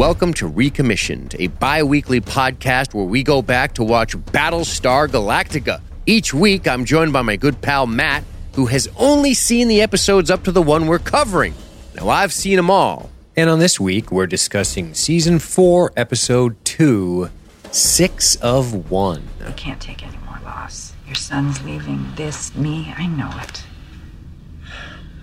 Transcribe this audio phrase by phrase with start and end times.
[0.00, 5.82] Welcome to Recommissioned, a bi weekly podcast where we go back to watch Battlestar Galactica.
[6.06, 8.24] Each week, I'm joined by my good pal Matt,
[8.54, 11.52] who has only seen the episodes up to the one we're covering.
[11.96, 13.10] Now, I've seen them all.
[13.36, 17.28] And on this week, we're discussing Season 4, Episode 2
[17.70, 19.28] Six of One.
[19.44, 20.94] I can't take any more loss.
[21.04, 23.64] Your son's leaving this, me, I know it.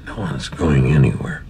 [0.05, 1.46] No one's going anywhere.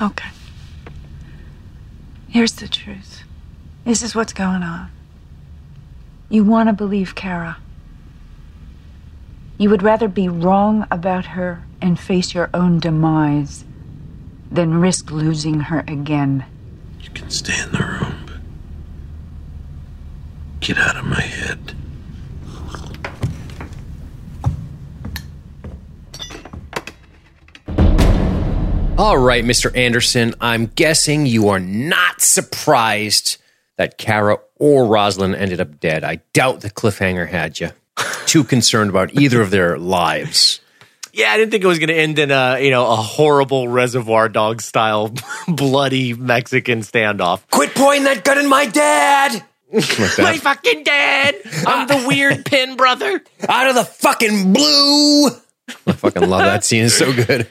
[0.00, 0.28] Okay.
[2.28, 3.22] Here's the truth.
[3.84, 4.90] This is what's going on.
[6.28, 7.58] You want to believe Kara.
[9.58, 13.64] You would rather be wrong about her and face your own demise
[14.50, 16.44] than risk losing her again.
[17.00, 18.36] You can stay in the room, but
[20.60, 21.74] get out of my head.
[29.00, 29.74] All right, Mr.
[29.74, 33.38] Anderson, I'm guessing you are not surprised
[33.78, 36.04] that Kara or Roslin ended up dead.
[36.04, 37.70] I doubt the cliffhanger had you
[38.26, 40.60] too concerned about either of their lives.
[41.14, 43.68] Yeah, I didn't think it was going to end in a you know a horrible
[43.68, 45.14] Reservoir Dog style
[45.48, 47.40] bloody Mexican standoff.
[47.50, 49.42] Quit pointing that gun at my dad!
[49.72, 51.36] Like My fucking dad!
[51.66, 53.22] I'm the weird pin brother.
[53.48, 55.28] Out of the fucking blue!
[55.86, 56.84] I fucking love that scene.
[56.84, 57.48] It's so good.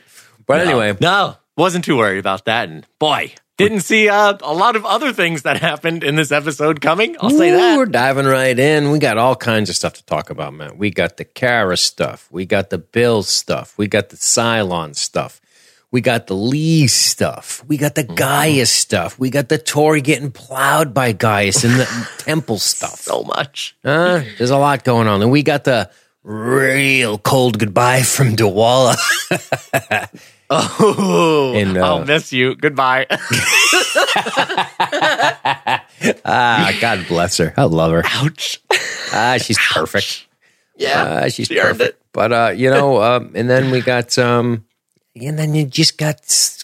[0.49, 2.67] But anyway, No, wasn't too worried about that.
[2.69, 6.81] And boy, didn't see uh, a lot of other things that happened in this episode
[6.81, 7.15] coming.
[7.21, 7.77] I'll say Ooh, that.
[7.77, 8.89] We're diving right in.
[8.91, 10.77] We got all kinds of stuff to talk about, man.
[10.77, 12.27] We got the Kara stuff.
[12.31, 13.77] We got the Bill stuff.
[13.77, 15.39] We got the Cylon stuff.
[15.91, 17.63] We got the Lee stuff.
[17.67, 18.63] We got the Mm-hmm.
[18.65, 19.17] Stuff.
[19.19, 22.99] We got the Tory getting plowed by Gaius and the temple stuff.
[23.01, 23.75] So much.
[23.83, 24.21] Huh?
[24.37, 25.21] There's a lot going on.
[25.21, 25.89] And we got the
[26.23, 28.95] real cold goodbye from Dualla.
[30.51, 32.55] Oh, And, uh, I'll miss you.
[32.55, 33.05] Goodbye.
[36.25, 37.53] ah, God bless her.
[37.57, 38.03] I love her.
[38.05, 38.59] Ouch.
[39.13, 40.27] Ah, she's perfect.
[40.77, 42.01] Yeah, Uh, she's she perfect.
[42.13, 44.65] But uh, you know, um, and then we got um,
[45.15, 46.19] and then you just got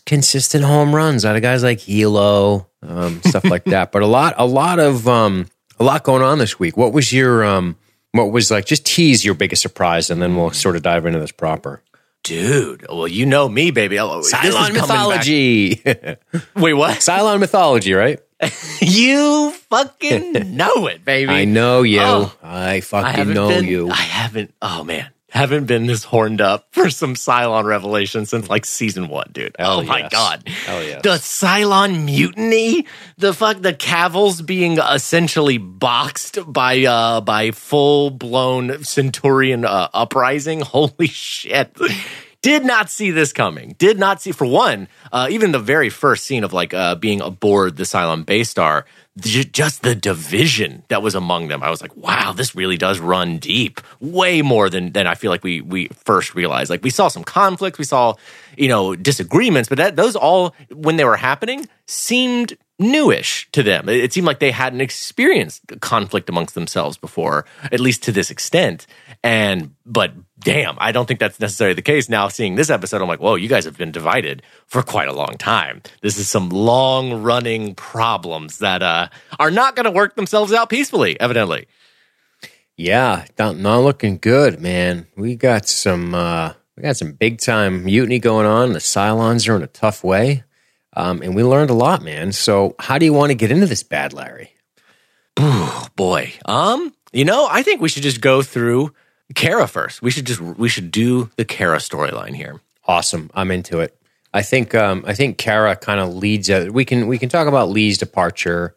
[0.05, 3.91] consistent home runs out of guys like Helo, um, stuff like that.
[3.91, 5.47] But a lot, a lot of um,
[5.79, 6.77] a lot going on this week.
[6.77, 7.75] What was your um,
[8.13, 8.65] what was like?
[8.65, 11.81] Just tease your biggest surprise, and then we'll sort of dive into this proper.
[12.25, 13.97] Dude, well, you know me, baby.
[13.97, 15.79] This is Cylon mythology.
[16.55, 16.97] Wait, what?
[16.97, 18.19] Cylon mythology, right?
[18.81, 21.31] you fucking know it, baby.
[21.31, 22.01] I know you.
[22.01, 22.33] Oh.
[22.41, 23.91] I I fucking haven't know been, you.
[23.91, 24.55] I haven't.
[24.59, 29.29] Oh man, haven't been this horned up for some Cylon revelation since like season one,
[29.31, 29.55] dude.
[29.59, 31.01] Hell oh my god, Hell yes.
[31.03, 32.87] the Cylon mutiny,
[33.17, 40.61] the fuck, the Cavils being essentially boxed by uh by full blown Centurion uh, uprising.
[40.75, 41.77] Holy shit.
[42.41, 43.73] Did not see this coming.
[43.79, 47.19] Did not see, for one, uh, even the very first scene of like uh, being
[47.21, 48.85] aboard the Cylon base star,
[49.17, 51.63] just the division that was among them.
[51.63, 55.31] I was like, wow, this really does run deep, way more than than I feel
[55.31, 56.69] like we we first realized.
[56.69, 58.15] Like we saw some conflicts, we saw
[58.57, 63.87] you know disagreements, but that those all when they were happening seemed newish to them.
[63.87, 68.85] It, seemed like they hadn't experienced conflict amongst themselves before, at least to this extent.
[69.23, 72.09] And but damn, I don't think that's necessarily the case.
[72.09, 75.13] Now seeing this episode, I'm like, whoa, you guys have been divided for quite a
[75.13, 75.81] long time.
[76.01, 79.07] This is some long running problems that uh,
[79.39, 81.67] are not going to work themselves out peacefully, evidently.
[82.77, 85.07] Yeah, not, not looking good, man.
[85.15, 88.73] We got some uh we got some big time mutiny going on.
[88.73, 90.43] The Cylons are in a tough way.
[90.95, 92.31] Um, and we learned a lot, man.
[92.31, 94.51] So how do you want to get into this bad, Larry?
[95.37, 96.33] Oh boy.
[96.45, 98.93] Um, you know, I think we should just go through
[99.33, 100.01] Kara first.
[100.01, 102.61] We should just we should do the Kara storyline here.
[102.85, 103.29] Awesome.
[103.33, 103.97] I'm into it.
[104.33, 107.47] I think um I think Kara kind of leads uh, we can we can talk
[107.47, 108.75] about Lee's departure,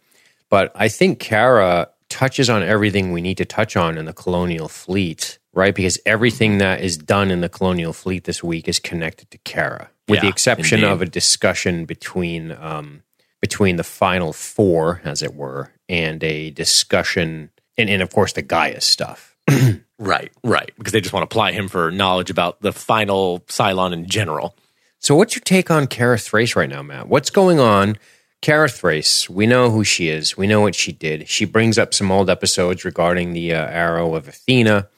[0.48, 4.68] but I think Kara touches on everything we need to touch on in the colonial
[4.68, 5.74] fleet, right?
[5.74, 9.90] Because everything that is done in the colonial fleet this week is connected to Kara,
[10.08, 10.90] with the exception indeed.
[10.90, 13.02] of a discussion between um,
[13.40, 18.42] between the final four, as it were, and a discussion, and, and of course the
[18.42, 19.36] Gaia stuff.
[20.00, 20.70] Right, right.
[20.78, 24.56] Because they just want to apply him for knowledge about the final Cylon in general.
[25.00, 27.08] So, what's your take on Kara Thrace right now, Matt?
[27.08, 27.98] What's going on?
[28.40, 30.36] Kara Thrace, we know who she is.
[30.36, 31.28] We know what she did.
[31.28, 34.88] She brings up some old episodes regarding the uh, arrow of Athena.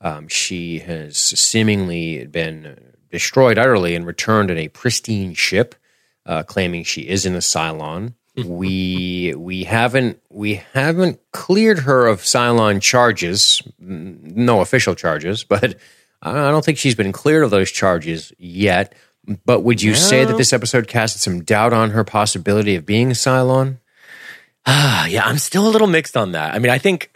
[0.00, 5.74] Um, she has seemingly been destroyed utterly and returned in a pristine ship,
[6.26, 8.14] uh, claiming she is in a Cylon.
[8.44, 15.76] we we haven't we haven't cleared her of Cylon charges, no official charges, but
[16.22, 18.94] I don't think she's been cleared of those charges yet.
[19.44, 23.10] But would you say that this episode casted some doubt on her possibility of being
[23.10, 23.78] a Cylon?
[24.64, 26.54] Ah, yeah, I'm still a little mixed on that.
[26.54, 27.10] I mean, I think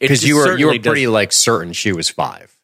[0.00, 2.56] Because you were you were pretty does- like certain she was five.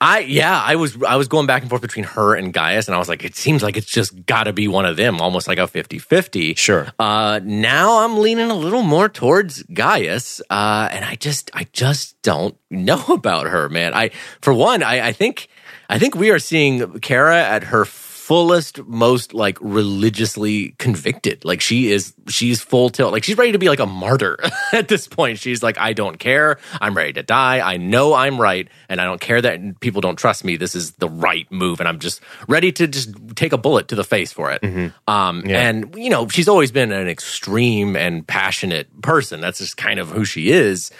[0.00, 2.94] I yeah, I was I was going back and forth between her and Gaius, and
[2.94, 5.48] I was like, it seems like it's just got to be one of them, almost
[5.48, 6.56] like a 50-50.
[6.56, 6.88] Sure.
[6.98, 12.20] Uh, now I'm leaning a little more towards Gaius, uh, and I just I just
[12.22, 13.94] don't know about her, man.
[13.94, 14.10] I
[14.40, 15.48] for one, I, I think
[15.88, 17.84] I think we are seeing Kara at her
[18.26, 21.44] fullest, most like religiously convicted.
[21.44, 23.12] Like she is, she's full tilt.
[23.12, 24.38] Like she's ready to be like a martyr
[24.72, 25.38] at this point.
[25.38, 26.58] She's like, I don't care.
[26.80, 27.60] I'm ready to die.
[27.60, 30.56] I know I'm right, and I don't care that people don't trust me.
[30.56, 33.94] This is the right move, and I'm just ready to just take a bullet to
[33.94, 34.62] the face for it.
[35.06, 35.60] Um, Yeah.
[35.68, 39.40] and you know, she's always been an extreme and passionate person.
[39.40, 40.90] That's just kind of who she is.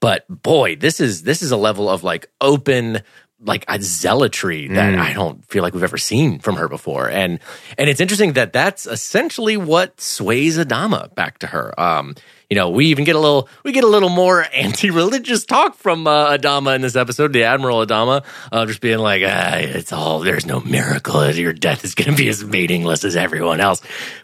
[0.00, 3.02] But boy, this is this is a level of like open
[3.42, 7.08] like a zealotry that I don't feel like we've ever seen from her before.
[7.08, 7.38] And
[7.78, 11.78] and it's interesting that that's essentially what sways Adama back to her.
[11.80, 12.14] Um,
[12.50, 16.06] you know, we even get a little we get a little more anti-religious talk from
[16.06, 20.20] uh, Adama in this episode, the Admiral Adama, uh, just being like, ah, "It's all
[20.20, 21.30] there's no miracle.
[21.30, 23.80] Your death is going to be as meaningless as everyone else."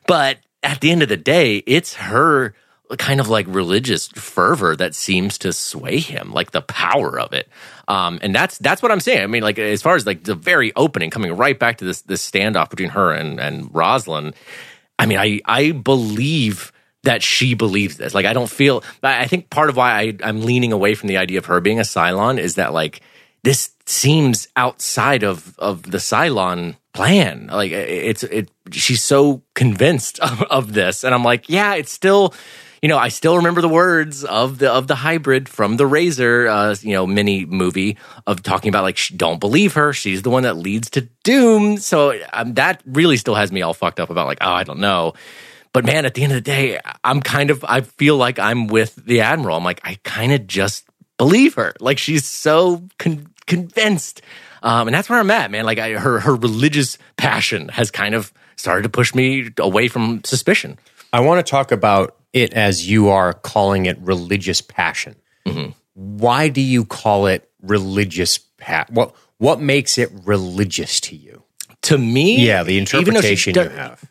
[0.07, 2.55] But at the end of the day, it's her
[2.99, 7.49] kind of like religious fervor that seems to sway him, like the power of it.
[7.89, 9.23] Um, and that's that's what I'm saying.
[9.23, 12.03] I mean, like as far as like the very opening, coming right back to this
[12.03, 14.35] this standoff between her and and Roslin.
[14.99, 16.73] I mean, I I believe
[17.07, 18.15] that she believes this.
[18.15, 18.85] Like, I don't feel.
[19.03, 21.79] I think part of why I, I'm leaning away from the idea of her being
[21.79, 23.01] a Cylon is that like
[23.43, 27.47] this seems outside of of the Cylon plan.
[27.47, 28.51] Like, it's it.
[28.73, 32.35] She's so convinced of, of this, and I'm like, yeah, it's still.
[32.87, 36.47] You know, I still remember the words of the of the hybrid from the Razor,
[36.47, 37.97] uh, you know, mini movie
[38.29, 39.93] of talking about like, don't believe her.
[39.93, 41.79] She's the one that leads to doom.
[41.79, 44.79] So um, that really still has me all fucked up about like, oh, I don't
[44.79, 45.15] know.
[45.73, 48.69] But man, at the end of the day, I'm kind of I feel like I'm
[48.69, 49.57] with the admiral.
[49.57, 50.85] I'm like I kind of just
[51.19, 51.73] believe her.
[51.81, 54.23] Like she's so con- convinced,
[54.63, 55.65] um, and that's where I'm at, man.
[55.65, 60.23] Like I, her her religious passion has kind of started to push me away from
[60.23, 60.79] suspicion.
[61.13, 65.17] I want to talk about it as you are calling it religious passion.
[65.95, 68.95] Why do you call it religious passion?
[68.95, 71.43] What what makes it religious to you?
[71.83, 72.85] To me, Yeah, the even
[73.15, 74.05] though she interpretation do- you have.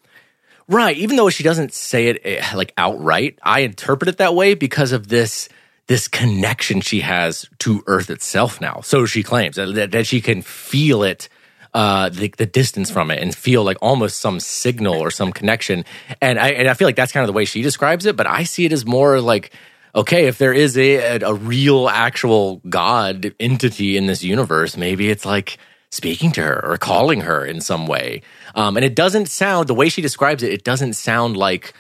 [0.68, 0.98] Right.
[0.98, 4.92] Even though she doesn't say it eh, like outright, I interpret it that way because
[4.94, 5.48] of this
[5.88, 8.82] this connection she has to Earth itself now.
[8.84, 11.30] So she claims that, that she can feel it,
[11.76, 15.84] uh, the, the distance from it, and feel like almost some signal or some connection.
[16.22, 18.16] And I and I feel like that's kind of the way she describes it.
[18.16, 19.54] But I see it as more like.
[19.94, 25.24] Okay, if there is a, a, real, actual God entity in this universe, maybe it's
[25.24, 25.58] like
[25.90, 28.22] speaking to her or calling her in some way.
[28.56, 30.52] Um, and it doesn't sound the way she describes it.
[30.52, 31.74] It doesn't sound like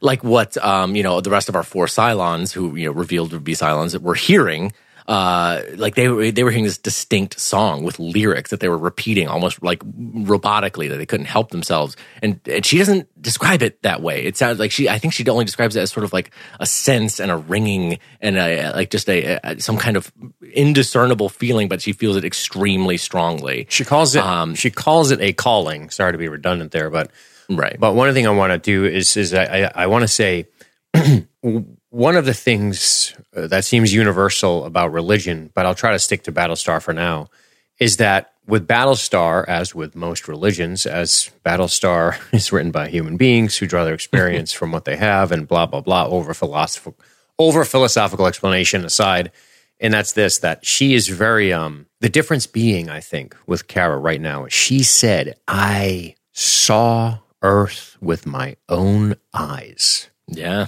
[0.00, 3.30] like what um, you know the rest of our four Cylons, who you know revealed
[3.30, 4.72] to be Cylons, that were hearing.
[5.08, 8.78] Uh, like they were they were hearing this distinct song with lyrics that they were
[8.78, 11.96] repeating almost like robotically that they couldn't help themselves.
[12.22, 14.24] And and she doesn't describe it that way.
[14.24, 16.66] It sounds like she I think she only describes it as sort of like a
[16.66, 20.12] sense and a ringing and a like just a, a some kind of
[20.52, 23.66] indiscernible feeling, but she feels it extremely strongly.
[23.70, 25.90] She calls it Um, she calls it a calling.
[25.90, 27.10] Sorry to be redundant there, but
[27.48, 27.76] Right.
[27.78, 30.48] But one thing I want to do is is I, I, I want to say
[31.96, 36.24] one of the things uh, that seems universal about religion, but I'll try to stick
[36.24, 37.30] to Battlestar for now,
[37.78, 43.56] is that with Battlestar, as with most religions, as Battlestar is written by human beings
[43.56, 47.02] who draw their experience from what they have and blah blah blah over philosophical
[47.38, 49.32] over philosophical explanation aside.
[49.80, 53.96] And that's this that she is very um the difference being, I think, with Kara
[53.96, 60.66] right now she said, I saw Earth with my own eyes yeah.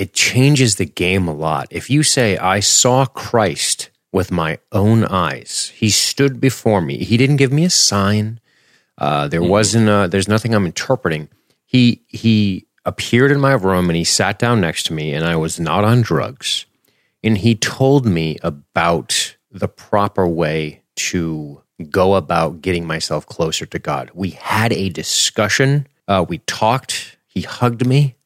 [0.00, 1.68] It changes the game a lot.
[1.70, 7.18] If you say, I saw Christ with my own eyes, he stood before me, he
[7.18, 8.40] didn't give me a sign.
[8.96, 11.28] Uh, there wasn't a, there's nothing I'm interpreting.
[11.66, 15.36] He, he appeared in my room and he sat down next to me and I
[15.36, 16.64] was not on drugs.
[17.22, 23.78] And he told me about the proper way to go about getting myself closer to
[23.78, 24.10] God.
[24.14, 25.86] We had a discussion.
[26.08, 27.18] Uh, we talked.
[27.26, 28.16] He hugged me.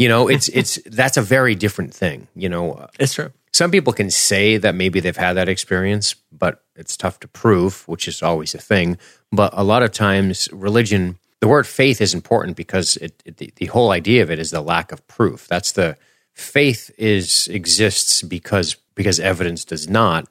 [0.00, 2.28] You know, it's it's that's a very different thing.
[2.34, 3.30] You know, It's true.
[3.52, 7.86] some people can say that maybe they've had that experience, but it's tough to prove,
[7.88, 8.98] which is always a thing.
[9.32, 13.52] But a lot of times, religion, the word faith is important because it, it, the,
[13.56, 15.46] the whole idea of it is the lack of proof.
[15.48, 15.96] That's the
[16.34, 20.28] faith is exists because because evidence does not.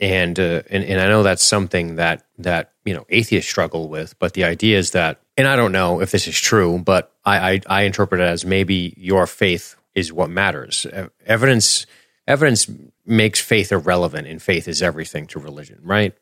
[0.00, 4.18] and uh, and and I know that's something that that you know atheists struggle with.
[4.18, 7.52] But the idea is that, and I don't know if this is true, but I
[7.52, 10.86] I, I interpret it as maybe your faith is what matters.
[11.26, 11.86] Evidence
[12.26, 12.70] evidence
[13.04, 16.14] makes faith irrelevant, and faith is everything to religion, right?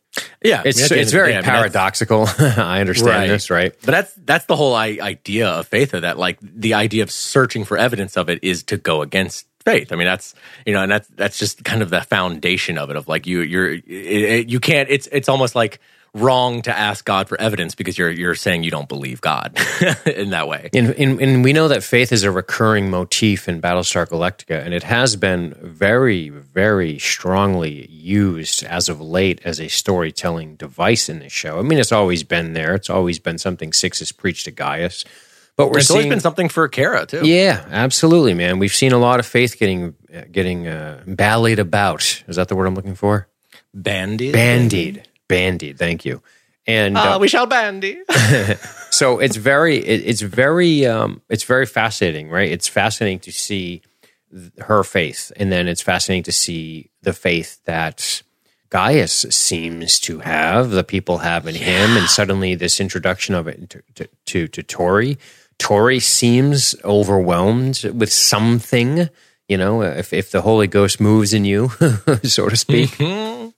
[0.42, 2.26] Yeah, It's I mean, at the end it's very day, I mean, paradoxical.
[2.38, 3.26] I understand Right.
[3.28, 3.72] this, right?
[3.84, 5.94] But that's that's the whole I- idea of faith.
[5.94, 9.46] Of that, like the idea of searching for evidence of it is to go against
[9.64, 9.92] faith.
[9.92, 10.34] I mean, that's
[10.66, 12.96] you know, and that's that's just kind of the foundation of it.
[12.96, 14.88] Of like you you're it, it- you can't.
[14.90, 15.80] It's it's almost like
[16.14, 19.56] wrong to ask God for evidence because you're you're saying you don't believe God
[20.06, 20.70] in that way.
[20.74, 24.74] And, and, and we know that faith is a recurring motif in Battlestar Galactica, and
[24.74, 31.20] it has been very, very strongly used as of late as a storytelling device in
[31.20, 31.58] this show.
[31.58, 32.74] I mean, it's always been there.
[32.74, 35.04] It's always been something Six has preached to Gaius.
[35.56, 37.26] But we're It's seeing, always been something for Kara too.
[37.26, 38.58] yeah, absolutely, man.
[38.58, 39.94] We've seen a lot of faith getting
[40.32, 42.24] getting uh, ballied about.
[42.26, 43.28] Is that the word I'm looking for?
[43.74, 44.32] Bandied.
[44.32, 45.78] Bandied, bandied.
[45.78, 46.22] Thank you.
[46.66, 47.98] And Ah, uh, we shall bandy.
[48.90, 53.80] so it's very it, it's very um it's very fascinating right it's fascinating to see
[54.30, 58.22] th- her faith and then it's fascinating to see the faith that
[58.68, 63.70] Gaius seems to have the people have in him and suddenly this introduction of it
[63.70, 65.18] to to, to, to Tory
[65.58, 69.08] Tory seems overwhelmed with something
[69.50, 71.68] you know if if the holy ghost moves in you
[72.22, 72.98] so to speak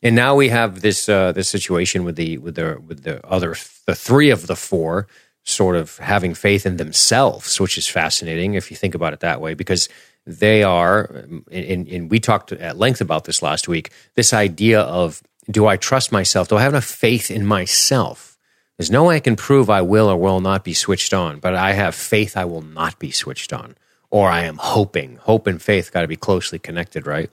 [0.04, 3.54] and now we have this uh, this situation with the with the with the other
[3.86, 5.06] the three of the four
[5.44, 9.40] sort of having faith in themselves, which is fascinating if you think about it that
[9.40, 9.88] way, because
[10.24, 13.90] they are, and, and we talked at length about this last week.
[14.14, 16.48] This idea of do I trust myself?
[16.48, 18.38] Do I have enough faith in myself?
[18.78, 21.54] There's no way I can prove I will or will not be switched on, but
[21.56, 23.74] I have faith I will not be switched on,
[24.12, 25.16] or I am hoping.
[25.16, 27.30] Hope and faith got to be closely connected, right?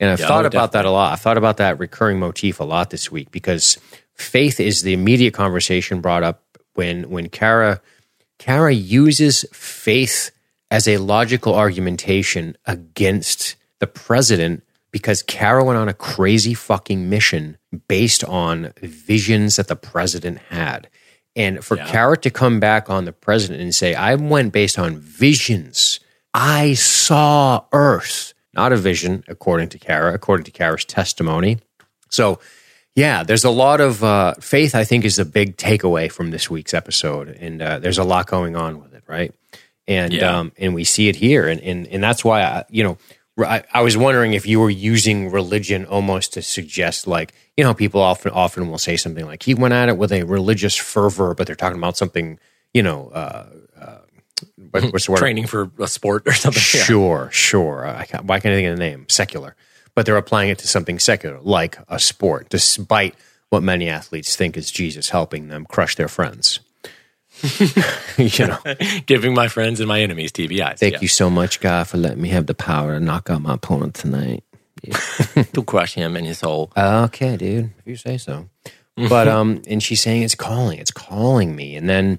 [0.00, 1.12] And I've Yeah, thought about that a lot.
[1.12, 3.76] I've thought about that recurring motif a lot this week because
[4.14, 6.42] faith is the immediate conversation brought up
[6.74, 7.82] when when Kara
[8.38, 10.30] Kara uses faith
[10.70, 14.62] as a logical argumentation against the president
[14.92, 20.88] because Kara went on a crazy fucking mission based on visions that the president had.
[21.34, 24.98] And for Kara to come back on the president and say, I went based on
[24.98, 25.98] visions.
[26.34, 31.58] I saw Earth, not a vision, according to Kara, according to Kara's testimony.
[32.08, 32.38] So,
[32.94, 34.74] yeah, there's a lot of uh, faith.
[34.74, 38.26] I think is the big takeaway from this week's episode, and uh, there's a lot
[38.26, 39.34] going on with it, right?
[39.88, 40.38] And Yeah.
[40.38, 42.98] um, and we see it here, and and and that's why I, you know,
[43.38, 47.72] I, I was wondering if you were using religion almost to suggest, like, you know,
[47.74, 51.34] people often often will say something like he went at it with a religious fervor,
[51.34, 52.38] but they're talking about something,
[52.74, 53.46] you know, uh, uh,
[54.72, 55.18] what's the word?
[55.18, 56.62] Training for a sport or something.
[56.74, 56.84] Yeah.
[56.84, 57.86] Sure, sure.
[57.86, 59.06] I can't, why can't I think of the name?
[59.08, 59.54] Secular.
[59.94, 63.14] But they're applying it to something secular, like a sport, despite
[63.50, 66.60] what many athletes think is Jesus helping them crush their friends.
[68.16, 68.58] you know,
[69.06, 70.78] Giving my friends and my enemies TBIs.
[70.78, 71.00] thank yeah.
[71.00, 73.94] you so much, God, for letting me have the power to knock out my opponent
[73.94, 74.44] tonight.
[75.52, 76.72] to crush him and his whole.
[76.76, 78.48] Okay, dude, if you say so.
[78.96, 82.18] But um, and she's saying it's calling, it's calling me, and then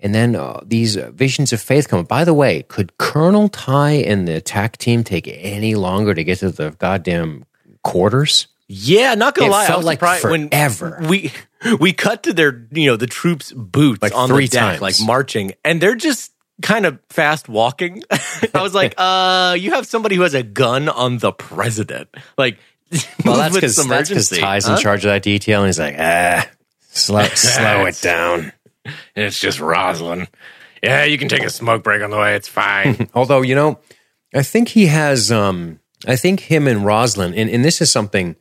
[0.00, 2.00] and then uh, these uh, visions of faith come.
[2.00, 2.08] up.
[2.08, 6.38] By the way, could Colonel Tigh and the attack team take any longer to get
[6.38, 7.44] to the goddamn
[7.82, 8.48] quarters?
[8.68, 10.98] Yeah, not gonna It lie, I felt was like forever.
[11.00, 11.32] when we
[11.80, 14.80] we cut to their you know the troops' boots Like on three the deck, times.
[14.82, 18.02] like marching, and they're just kind of fast walking.
[18.54, 22.58] I was like, uh, you have somebody who has a gun on the president, like.
[23.24, 25.78] Well, that's because some that's because urgency, Tigh's in charge of that detail, and he's
[25.78, 26.48] like, ah,
[26.90, 28.50] slow, slow it down.
[29.16, 30.28] And it's just Roslin.
[30.82, 32.34] Yeah, you can take a smoke break on the way.
[32.36, 33.08] It's fine.
[33.14, 33.78] Although, you know,
[34.34, 38.36] I think he has, um, I think him and Roslin, and, and this is something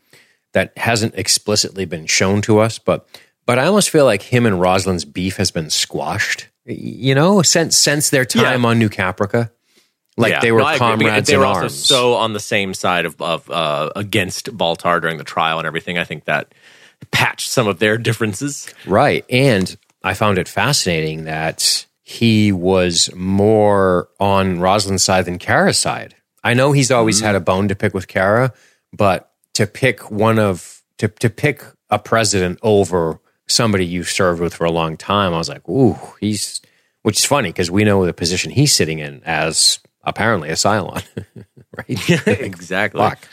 [0.53, 3.07] that hasn't explicitly been shown to us, but
[3.45, 6.47] but I almost feel like him and Roslin's beef has been squashed.
[6.65, 8.69] You know, since since their time Yeah.
[8.69, 9.51] on New Caprica,
[10.17, 10.39] like Yeah.
[10.41, 11.63] they were No, comrades They in were arms.
[11.63, 15.65] also so on the same side of, of uh, against Baltar during the trial and
[15.67, 15.97] everything.
[15.97, 16.53] I think that
[17.11, 18.67] patched some of their differences.
[18.85, 19.23] Right.
[19.29, 26.15] And I found it fascinating that he was more on Roslin's side than Kara's side.
[26.43, 28.53] I know he's always had a bone to pick with Kara,
[28.93, 34.53] but to pick one of to to pick a president over somebody you've served with
[34.53, 36.61] for a long time, I was like, ooh, he's
[37.01, 41.03] which is funny because we know the position he's sitting in as apparently a Cylon.
[41.77, 42.27] right?
[42.27, 43.01] exactly.
[43.01, 43.27] Fuck.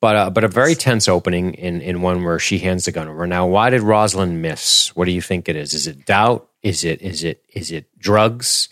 [0.00, 3.08] But uh, but a very tense opening in in one where she hands the gun
[3.08, 3.26] over.
[3.26, 4.94] Now, why did Roslin miss?
[4.96, 5.74] What do you think it is?
[5.74, 6.48] Is it doubt?
[6.62, 8.68] Is it is it is it drugs?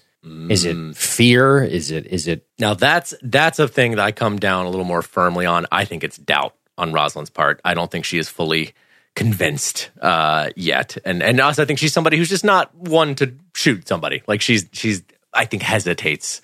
[0.50, 1.62] Is it fear?
[1.62, 4.84] Is it is it Now that's that's a thing that I come down a little
[4.84, 5.66] more firmly on.
[5.72, 6.54] I think it's doubt.
[6.76, 7.60] on Roslin's part.
[7.64, 8.72] I don't think she is fully
[9.14, 13.34] convinced uh, yet, and and also I think she's somebody who's just not one to
[13.54, 14.22] shoot somebody.
[14.26, 15.02] Like she's she's
[15.34, 16.40] I think hesitates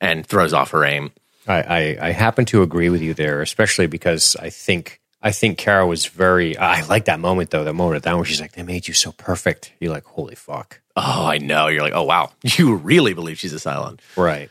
[0.00, 1.12] and throws off her aim.
[1.46, 5.58] I, I, I happen to agree with you there, especially because I think I think
[5.58, 6.56] Kara was very.
[6.56, 7.64] I like that moment though.
[7.64, 10.34] That moment at that where she's like, "They made you so perfect." You're like, "Holy
[10.34, 11.66] fuck!" Oh, I know.
[11.68, 13.98] You're like, oh wow, you really believe she's a Cylon.
[14.16, 14.50] Right.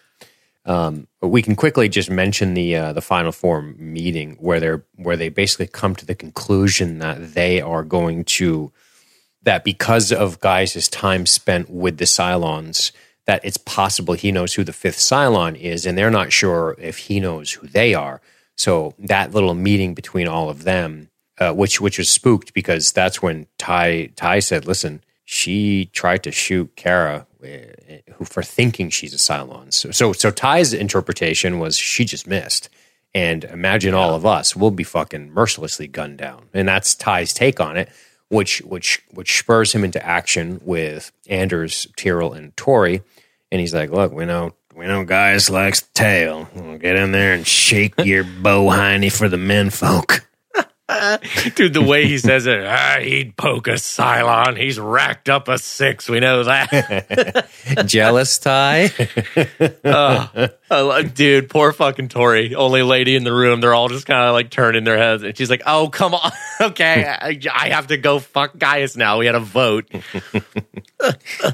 [0.65, 4.85] Um, but we can quickly just mention the uh, the final form meeting where they're
[4.95, 8.71] where they basically come to the conclusion that they are going to
[9.43, 12.93] that because of Gaius' time spent with the Cylons,
[13.25, 16.97] that it's possible he knows who the fifth Cylon is, and they're not sure if
[16.97, 18.21] he knows who they are.
[18.55, 23.21] So that little meeting between all of them, uh, which which was spooked because that's
[23.21, 27.47] when Tigh Tigh said, "Listen, she tried to shoot Kara, uh,
[28.15, 32.69] who for thinking she's a Cylon." So so, so Tigh's interpretation was she just missed.
[33.15, 36.49] And imagine all of us, we'll be fucking mercilessly gunned down.
[36.51, 37.89] And that's Tigh's take on it,
[38.33, 43.01] which which which spurs him into action with Anders, Tyrol, and Tory.
[43.51, 46.49] And he's like, "Look, we know we know Gaius likes tail.
[46.55, 50.27] We'll get in there and shake your bow hiney for the men folk."
[51.55, 54.57] Dude, the way he says it, ah, he'd poke a Cylon.
[54.59, 56.09] He's racked up a six.
[56.09, 57.47] We know that.
[57.85, 58.89] Jealous Tigh?
[60.69, 62.53] Love- Dude, poor fucking Tory.
[62.53, 63.61] Only lady in the room.
[63.61, 65.23] They're all just kind of like turning their heads.
[65.23, 66.31] And she's like, oh, come on.
[66.59, 69.19] okay, I, I have to go fuck Gaius now.
[69.19, 69.89] We had a vote.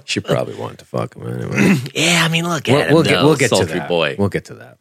[0.06, 1.76] she probably wanted to fuck him anyway.
[1.94, 2.94] yeah, I mean, look we'll, at him.
[2.96, 3.88] we'll get we'll get to that.
[3.88, 4.16] boy.
[4.18, 4.80] We'll get to that.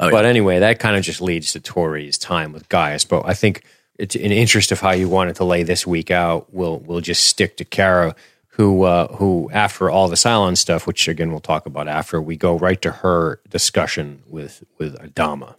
[0.00, 3.04] Oh, but anyway, that kind of just leads to Tory's time with Gaius.
[3.04, 3.62] But I think
[3.98, 6.52] in interest of how you wanted to lay this week out.
[6.52, 8.14] We'll we'll just stick to Kara,
[8.48, 12.36] who uh, who after all the Cylon stuff, which again we'll talk about after, we
[12.36, 15.56] go right to her discussion with with Adama.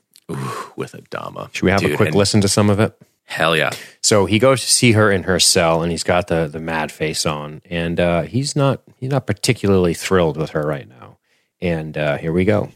[0.76, 1.54] With Adama.
[1.54, 3.00] Should we have a quick and listen to some of it?
[3.24, 3.72] Hell yeah.
[4.02, 6.92] So he goes to see her in her cell, and he's got the the mad
[6.92, 11.18] face on, and uh, he's not he's not particularly thrilled with her right now.
[11.62, 12.72] And uh, here we go.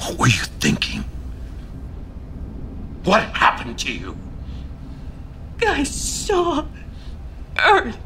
[0.00, 1.04] What were you thinking?
[3.08, 4.18] What happened to you?
[5.66, 6.66] I saw
[7.58, 7.96] Earth.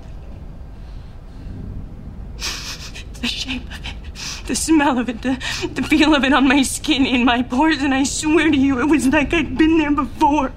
[3.20, 5.32] The shape of it, the smell of it, the,
[5.74, 8.78] the feel of it on my skin, in my pores, and I swear to you,
[8.78, 10.52] it was like I'd been there before.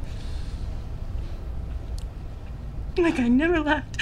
[2.98, 4.00] Like I never left.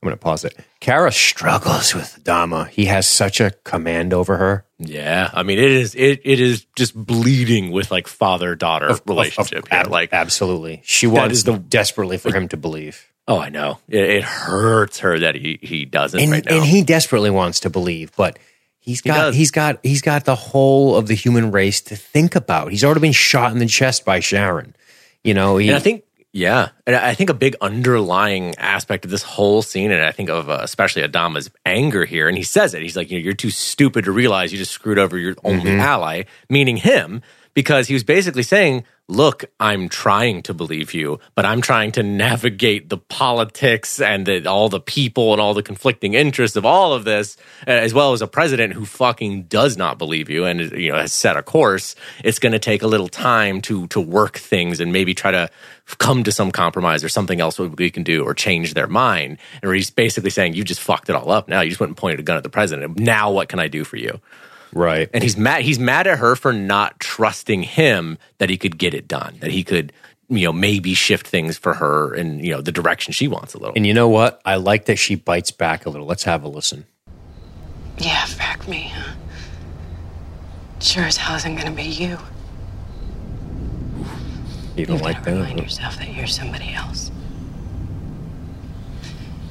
[0.00, 0.60] I'm going to pause it.
[0.80, 2.68] Kara struggles with Dama.
[2.72, 4.64] He has such a command over her.
[4.78, 5.30] Yeah.
[5.32, 9.66] I mean, it is, it, it is just bleeding with like father daughter relationship.
[9.70, 10.80] yeah, Ab- like, absolutely.
[10.84, 13.06] She wants the- desperately for him to believe.
[13.28, 13.78] oh, I know.
[13.88, 16.56] It, it hurts her that he, he doesn't And, right now.
[16.56, 18.38] and he desperately wants to believe, but
[18.78, 19.34] he's got does.
[19.36, 22.70] he's got he's got the whole of the human race to think about.
[22.70, 24.74] He's already been shot in the chest by Sharon.
[25.22, 29.10] You know, he, And I think, yeah, and I think a big underlying aspect of
[29.10, 32.72] this whole scene, and I think of uh, especially Adama's anger here, and he says
[32.72, 32.82] it.
[32.82, 35.72] He's like, you know, you're too stupid to realize you just screwed over your only
[35.72, 37.22] ally, meaning him,
[37.60, 42.02] because he was basically saying, look, I'm trying to believe you, but I'm trying to
[42.02, 46.94] navigate the politics and the, all the people and all the conflicting interests of all
[46.94, 47.36] of this,
[47.68, 50.96] uh, as well as a president who fucking does not believe you and you know
[50.96, 51.94] has set a course.
[52.24, 55.50] It's going to take a little time to to work things and maybe try to
[55.98, 59.36] come to some compromise or something else we can do or change their mind.
[59.62, 61.46] And he's basically saying, "You just fucked it all up.
[61.46, 62.98] Now you just went and pointed a gun at the president.
[62.98, 64.18] Now what can I do for you?"
[64.72, 65.08] Right.
[65.12, 68.94] and he's mad he's mad at her for not trusting him that he could get
[68.94, 69.92] it done that he could
[70.28, 73.58] you know maybe shift things for her in you know the direction she wants a
[73.58, 74.40] little And you know what?
[74.44, 76.06] I like that she bites back a little.
[76.06, 76.86] Let's have a listen.
[77.98, 79.12] Yeah, back me, huh?
[80.80, 82.16] Sure as hell isn't gonna be you.
[84.76, 85.62] You don't You like gotta remind that?
[85.64, 87.10] yourself that you're somebody else.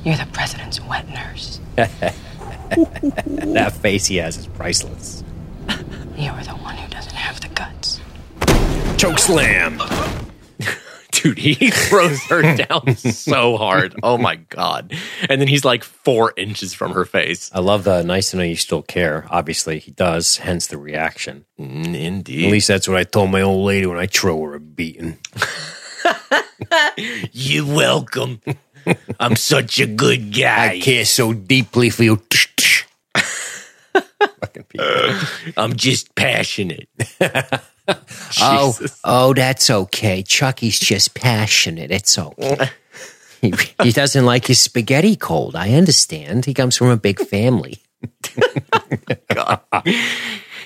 [0.06, 1.60] You're the president's wet nurse.
[3.54, 5.24] That face he has is priceless.
[6.18, 8.00] You're the one who doesn't have the guts.
[8.98, 9.80] Choke slam.
[11.12, 14.94] dude he throws her down so hard oh my god
[15.28, 18.44] and then he's like four inches from her face I love the nice to know
[18.44, 19.26] you still care.
[19.30, 21.46] Obviously, he does, hence the reaction.
[21.60, 24.60] Mm, At least that's what I told my old lady when I throw her a
[24.60, 25.18] beating.
[27.32, 28.42] you're welcome
[29.20, 32.22] i'm such a good guy I care so deeply for you.
[34.40, 34.86] Fucking people.
[35.58, 36.88] i'm just passionate
[38.42, 40.24] Oh, oh, that's okay.
[40.24, 41.92] Chucky's just passionate.
[41.92, 42.70] It's okay.
[43.42, 45.56] he, he doesn't like his spaghetti cold.
[45.56, 46.46] I understand.
[46.46, 47.80] He comes from a big family.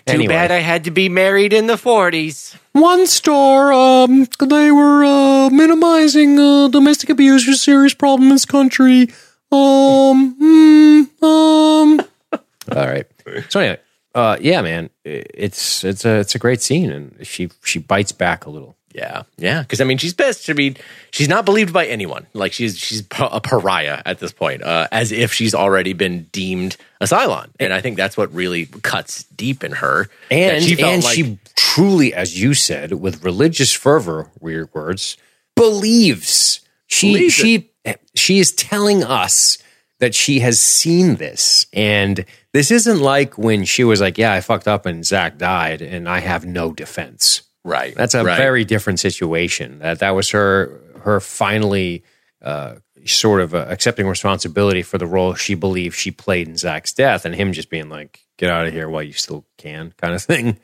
[0.05, 0.33] Too Anyway.
[0.33, 2.55] bad I had to be married in the 40s.
[2.73, 3.71] One star.
[3.71, 9.03] Um, they were uh, minimizing uh, domestic abuse, was a serious problem in this country.
[9.51, 12.01] Um, mm, um.
[12.75, 13.05] All right.
[13.49, 13.79] So anyway,
[14.15, 18.45] uh, yeah, man, it's it's a it's a great scene, and she she bites back
[18.45, 18.75] a little.
[18.93, 19.61] Yeah, yeah.
[19.61, 20.49] Because I mean, she's pissed.
[20.49, 20.77] I mean,
[21.11, 22.27] she's not believed by anyone.
[22.33, 26.77] Like she's she's a pariah at this point, uh, as if she's already been deemed
[27.01, 27.49] a Cylon.
[27.59, 30.09] And I think that's what really cuts deep in her.
[30.29, 35.17] and she and like- she truly, as you said, with religious fervor, weird words,
[35.55, 37.69] believes she Believes she
[38.15, 39.57] she is telling us
[39.99, 44.41] that she has seen this, and this isn't like when she was like, "Yeah, I
[44.41, 47.95] fucked up and Zach died, and I have no defense." Right.
[47.95, 48.37] That's a right.
[48.37, 49.79] very different situation.
[49.79, 52.03] That that was her her finally
[52.41, 56.93] uh, sort of uh, accepting responsibility for the role she believed she played in Zach's
[56.93, 60.13] death, and him just being like, "Get out of here while you still can," kind
[60.13, 60.59] of thing.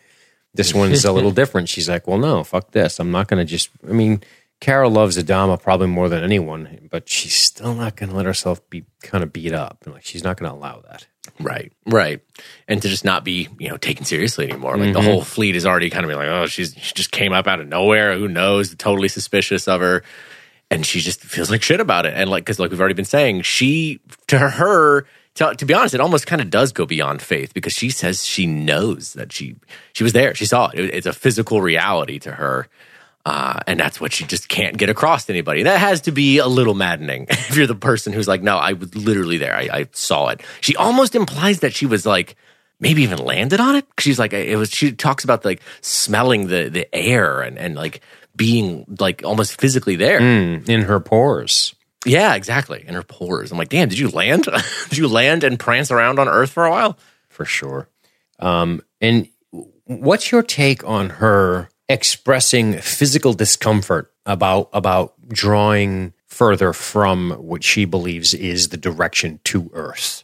[0.53, 1.69] This one's a little different.
[1.69, 2.99] She's like, "Well, no, fuck this.
[2.99, 4.23] I'm not going to just." I mean,
[4.59, 8.67] Carol loves Adama probably more than anyone, but she's still not going to let herself
[8.69, 9.83] be kind of beat up.
[9.85, 11.07] And like, she's not going to allow that.
[11.39, 12.21] Right, right,
[12.67, 14.77] and to just not be you know taken seriously anymore.
[14.77, 15.09] Like the mm-hmm.
[15.09, 17.59] whole fleet is already kind of being like, oh, she's she just came up out
[17.59, 18.17] of nowhere.
[18.17, 18.73] Who knows?
[18.75, 20.03] Totally suspicious of her,
[20.71, 22.13] and she just feels like shit about it.
[22.15, 25.05] And like because like we've already been saying, she to her.
[25.35, 28.25] To, to be honest, it almost kind of does go beyond faith because she says
[28.25, 29.55] she knows that she
[29.93, 30.79] she was there, she saw it.
[30.79, 32.67] It- It's a physical reality to her,
[33.25, 35.63] uh, and that's what she just can't get across to anybody.
[35.63, 38.73] That has to be a little maddening if you're the person who's like, no, I
[38.73, 39.55] was literally there.
[39.55, 40.41] I, I saw it.
[40.61, 42.35] She almost implies that she was like,
[42.79, 43.85] maybe even landed on it.
[43.99, 44.69] She's like, it was.
[44.69, 48.01] She talks about like smelling the the air and and like
[48.35, 50.19] being like almost physically there.
[50.69, 51.75] In her pores.
[52.05, 52.85] Yeah, exactly.
[52.87, 53.51] In her pores.
[53.51, 54.47] I'm like, damn, did you land?
[54.89, 56.97] did you land and prance around on Earth for a while?
[57.39, 57.87] for sure.
[58.39, 59.29] Um, and
[59.85, 67.83] what's your take on her expressing physical discomfort about about drawing further from what she
[67.83, 70.23] believes is the direction to Earth?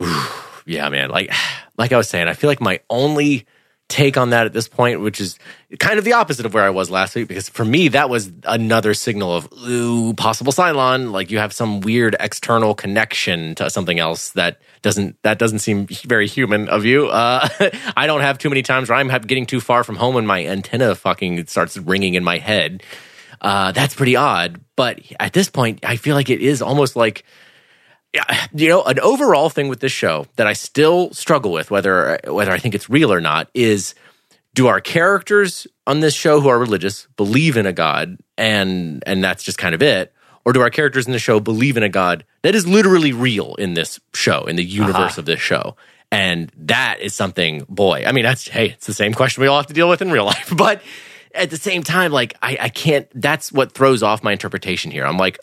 [0.68, 1.10] Yeah, man.
[1.10, 1.30] Like,
[1.78, 3.46] like I was saying, I feel like my only
[3.88, 5.38] take on that at this point, which is
[5.78, 8.32] kind of the opposite of where I was last week, because for me that was
[8.44, 11.12] another signal of ooh, possible Cylon.
[11.12, 15.86] Like you have some weird external connection to something else that doesn't that doesn't seem
[15.86, 17.06] very human of you.
[17.06, 17.48] Uh,
[17.96, 20.44] I don't have too many times where I'm getting too far from home and my
[20.44, 22.82] antenna fucking starts ringing in my head.
[23.40, 24.60] Uh, that's pretty odd.
[24.76, 27.24] But at this point, I feel like it is almost like
[28.54, 32.52] you know, an overall thing with this show that I still struggle with, whether whether
[32.52, 33.94] I think it's real or not, is
[34.54, 39.22] do our characters on this show who are religious believe in a god, and and
[39.22, 40.12] that's just kind of it,
[40.44, 43.54] or do our characters in the show believe in a god that is literally real
[43.56, 44.86] in this show, in the uh-huh.
[44.86, 45.76] universe of this show?
[46.12, 48.04] And that is something, boy.
[48.06, 50.10] I mean, that's hey, it's the same question we all have to deal with in
[50.10, 50.82] real life, but
[51.36, 53.08] at the same time, like I, I can't.
[53.14, 55.06] That's what throws off my interpretation here.
[55.06, 55.38] I'm like,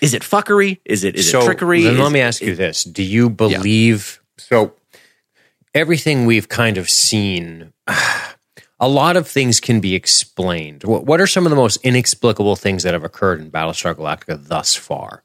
[0.00, 0.80] is it fuckery?
[0.84, 1.82] Is it is it trickery?
[1.82, 4.74] Then Is- let me ask you this: Do you believe so?
[5.74, 7.72] Everything we've kind of seen,
[8.80, 10.84] a lot of things can be explained.
[10.84, 14.46] What, what are some of the most inexplicable things that have occurred in Battlestar Galactica
[14.46, 15.24] thus far?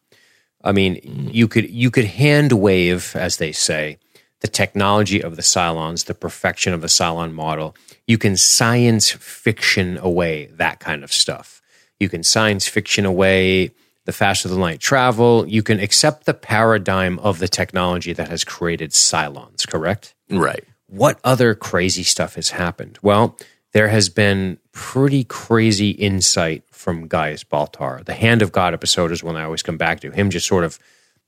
[0.63, 1.33] I mean, mm.
[1.33, 3.99] you could you could hand wave, as they say,
[4.41, 7.75] the technology of the Cylons, the perfection of the Cylon model.
[8.09, 11.61] You can science fiction away that kind of stuff.
[11.99, 13.69] You can science fiction away
[14.05, 15.47] the faster than light travel.
[15.47, 20.15] You can accept the paradigm of the technology that has created Cylons, correct?
[20.31, 20.63] right.
[20.87, 22.97] what other crazy stuff has happened?
[23.03, 23.37] Well,
[23.73, 28.03] there has been pretty crazy insight from Gaius Baltar.
[28.03, 30.09] The Hand of God episode is one I always come back to.
[30.09, 30.79] Him just sort of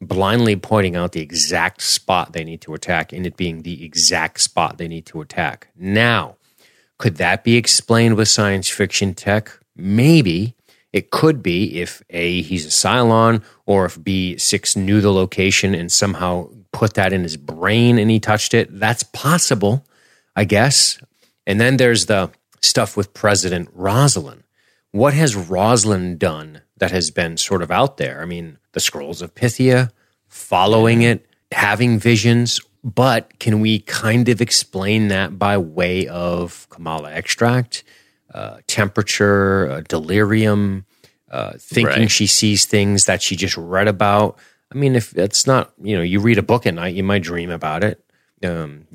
[0.02, 4.42] blindly pointing out the exact spot they need to attack, and it being the exact
[4.42, 5.68] spot they need to attack.
[5.78, 6.38] Now,
[7.02, 9.52] could that be explained with science fiction tech?
[9.76, 10.56] Maybe.
[10.94, 15.74] It could be if A, he's a Cylon, or if B, Six knew the location
[15.74, 18.70] and somehow put that in his brain and he touched it.
[18.80, 19.84] That's possible,
[20.36, 21.00] I guess.
[21.48, 22.30] And then there's the
[22.62, 24.44] stuff with President Roslin.
[24.92, 28.22] What has Roslin done that has been sort of out there?
[28.22, 29.90] I mean, the Scrolls of Pythia,
[30.28, 32.62] following it, having visions.
[32.84, 37.84] But can we kind of explain that by way of chamalla extract,
[38.34, 40.86] uh, temperature, uh, delirium,
[41.30, 42.12] uh, thinking Right.
[42.12, 44.38] she sees things that she just read about?
[44.74, 47.22] I mean, if it's not, you know, you read a book at night, you might
[47.24, 48.04] dream about it.
[48.44, 48.88] Um,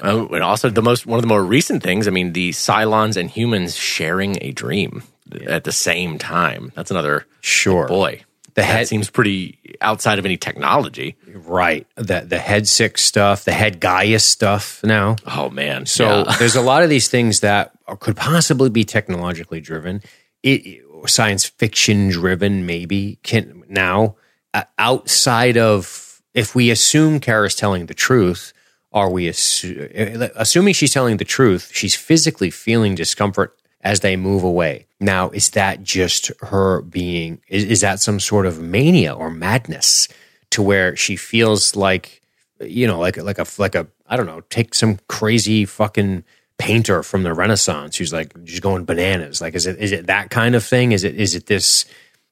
[0.00, 2.06] Oh, and also the most one of the more recent things.
[2.06, 5.02] I mean, the Cylons and humans sharing a dream
[5.46, 6.72] at the same time.
[6.74, 7.86] That's another sure.
[7.88, 8.22] boy.
[8.54, 11.16] The that head- seems pretty outside of any technology.
[11.26, 11.86] Right.
[11.96, 15.16] The the head sick stuff, the head Gaius stuff now.
[15.26, 15.86] Oh man.
[15.86, 16.36] So Yeah.
[16.38, 20.02] there's a lot of these things that could possibly be technologically driven,
[20.42, 23.18] it, science fiction driven, maybe.
[23.22, 24.16] Can now
[24.54, 28.52] uh, outside of if we assume Kara's telling the truth,
[28.92, 31.70] are we assu- uh, assuming she's telling the truth?
[31.74, 34.86] She's physically feeling discomfort as they move away.
[34.98, 37.40] Now, is that just her being?
[37.48, 40.08] Is, is that some sort of mania or madness
[40.50, 42.22] to where she feels like
[42.60, 46.24] you know, like like a like a I don't know, take some crazy fucking
[46.58, 49.40] painter from the Renaissance who's like just going bananas.
[49.40, 50.92] Like, is it is it that kind of thing?
[50.92, 51.84] Is it is it this?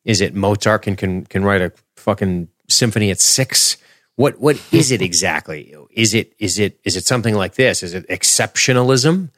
[0.05, 3.77] Is it Mozart can can can write a fucking symphony at six?
[4.17, 5.75] What what is it exactly?
[5.91, 7.83] Is it is it is it something like this?
[7.83, 9.31] Is it exceptionalism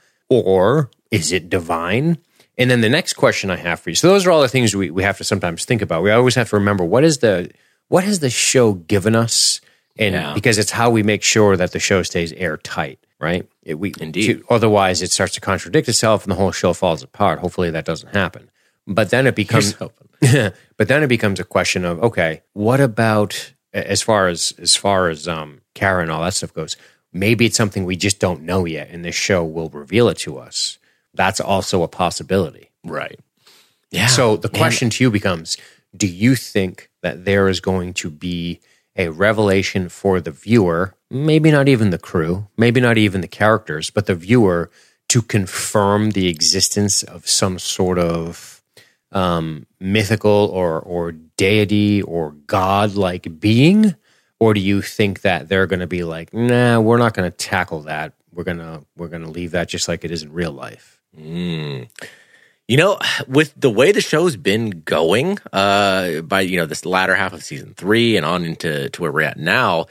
[0.43, 2.19] or is it divine?
[2.57, 3.97] And then the next question I have for you.
[3.97, 6.03] So those are all the things we, we have to sometimes think about.
[6.03, 7.51] We always have to remember what is the
[7.89, 9.61] what has the show given us?
[9.99, 10.35] And Yeah.
[10.35, 13.47] because it's how we make sure that the show stays airtight, right?
[13.63, 14.27] It, we, Indeed.
[14.39, 17.39] to- otherwise, it starts to contradict itself, and the whole show falls apart.
[17.41, 18.51] Hopefully, that doesn't happen.
[18.87, 19.75] But then it becomes,
[20.21, 25.09] but then it becomes a question of okay, what about as far as as far
[25.09, 26.77] as um, Kara and all that stuff goes?
[27.15, 30.37] Maybe it's something we just don't know yet, and this show will reveal it to
[30.37, 30.79] us.
[31.15, 32.71] That's also a possibility.
[32.85, 33.19] right.
[33.91, 34.09] Yeah.
[34.09, 34.59] So the man.
[34.59, 35.57] question to you becomes
[35.97, 38.61] Do you think that there is going to be
[38.97, 43.91] a revelation for the viewer, maybe not even the crew, maybe not even the characters,
[43.91, 44.71] but the viewer
[45.09, 48.63] to confirm the existence of some sort of
[49.13, 53.95] um, mythical or, or deity or god like being?
[54.41, 57.37] Or do you think that they're going to be like, nah, we're not going to
[57.37, 58.13] tackle that.
[58.33, 61.01] We're gonna we're gonna leave that just like it is in real life.
[62.67, 67.15] You know, with the way the show's been going, uh, by you know this latter
[67.15, 69.87] half of season three and on into to where we're at now,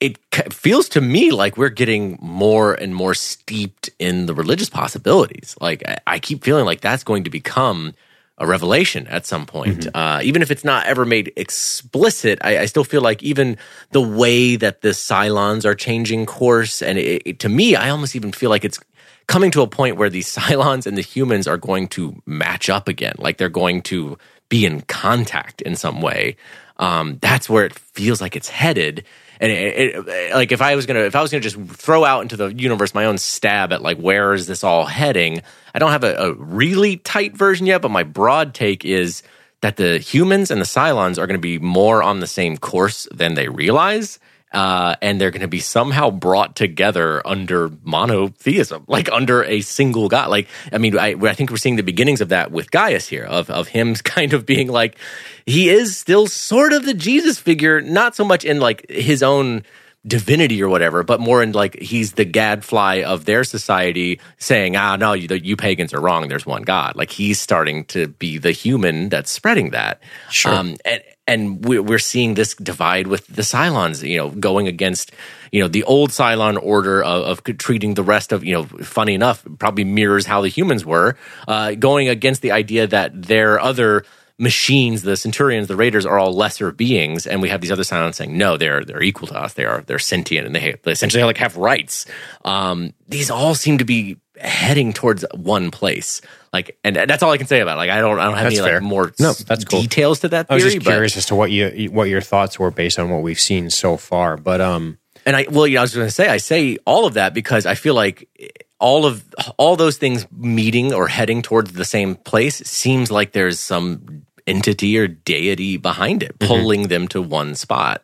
[0.00, 0.18] it
[0.52, 5.56] feels to me like we're getting more and more steeped in the religious possibilities.
[5.60, 7.94] Like I, I keep feeling like that's going to become
[8.38, 12.38] a revelation at some point, uh, even if it's not ever made explicit.
[12.42, 13.56] I, I still feel like even
[13.92, 18.14] the way that the Cylons are changing course, and it, it- to me, I almost
[18.16, 18.78] even feel like it's
[19.26, 22.88] coming to a point where the Cylons and the humans are going to match up
[22.88, 23.14] again.
[23.18, 24.18] Like they're going to
[24.48, 26.36] be in contact in some way.
[26.78, 29.04] Um, that's where it feels like it's headed.
[29.40, 32.22] And it, it, like if I was gonna, if I was gonna just throw out
[32.22, 35.42] into the universe my own stab at like where is this all heading?
[35.76, 39.22] I don't have a, a really tight version yet, but my broad take is
[39.60, 43.06] that the humans and the Cylons are going to be more on the same course
[43.12, 44.18] than they realize
[44.52, 50.08] uh, and they're going to be somehow brought together under monotheism, like under a single
[50.08, 50.30] God.
[50.30, 53.24] Like, I mean, I, I think we're seeing the beginnings of that with Gaius here,
[53.24, 54.96] of of him kind of being like,
[55.44, 59.62] he is still sort of the Jesus figure, not so much in like his own
[60.06, 64.96] divinity or whatever, but more in like he's the gadfly of their society, saying, "Ah,
[64.96, 66.28] no, you, you pagans are wrong.
[66.28, 70.00] There's one God." Like he's starting to be the human that's spreading that.
[70.30, 70.52] Sure.
[70.52, 75.10] Um, and and we- we're seeing this divide with the Cylons, you know, going against
[75.50, 79.14] you know the old Cylon order of, of treating the rest of you know, funny
[79.14, 81.16] enough, probably mirrors how the humans were,
[81.48, 84.04] uh, going against the idea that their other
[84.38, 88.14] machines, the Centurions, the Raiders, are all lesser beings, and we have these other Cylons
[88.16, 89.54] saying no, they're they're equal to us.
[89.54, 92.06] They are they're sentient and they, they essentially like have rights.
[92.44, 96.20] Um, these all seem to be heading towards one place.
[96.52, 97.74] Like, and that's all I can say about.
[97.74, 97.78] It.
[97.78, 98.80] Like, I don't I don't have That's any fair.
[98.80, 99.80] like more No, that's cool.
[99.82, 100.74] details to that I was theory.
[100.74, 103.40] just but- curious as to what you what your thoughts were based on what we've
[103.40, 104.36] seen so far.
[104.36, 107.14] But um, And I well, yeah, I was going to say I say all of
[107.14, 108.28] that because I feel like
[108.78, 109.24] all of
[109.56, 114.98] all those things meeting or heading towards the same place seems like there's some entity
[114.98, 118.02] or deity behind it, pulling them to one spot.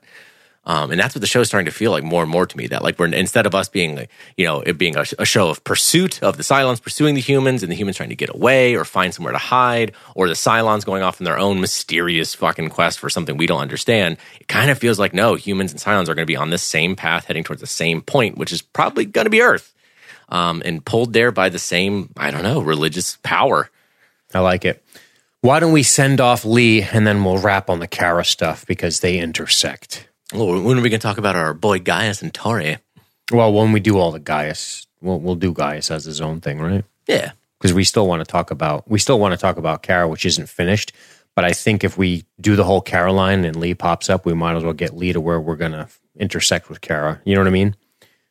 [0.64, 2.68] Um, and that's what the show's starting to feel like more and more to me.
[2.68, 5.48] That like we're instead of us being like you know it being a, a show
[5.48, 8.76] of pursuit of the Cylons pursuing the humans and the humans trying to get away
[8.76, 12.68] or find somewhere to hide, or the Cylons going off on their own mysterious fucking
[12.68, 14.18] quest for something we don't understand.
[14.40, 16.62] It kind of feels like no humans and Cylons are going to be on this
[16.62, 19.74] same path, heading towards the same point, which is probably going to be Earth,
[20.32, 23.70] um, and pulled there by the same I don't know religious power.
[24.34, 24.82] I like it.
[25.42, 29.00] Why don't we send off Lee and then we'll wrap on the Kara stuff because
[29.00, 30.08] they intersect.
[30.32, 32.78] Well, when are we going to talk about our boy Gaius and Tory?
[33.30, 36.58] Well, when we do all the Gaius, we'll we'll do Gaius as his own thing,
[36.60, 36.84] right?
[37.06, 40.08] Yeah, Because we still want to talk about we still want to talk about Kara,
[40.08, 40.92] which isn't finished.
[41.34, 44.54] But I think if we do the whole Caroline and Lee pops up, we might
[44.56, 47.20] as well get Lee to where we're gonna intersect with Kara.
[47.24, 47.74] You know what I mean?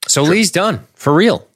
[0.08, 1.48] So Lee's done for real.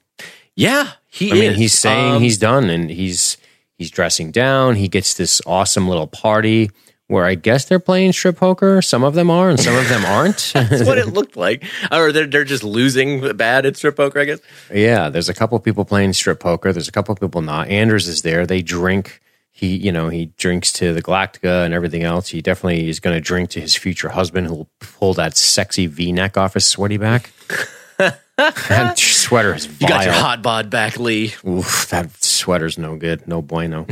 [0.56, 3.36] Yeah, he I mean, he's saying Um, he's done, and he's
[3.78, 4.74] he's dressing down.
[4.76, 6.70] He gets this awesome little party
[7.08, 8.82] where I guess they're playing strip poker.
[8.82, 10.50] Some of them are, and some of them aren't.
[10.54, 11.62] That's what it looked like.
[11.92, 14.40] Or they're, they're just losing bad at strip poker, I guess.
[14.74, 16.72] yeah, there's a couple of people playing strip poker.
[16.72, 17.68] There's a couple people not.
[17.68, 18.44] Anders is there.
[18.44, 19.20] They drink.
[19.52, 22.28] He, you know, he drinks to the Galactica and everything else.
[22.28, 26.36] He definitely is going to drink to his future husband, who'll pull that sexy V-neck
[26.36, 27.30] off his sweaty back.
[27.98, 29.88] that sweater is vile.
[29.88, 31.34] You got your hot bod back, Lee.
[31.46, 33.86] Oof, that sweater's no good, no bueno.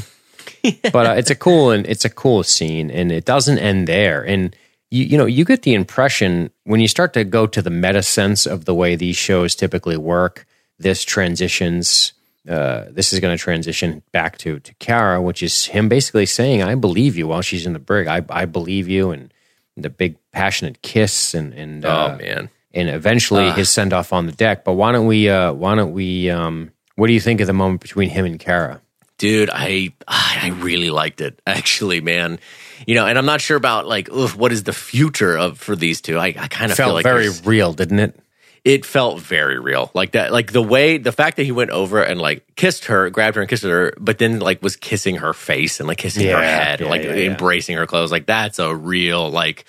[0.93, 4.25] But uh, it's a cool and it's a cool scene, and it doesn't end there.
[4.25, 4.57] And
[4.90, 8.03] you, you know, you get the impression when you start to go to the meta
[8.03, 10.47] sense of the way these shows typically work.
[10.79, 12.12] This transitions.
[12.49, 16.62] Uh, this is going to transition back to to Kara, which is him basically saying,
[16.62, 19.33] "I believe you." While she's in the brig, I I believe you, and
[19.77, 24.27] the big passionate kiss, and and uh, oh man, and eventually his send off on
[24.27, 24.65] the deck.
[24.65, 25.29] But why don't we?
[25.29, 26.29] Uh, why don't we?
[26.31, 28.81] Um, what do you think of the moment between him and Kara?
[29.19, 32.39] dude, I I really liked it actually, man.
[32.87, 35.77] You know, and I'm not sure about like ugh, what is the future of for
[35.77, 36.19] these two.
[36.19, 38.21] I, I kind of feel Felt like very real, didn't it?
[38.64, 42.03] It felt very real like that like the way the fact that he went over
[42.03, 45.33] and like kissed her grabbed her and kissed her but then like was kissing her
[45.35, 47.31] face and like kissing her head yeah, like yeah, yeah.
[47.31, 49.66] embracing her clothes like that's a real like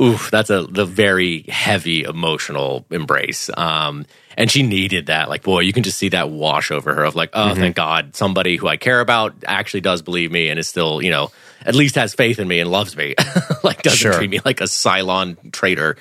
[0.00, 5.58] oof that's a the very heavy emotional embrace um and she needed that like boy
[5.58, 7.60] you can just see that wash over her of like oh Mm-hmm.
[7.60, 11.10] thank god somebody who i care about actually does believe me and is still you
[11.10, 11.32] know
[11.66, 13.16] at least has faith in me and loves me
[13.64, 14.12] like doesn't Sure.
[14.12, 15.96] treat me like a cylon traitor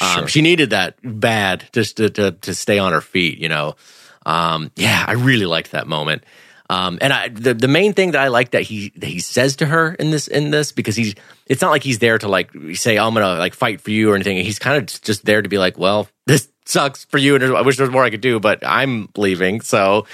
[0.00, 3.76] um, She needed that bad just to, to to stay on her feet, you know.
[4.24, 6.24] Um, yeah, I really liked that moment.
[6.70, 9.56] Um, and I, the the main thing that I like that he that he says
[9.56, 11.14] to her in this in this because he's
[11.46, 14.14] it's not like he's there to like say I'm gonna like fight for you or
[14.14, 14.36] anything.
[14.44, 17.62] He's kind of just there to be like, well, this sucks for you, and I
[17.62, 19.62] wish there was more I could do, but I'm leaving.
[19.62, 20.06] So,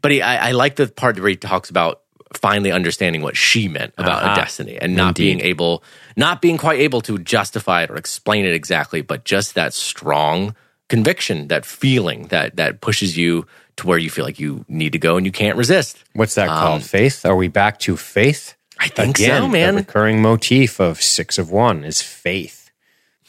[0.00, 2.00] but he, I, I like the part where he talks about
[2.34, 4.32] finally understanding what she meant about Uh-huh.
[4.32, 5.22] a destiny and not Indeed.
[5.22, 5.82] being able
[6.16, 10.54] not being quite able to justify it or explain it exactly but just that strong
[10.88, 14.98] conviction that feeling that that pushes you to where you feel like you need to
[14.98, 16.82] go and you can't resist What's that called?
[16.82, 17.24] Faith?
[17.24, 18.54] Are we back to faith?
[18.80, 22.70] i think Again, so man The recurring motif of Six of One is faith.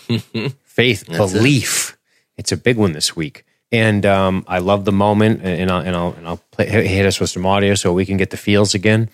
[0.63, 1.97] faith, belief.
[2.37, 3.45] It's a big one this week.
[3.71, 7.19] And um, I love the moment, and I'll and I'll and I'll play, hit us
[7.19, 9.09] with some audio so we can get the feels again.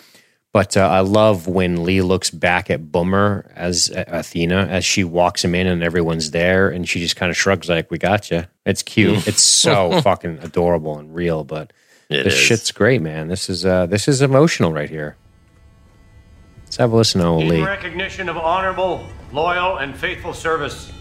[0.54, 5.04] But uh, I love when Lee looks back at Boomer as uh, Athena as she
[5.04, 8.32] walks him in and everyone's there, and she just kind of shrugs like, "We got
[8.32, 9.28] you." It's cute.
[9.28, 11.44] it's so fucking adorable and real.
[11.44, 11.74] But
[12.10, 12.40] It this is.
[12.40, 13.28] shit's great, man.
[13.28, 15.18] This is uh, this is emotional right here.
[16.64, 17.62] Let's have a listen to old In Lee.
[17.62, 20.94] recognition of honorable, loyal, and faithful service,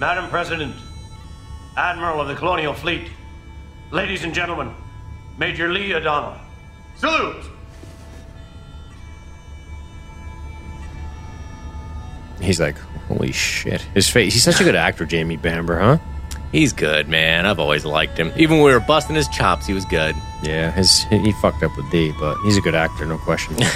[0.00, 0.74] Madam President,
[1.76, 3.08] Admiral of the Colonial Fleet,
[3.90, 4.74] ladies and gentlemen,
[5.38, 6.38] Major Lee O'Donnell.
[6.96, 7.44] Salute!
[12.40, 12.76] He's like,
[13.08, 14.34] "Holy shit!" His face.
[14.34, 15.98] He's such a good actor, Jamie Bamber, huh?
[16.52, 19.72] he's good man i've always liked him even when we were busting his chops he
[19.72, 23.16] was good Yeah, his he fucked up with Dee, but he's a good actor, no
[23.16, 23.56] question.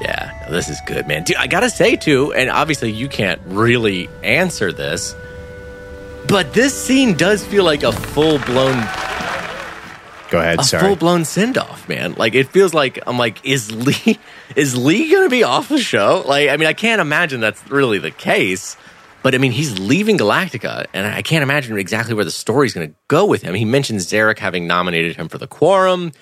[0.00, 1.22] Yeah, no, this is good, man.
[1.22, 5.14] Dude, I gotta say too, and obviously you can't really answer this,
[6.28, 8.76] but this scene does feel like a full blown,
[10.30, 10.60] Go ahead.
[10.60, 10.82] a sorry.
[10.84, 12.14] full blown send off, man.
[12.14, 14.18] Like it feels like I'm like, is Lee,
[14.56, 16.24] is Lee gonna be off the show?
[16.26, 18.76] Like, I mean, I can't imagine that's really the case.
[19.22, 22.88] But I mean, he's leaving Galactica, and I can't imagine exactly where the story's going
[22.90, 23.54] to go with him.
[23.54, 26.12] He mentions Zarek having nominated him for the quorum.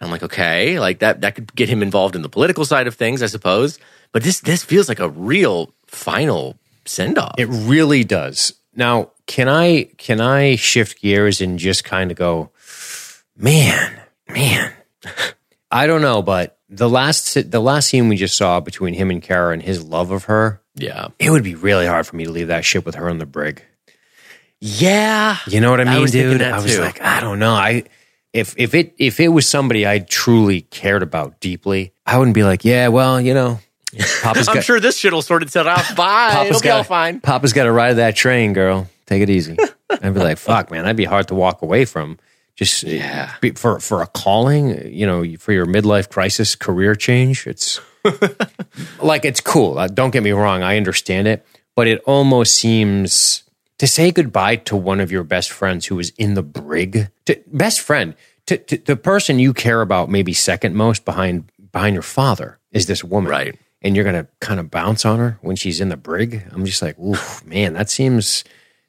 [0.00, 2.94] I'm like, okay, like that that could get him involved in the political side of
[2.94, 3.78] things, I suppose.
[4.12, 7.34] But this this feels like a real final send off.
[7.38, 8.54] It really does.
[8.78, 12.52] Now, can I can I shift gears and just kind of go,
[13.36, 14.72] man, man.
[15.70, 19.20] I don't know, but the last the last scene we just saw between him and
[19.20, 22.30] Kara and his love of her, Yeah, it would be really hard for me to
[22.30, 23.62] leave that ship with her on the brig.
[24.60, 25.38] yeah.
[25.46, 26.40] You know what I mean, was dude?
[26.40, 26.80] I was too.
[26.80, 27.52] like, I don't know.
[27.54, 27.82] I
[28.32, 32.44] if if it if it was somebody I truly cared about deeply, I wouldn't be
[32.44, 33.58] like, yeah, well, you know,
[34.22, 35.78] Papa's I'm got sure this shit will sort itself out.
[35.96, 36.30] Bye.
[36.30, 37.20] Papa's It'll be all fine.
[37.20, 38.88] Papa's got to ride that train, girl.
[39.06, 39.56] Take it easy.
[39.90, 42.18] I'd be like, fuck, man, that'd be hard to walk away from.
[42.54, 43.34] Just yeah.
[43.54, 47.46] for for a calling, you know, for your midlife crisis, career change.
[47.46, 47.80] It's
[49.00, 49.78] like it's cool.
[49.78, 53.44] Uh, Don't get me wrong, I understand it, but it almost seems
[53.78, 57.08] to say goodbye to one of your best friends who is in the brig.
[57.26, 58.16] To, best friend,
[58.46, 62.86] to, to the person you care about, maybe second most behind behind your father, is
[62.86, 63.58] this woman, Right.
[63.82, 66.42] And you're gonna kind of bounce on her when she's in the brig.
[66.52, 68.42] I'm just like, oof, man, that seems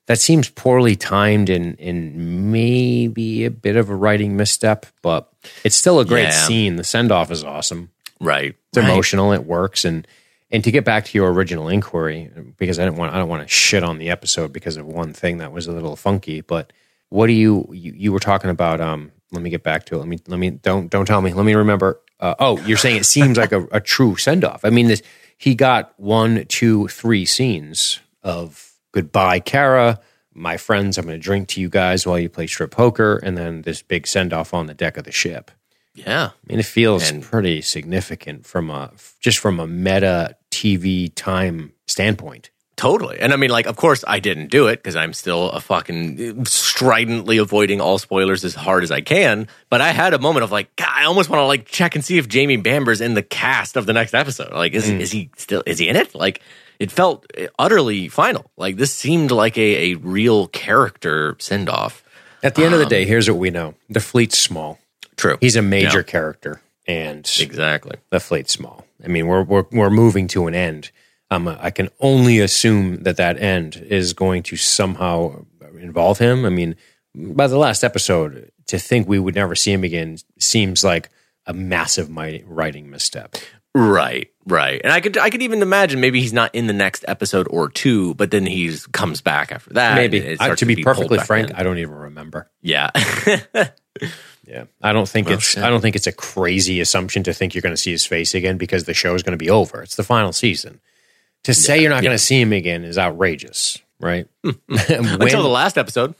[0.08, 5.30] that seems poorly timed and and maybe a bit of a writing misstep, but
[5.64, 6.32] it's still a great Yeah.
[6.48, 6.76] scene.
[6.76, 7.92] The send off is awesome.
[8.20, 8.56] Right.
[8.70, 9.32] It's emotional.
[9.32, 9.86] It works.
[9.86, 10.08] And
[10.52, 13.44] and to get back to your original inquiry, because I didn't want I don't want
[13.44, 16.42] to shit on the episode because of one thing that was a little funky.
[16.42, 16.74] But
[17.10, 18.82] what do you you, you were talking about?
[18.82, 20.00] Um, let me get back to it.
[20.00, 21.32] Let me let me don't don't tell me.
[21.34, 22.02] Let me remember.
[22.20, 24.66] Uh, oh, you're saying it seems like a, a true send off.
[24.66, 25.02] I mean, this
[25.38, 30.00] he got one, two, three scenes of goodbye, Kara.
[30.34, 33.38] My friends, I'm going to drink to you guys while you play strip poker, and
[33.38, 35.52] then this big send off on the deck of the ship.
[35.96, 36.28] Yeah.
[36.28, 41.74] I mean, it feels And- pretty significant from a just from a meta TV time
[41.88, 42.50] standpoint.
[42.80, 43.20] Totally.
[43.20, 46.46] And I mean, like, of course, I didn't do it because I'm still a fucking
[46.46, 49.50] stridently avoiding all spoilers as hard as I can.
[49.70, 52.06] But I had a moment of like, God, I almost want to like check and
[52.06, 54.54] see if Jamie Bamber's in the cast of the next episode.
[54.54, 55.02] Like, is, mm.
[55.02, 56.16] is he still, is he in it?
[56.16, 56.42] Like,
[56.80, 58.50] it felt eh, utterly final.
[58.56, 62.02] Like, this seemed like a, a real character send off.
[62.44, 64.80] At the end of the um, day, here's what we know: the fleet's small.
[65.18, 65.38] True.
[65.42, 66.04] He's a major Yeah.
[66.04, 67.98] character, and Exactly.
[68.10, 68.86] the fleet's small.
[69.04, 70.92] I mean, we're we're we're moving to an end.
[71.32, 75.46] Um, I can only assume that that end is going to somehow
[75.80, 76.46] involve him.
[76.46, 76.76] I mean,
[77.16, 81.10] by the last episode, to think we would never see him again seems like
[81.46, 83.36] a massive writing misstep.
[83.76, 84.82] Right, right.
[84.84, 87.70] And I could I could even imagine maybe he's not in the next episode or
[87.70, 89.96] two, but then he's comes back after that.
[89.96, 91.56] Maybe I, starts to be pulled perfectly frank, in.
[91.56, 92.50] I don't even remember.
[92.62, 92.90] yeah.
[94.50, 95.64] Yeah, I don't think Well, it's shit.
[95.64, 98.34] I don't think it's a crazy assumption to think you're going to see his face
[98.34, 99.84] again because the show is going to be over.
[99.84, 100.80] It's the final season.
[101.44, 104.28] To say you're not going to see him again is outrageous, right?
[104.44, 106.16] Until the last episode.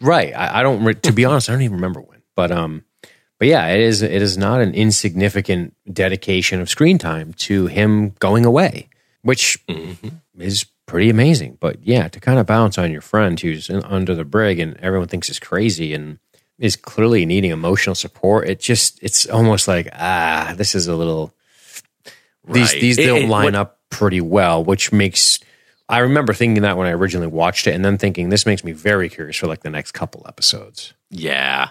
[0.00, 0.32] right.
[0.34, 0.82] I, I don't.
[0.84, 2.22] re- To be honest, I don't even remember when.
[2.34, 2.84] But um,
[3.38, 4.02] but yeah, it is.
[4.02, 8.88] It is not an insignificant dedication of screen time to him going away,
[9.22, 9.58] which
[10.38, 11.58] is pretty amazing.
[11.60, 14.76] But yeah, to kind of bounce on your friend who's in, under the brig and
[14.78, 16.18] everyone thinks is crazy and
[16.58, 18.48] is clearly needing emotional support.
[18.48, 18.98] It just.
[19.02, 21.34] It's almost like ah, this is a little.
[22.48, 25.38] These these It- don't it- line what- up pretty well, which makes.
[25.88, 28.72] I remember thinking that when I originally watched it, and then thinking this makes me
[28.72, 30.94] very curious for like the next couple episodes.
[31.10, 31.68] Yeah.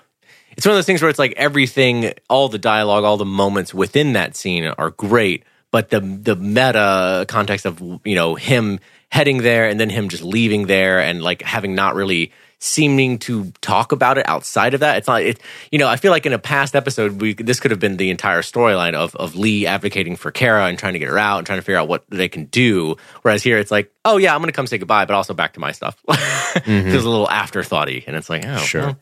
[0.56, 3.74] It's one of those things where it's like everything, all the dialogue, all the moments
[3.74, 8.80] within that scene are great, but the the meta context of you know him
[9.12, 12.32] heading there and then him just leaving there and like having not really
[12.66, 14.98] seeming to talk about it outside of that.
[14.98, 15.40] It's not it.
[15.72, 18.10] You know, I feel like in a past episode, we this could have been the
[18.10, 21.46] entire storyline of of Lee advocating for Kara and trying to get her out and
[21.48, 22.96] trying to figure out what they can do.
[23.22, 25.54] Whereas here, it's like, oh yeah, I'm going to come say goodbye, but also back
[25.54, 25.96] to my stuff.
[26.66, 28.98] Feels a little afterthoughty, and it's like, oh Sure.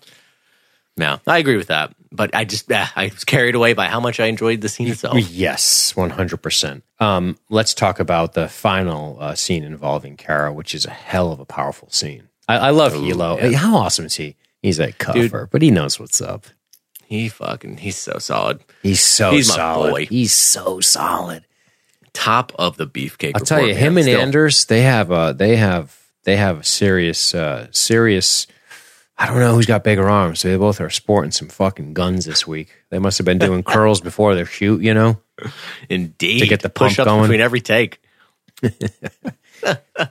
[0.98, 1.96] well, I agree with that.
[2.12, 4.88] But I just eh, I was carried away by how much I enjoyed the scene
[4.90, 5.18] itself.
[5.32, 6.84] Yes, one hundred percent.
[7.00, 11.40] Um, let's talk about the final uh, scene involving Kara, which is a hell of
[11.40, 12.30] a powerful scene.
[12.58, 13.52] I, I love Helo.
[13.52, 13.58] yeah.
[13.58, 14.36] How awesome is he?
[14.62, 16.46] He's a cover, but he knows what's up.
[17.06, 18.62] He fucking he's so solid.
[18.82, 19.92] He's so He's my solid.
[19.92, 20.06] boy.
[20.08, 21.46] He's so solid.
[22.14, 23.32] Top of the beefcake.
[23.36, 24.04] I'll tell you, report, him man.
[24.04, 24.22] and Still.
[24.22, 28.48] Anders, they have a they have they have a serious uh serious.
[29.18, 30.42] I don't know who's got bigger arms.
[30.42, 32.70] They both are sporting some fucking guns this week.
[32.90, 35.20] They must have been doing curls before their shoot, you know.
[35.90, 37.24] indeed to get the pump push ups going.
[37.24, 38.00] between every take.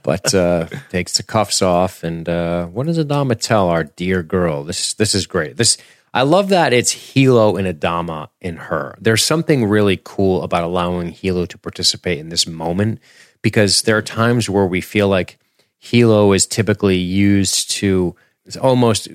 [0.03, 2.03] but uh, takes the cuffs off.
[2.03, 4.63] And uh, what does Adama tell our dear girl?
[4.63, 5.57] This this is great.
[5.57, 5.77] This
[6.13, 8.95] I love that it's Helo and Adama in her.
[8.99, 12.99] There's something really cool about allowing Helo to participate in this moment
[13.41, 15.39] because there are times where we feel like
[15.81, 19.07] Helo is typically used to it's almost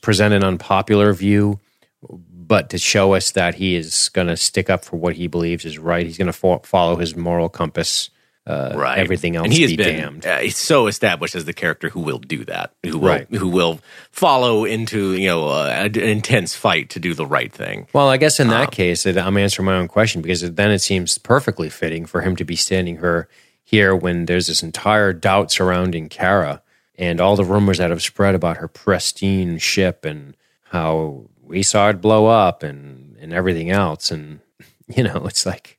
[0.00, 1.58] present an unpopular view
[2.46, 5.64] but to show us that he is going to stick up for what he believes
[5.64, 6.06] is right.
[6.06, 8.10] He's going to fo- follow his moral compass.
[8.46, 8.98] Uh, Right.
[8.98, 10.26] Everything else and he has be been damned.
[10.26, 13.26] uh, he's so established as the character who will do that, who will Right.
[13.28, 13.80] who will
[14.12, 17.88] follow into you know uh, an intense fight to do the right thing.
[17.92, 20.78] Well, I guess in Um, that case, I'm answering my own question because then it
[20.78, 23.28] seems perfectly fitting for him to be standing her
[23.64, 26.62] here when there's this entire doubt surrounding Kara
[26.96, 30.36] and all the rumors that have spread about her pristine ship and
[30.70, 34.12] how we saw it blow up and and everything else.
[34.12, 34.38] And
[34.96, 35.78] you know, it's like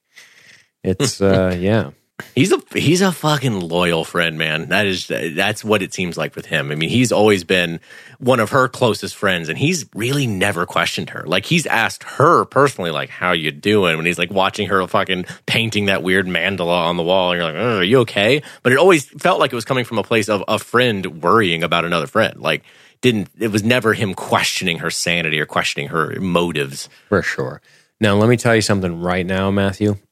[0.84, 1.92] it's uh yeah.
[2.34, 4.70] He's a he's a fucking loyal friend, man.
[4.70, 6.72] That is that's what it seems like with him.
[6.72, 7.80] I mean, he's always been
[8.18, 11.24] one of her closest friends, and he's really never questioned her.
[11.28, 15.26] Like he's asked her personally, like, "How you doing?" When he's like watching her fucking
[15.46, 18.74] painting that weird mandala on the wall, and you're like, oh, "Are you okay?" But
[18.74, 21.86] it always felt like it was coming from a place of a friend worrying about
[21.86, 22.42] another friend.
[22.42, 22.64] Like,
[23.02, 26.90] didn't it was never him questioning her sanity or questioning her motives.
[27.10, 27.62] For sure.
[28.00, 29.98] Now, let me tell you something right now, Matthew.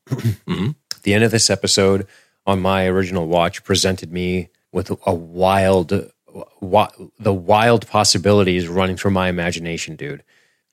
[0.47, 0.69] Mm-hmm.
[1.05, 2.07] The end of this episode
[2.47, 6.11] on my original watch presented me with a wild,
[6.59, 10.23] wa- the wild possibilities running through my imagination, dude.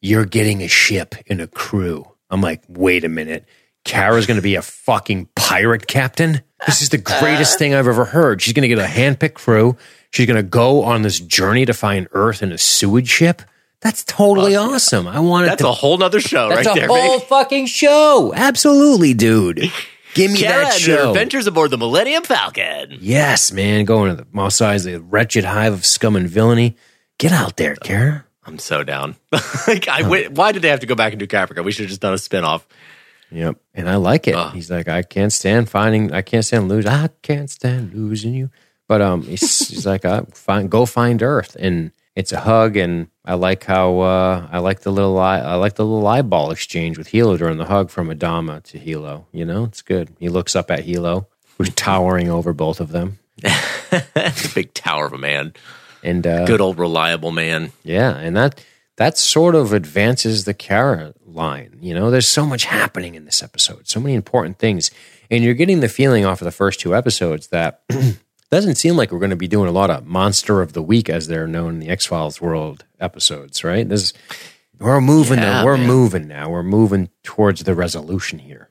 [0.01, 2.07] You're getting a ship and a crew.
[2.30, 3.45] I'm like, wait a minute.
[3.85, 6.41] Kara's going to be a fucking pirate captain.
[6.66, 8.41] This is the greatest thing I've ever heard.
[8.41, 9.76] She's going to get a handpicked crew.
[10.12, 13.43] She's going to go on this journey to find Earth in a sewage ship.
[13.83, 15.07] That's totally awesome.
[15.07, 16.74] I want it That's to a whole nother show right there.
[16.74, 17.26] That's a whole baby.
[17.28, 18.33] fucking show.
[18.35, 19.70] Absolutely, dude.
[20.14, 21.08] Give me Kara that and show.
[21.08, 22.98] adventures aboard the Millennium Falcon.
[23.00, 23.84] Yes, man.
[23.84, 26.76] Going to the Mos Eisley, the wretched hive of scum and villainy.
[27.18, 28.24] Get out there, Kara.
[28.44, 29.16] I'm so down.
[29.66, 31.64] like, I why did they have to go back and do Caprica?
[31.64, 32.64] We should have just done a spinoff.
[33.30, 33.56] Yep.
[33.74, 34.34] And I like it.
[34.34, 34.50] Ah.
[34.50, 38.50] He's like, I can't stand finding, I can't stand losing, I can't stand losing you.
[38.88, 42.76] But um, he's, he's like, I find, go find Earth, and it's a hug.
[42.76, 46.50] And I like how uh, I like the little eye, I like the little eyeball
[46.50, 49.26] exchange with Helo during the hug from Adama to Helo.
[49.32, 50.14] You know, it's good.
[50.18, 51.26] He looks up at Helo,
[51.58, 55.54] who's towering over both of them, a big tower of a man.
[56.02, 57.72] and uh, Good old reliable man.
[57.84, 58.62] Yeah, and that
[58.96, 61.78] that sort of advances the Kara line.
[61.80, 64.90] You know, there's so much happening in this episode, so many important things,
[65.30, 67.82] and you're getting the feeling off of the first two episodes that
[68.53, 71.09] doesn't seem like we're going to be doing a lot of monster of the week
[71.09, 73.88] as they're known in the X Files world episodes, right?
[73.88, 74.12] This
[74.78, 75.38] we're moving.
[75.38, 75.86] Yeah, we're man.
[75.86, 76.50] moving now.
[76.50, 78.68] We're moving towards the resolution here.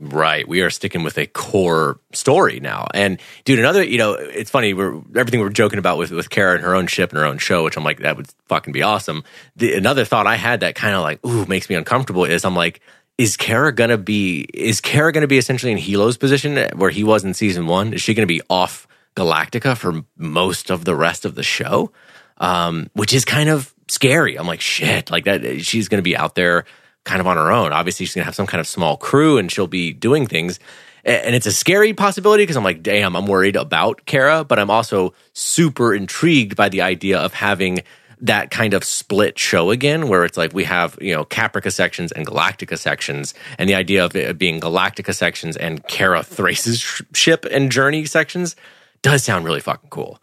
[0.00, 0.48] Right.
[0.48, 2.86] We are sticking with a core story now.
[2.94, 6.54] And dude, another, you know, it's funny, we're everything we're joking about with with Kara
[6.54, 8.82] and her own ship and her own show, which I'm like, that would fucking be
[8.82, 9.24] awesome.
[9.56, 12.56] The, another thought I had that kind of like, ooh, makes me uncomfortable is I'm
[12.56, 12.80] like,
[13.18, 17.24] is Kara gonna be is Kara gonna be essentially in Helo's position where he was
[17.24, 17.92] in season one?
[17.92, 18.87] Is she gonna be off
[19.18, 21.90] Galactica for most of the rest of the show?
[22.38, 24.38] Um, which is kind of scary.
[24.38, 26.64] I'm like, shit, like that she's gonna be out there
[27.04, 27.72] kind of on her own.
[27.72, 30.60] Obviously, she's gonna have some kind of small crew and she'll be doing things.
[31.04, 34.70] And it's a scary possibility because I'm like, damn, I'm worried about Kara, but I'm
[34.70, 37.80] also super intrigued by the idea of having
[38.20, 42.12] that kind of split show again, where it's like we have, you know, Caprica sections
[42.12, 47.02] and Galactica sections, and the idea of it being Galactica sections and Kara Thrace's sh-
[47.14, 48.56] ship and journey sections
[49.02, 50.20] does sound really fucking cool.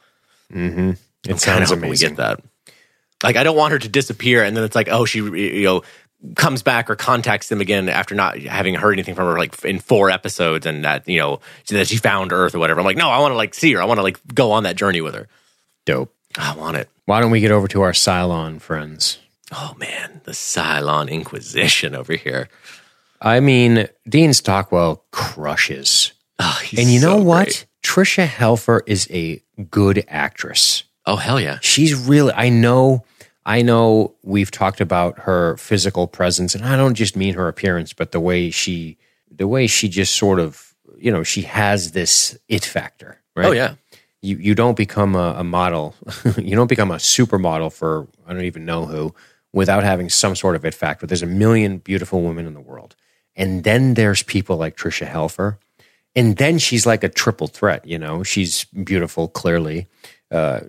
[0.52, 0.90] Mm-hmm.
[0.92, 1.00] It
[1.32, 2.42] I'm sounds hoping we get that.
[3.24, 5.82] Like, I don't want her to disappear, and then it's like, oh, she you know
[6.36, 9.80] comes back or contacts them again after not having heard anything from her like in
[9.80, 12.80] four episodes, and that you know that she found Earth or whatever.
[12.80, 13.82] I'm like, no, I want to like see her.
[13.82, 15.28] I want to like go on that journey with her.
[15.86, 16.14] Dope.
[16.38, 16.90] I want it.
[17.06, 19.20] Why don't we get over to our Cylon friends?
[19.52, 22.50] Oh man, the Cylon Inquisition over here.
[23.22, 26.12] I mean, Dean Stockwell crushes.
[26.40, 27.46] Oh, And you know what?
[27.46, 27.66] great.
[27.86, 30.86] Tricia Helfer is a good actress.
[31.06, 31.60] Oh hell yeah.
[31.62, 33.06] She's really I know
[33.46, 37.94] I know we've talked about her physical presence and I don't just mean her appearance
[37.94, 38.98] but the way she
[39.30, 43.46] the way she just sort of you know she has this it factor, right?
[43.46, 43.76] Oh yeah.
[44.22, 45.94] You you don't become a, a model.
[46.38, 49.14] you don't become a supermodel for I don't even know who
[49.54, 51.06] without having some sort of it factor.
[51.06, 52.96] There's a million beautiful women in the world.
[53.36, 55.58] And then there's people like Tricia Helfer.
[56.16, 58.24] And then she's like a triple threat, you know.
[58.24, 59.88] She's beautiful, clearly.
[60.32, 60.62] Uh,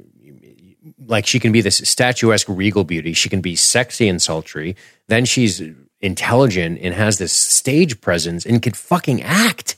[1.07, 3.12] like she can be this statuesque regal beauty.
[3.12, 4.76] She can be sexy and sultry.
[5.09, 5.62] Then she's
[6.01, 9.76] intelligent and has this stage presence and can fucking act.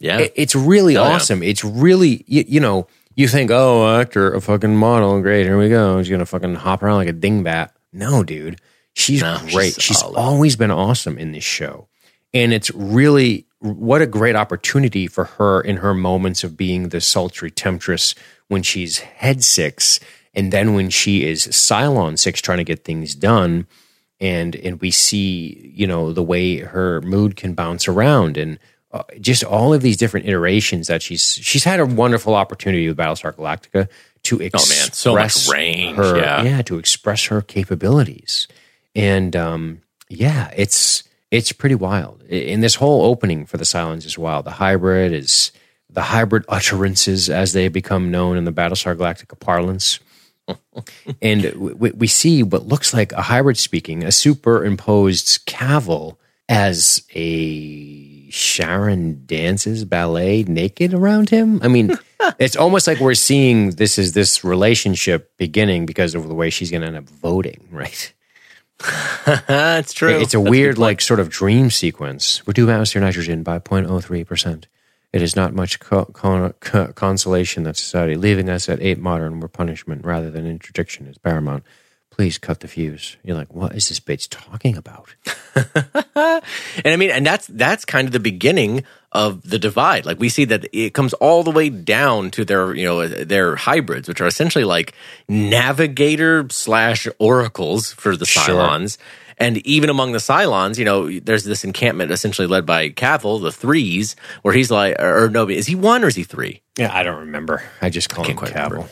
[0.00, 0.18] Yeah.
[0.18, 1.14] It- It's really Oh, yeah.
[1.14, 1.42] awesome.
[1.42, 2.86] It's really you, you know
[3.16, 6.82] you think oh actor a fucking model great here we go she's gonna fucking hop
[6.82, 7.70] around like a dingbat.
[7.92, 8.60] No, dude,
[8.94, 9.74] she's No, great.
[9.74, 11.86] she's She's, always been awesome in this show,
[12.32, 17.00] and it's really what a great opportunity for her in her moments of being the
[17.00, 18.14] sultry temptress
[18.48, 20.00] when she's head six,
[20.34, 23.66] and then when she is Cylon six trying to get things done.
[24.20, 28.58] And and we see you know the way her mood can bounce around and
[28.92, 32.96] uh, just all of these different iterations that she's she's had a wonderful opportunity with
[32.96, 33.88] Battlestar Galactica
[34.24, 35.14] to express Oh, man, so
[35.48, 36.62] much range, her yeah.
[36.62, 38.46] to express her capabilities.
[38.94, 44.18] And um yeah it's it's pretty wild and this whole opening for the Cylons is
[44.18, 45.52] wild the hybrid is
[45.90, 50.00] the hybrid utterances as they become known in the Battlestar Galactica parlance
[51.22, 56.18] and we, we see what looks like a hybrid speaking, a superimposed cavil
[56.48, 61.60] as a Sharon dances ballet naked around him.
[61.62, 61.96] I mean,
[62.38, 66.70] it's almost like we're seeing this is this relationship beginning because of the way she's
[66.70, 68.12] going to end up voting, right?
[69.46, 70.10] That's true.
[70.10, 72.42] It's a That's weird, like, sort of dream sequence.
[72.46, 74.64] Reduce atmosphere nitrogen by 0.03%.
[75.12, 79.38] It is not much co- con- co- consolation that society, leaving us at eight modern
[79.38, 81.62] where punishment rather than interdiction is paramount.
[82.10, 83.16] Please cut the fuse.
[83.22, 85.14] You're like, what is this bitch talking about?
[86.16, 88.84] And I mean, and that's that's kind of the beginning
[89.14, 90.04] of the divide.
[90.04, 93.54] Like we see that it comes all the way down to their, you know, their
[93.56, 94.92] hybrids, which are essentially like
[95.28, 98.42] navigator slash oracles for the Sure.
[98.42, 98.98] Cylons.
[99.36, 103.50] And even among the Cylons, you know, there's this encampment essentially led by Cavill, the
[103.50, 106.62] threes, where he's like, or, or no, is he one or is he three?
[106.78, 107.62] Yeah, I don't remember.
[107.82, 108.70] I just call him quite Cavill.
[108.70, 108.90] remember.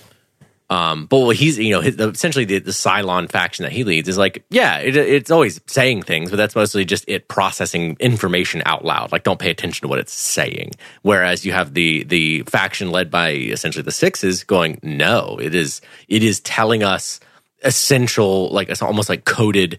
[0.72, 4.16] Um, but he's, you know, his, essentially the, the Cylon faction that he leads is
[4.16, 8.82] like, yeah, it, it's always saying things, but that's mostly just it processing information out
[8.82, 9.12] loud.
[9.12, 10.70] Like, don't pay attention to what it's saying.
[11.02, 15.82] Whereas you have the the faction led by essentially the Sixes going, no, it is
[16.08, 17.20] it is telling us
[17.62, 19.78] essential, like it's almost like coded,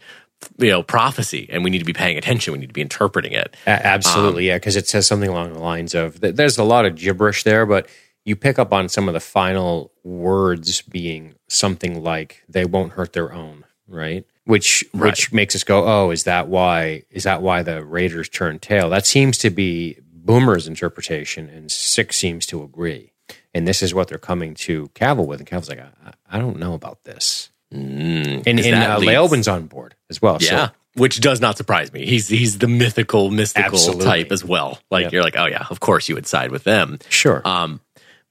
[0.60, 2.54] you know, prophecy, and we need to be paying attention.
[2.54, 3.56] We need to be interpreting it.
[3.66, 7.44] Absolutely, yeah, because it says something along the lines of there's a lot of gibberish
[7.44, 7.88] there, but
[8.26, 13.14] you pick up on some of the final words being something like "they won't hurt
[13.14, 14.26] their own," right?
[14.46, 17.04] Which which makes us go, "Oh, is that why?
[17.10, 22.16] Is that why the Raiders turned tail?" That seems to be Boomer's interpretation, and Six
[22.18, 23.12] seems to agree.
[23.54, 26.60] And this is what they're coming to Cavill with, and Cavill's like, "I, I don't
[26.60, 30.38] know about this." and and uh, on board as well.
[30.40, 30.68] Yeah.
[30.68, 32.06] So which does not surprise me.
[32.06, 34.06] He's he's the mythical, mystical Absolutely.
[34.06, 34.80] type as well.
[34.92, 35.14] Like Yep.
[35.14, 37.00] you're like, oh yeah, of course you would side with them.
[37.10, 37.80] sure, Um,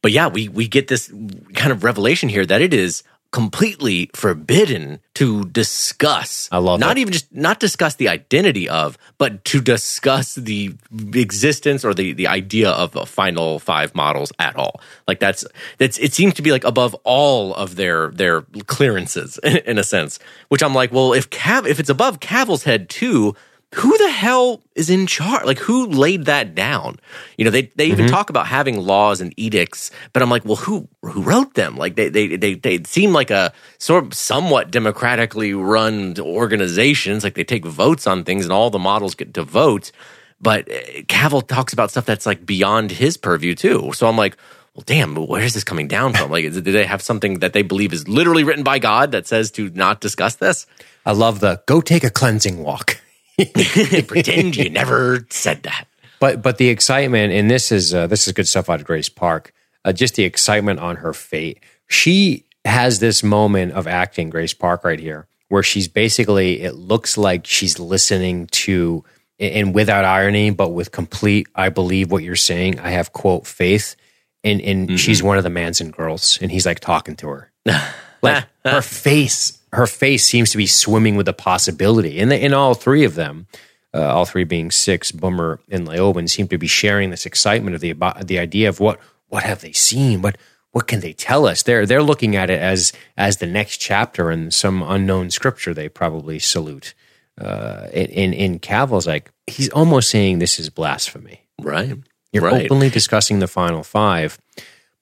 [0.02, 1.12] but yeah, we we get this
[1.54, 6.48] kind of revelation here that it is completely forbidden to discuss.
[6.52, 7.00] I love not it.
[7.00, 10.74] even just not discuss the identity of, but to discuss the
[11.14, 14.80] existence or the the idea of a final five models at all.
[15.08, 15.44] Like that's
[15.78, 19.84] that's it seems to be like above all of their their clearances in, in a
[19.84, 20.18] sense.
[20.48, 23.34] Which I'm like, well, if Cav if it's above Cavill's head too.
[23.74, 25.46] Who the hell is in charge?
[25.46, 26.98] Like, who laid that down?
[27.38, 30.56] You know, they they even talk about having laws and edicts, but I'm like, well,
[30.56, 31.76] who who wrote them?
[31.76, 37.24] Like, they they they they seem like a sort of somewhat democratically run organizations.
[37.24, 39.90] Like, they take votes on things, and all the models get to vote.
[40.38, 43.92] But uh, Cavill talks about stuff that's like beyond his purview too.
[43.94, 44.36] So I'm like,
[44.74, 46.30] well, damn, where is this coming down from?
[46.30, 49.50] Like, do they have something that they believe is literally written by God that says
[49.52, 50.66] to not discuss this?
[51.06, 52.98] I love the go take a cleansing walk.
[54.06, 55.86] Pretend you never said that.
[56.20, 59.08] But but the excitement, and this is uh, this is good stuff out of Grace
[59.08, 59.52] Park.
[59.84, 61.58] Uh, just the excitement on her fate.
[61.88, 66.62] She has this moment of acting, Grace Park, right here, where she's basically.
[66.62, 69.04] It looks like she's listening to,
[69.40, 71.48] and without irony, but with complete.
[71.54, 72.78] I believe what you're saying.
[72.78, 73.96] I have quote faith,
[74.44, 77.52] and and she's one of the Manson girls, and he's like talking to her.
[78.22, 82.74] like her face her face seems to be swimming with the possibility and in all
[82.74, 83.46] three of them
[83.94, 87.80] uh, all three being six boomer and leoben seem to be sharing this excitement of
[87.80, 88.98] the about the idea of what
[89.28, 90.36] what have they seen what
[90.72, 94.30] what can they tell us they're they're looking at it as as the next chapter
[94.30, 96.94] in some unknown scripture they probably salute
[97.40, 101.96] uh in in cavill's like he's almost saying this is blasphemy Right.
[102.32, 102.64] you're right.
[102.64, 104.36] openly discussing the final five,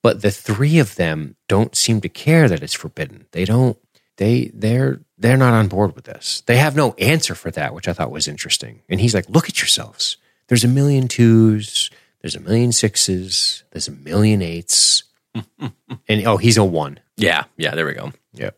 [0.03, 3.25] but the three of them don't seem to care that it's forbidden.
[3.31, 3.77] They don't.
[4.21, 6.43] They they're they're not on board with this.
[6.45, 8.83] They have no answer for that, which I thought was interesting.
[8.87, 10.17] And he's like, "Look at yourselves.
[10.47, 11.89] There's a million twos.
[12.21, 13.63] There's a million sixes.
[13.71, 15.05] There's a million eights.
[16.07, 16.99] and oh, he's a one.
[17.17, 17.45] Yeah.
[17.57, 17.73] Yeah.
[17.73, 18.13] There we go.
[18.31, 18.51] Yeah.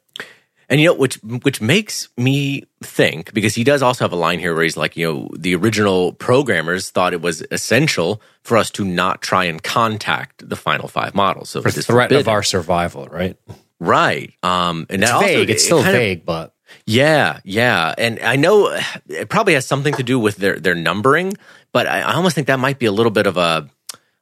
[0.67, 4.39] And you know, which which makes me think because he does also have a line
[4.39, 8.69] here where he's like, you know, the original programmers thought it was essential for us
[8.71, 11.51] to not try and contact the final five models.
[11.51, 13.37] So For threat of our survival, right?
[13.79, 14.33] Right.
[14.43, 15.49] Um, and It's that also- vague.
[15.49, 16.53] it's it still of- vague, but
[16.85, 18.75] Yeah, yeah, and I know
[19.07, 21.33] it probably has something to do with their their numbering,
[21.71, 23.69] but I, I almost think that might be a little bit of a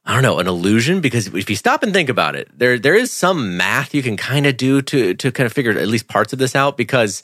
[0.04, 2.94] I don't know an illusion because if you stop and think about it, there there
[2.94, 6.08] is some math you can kind of do to to kind of figure at least
[6.08, 7.22] parts of this out because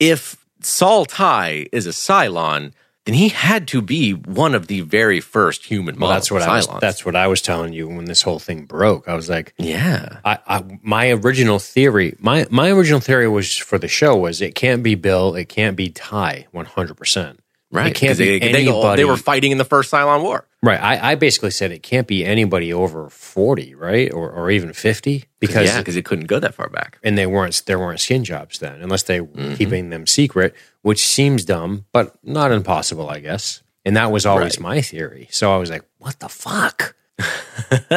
[0.00, 2.72] if Saul Tigh is a Cylon,
[3.06, 6.28] then he had to be one of the very first human well, models.
[6.28, 6.80] that's what I was.
[6.80, 9.08] That's what I was telling you when this whole thing broke.
[9.08, 13.78] I was like, yeah, I, I my original theory my my original theory was for
[13.78, 17.40] the show was it can't be Bill it can't be Tigh one hundred percent
[17.72, 17.88] right.
[17.88, 20.46] it can't be they, anybody they were fighting in the first Cylon War.
[20.62, 24.72] right I, I basically said it can't be anybody over forty right or or even
[24.72, 26.98] fifty because yeah, because it couldn't go that far back.
[27.02, 29.54] and they weren't there weren't skin jobs then unless they were Mm-hmm.
[29.54, 30.54] keeping them secret
[30.86, 34.68] which seems dumb but not impossible I guess and that was always Right.
[34.76, 36.94] my theory so I was like what the fuck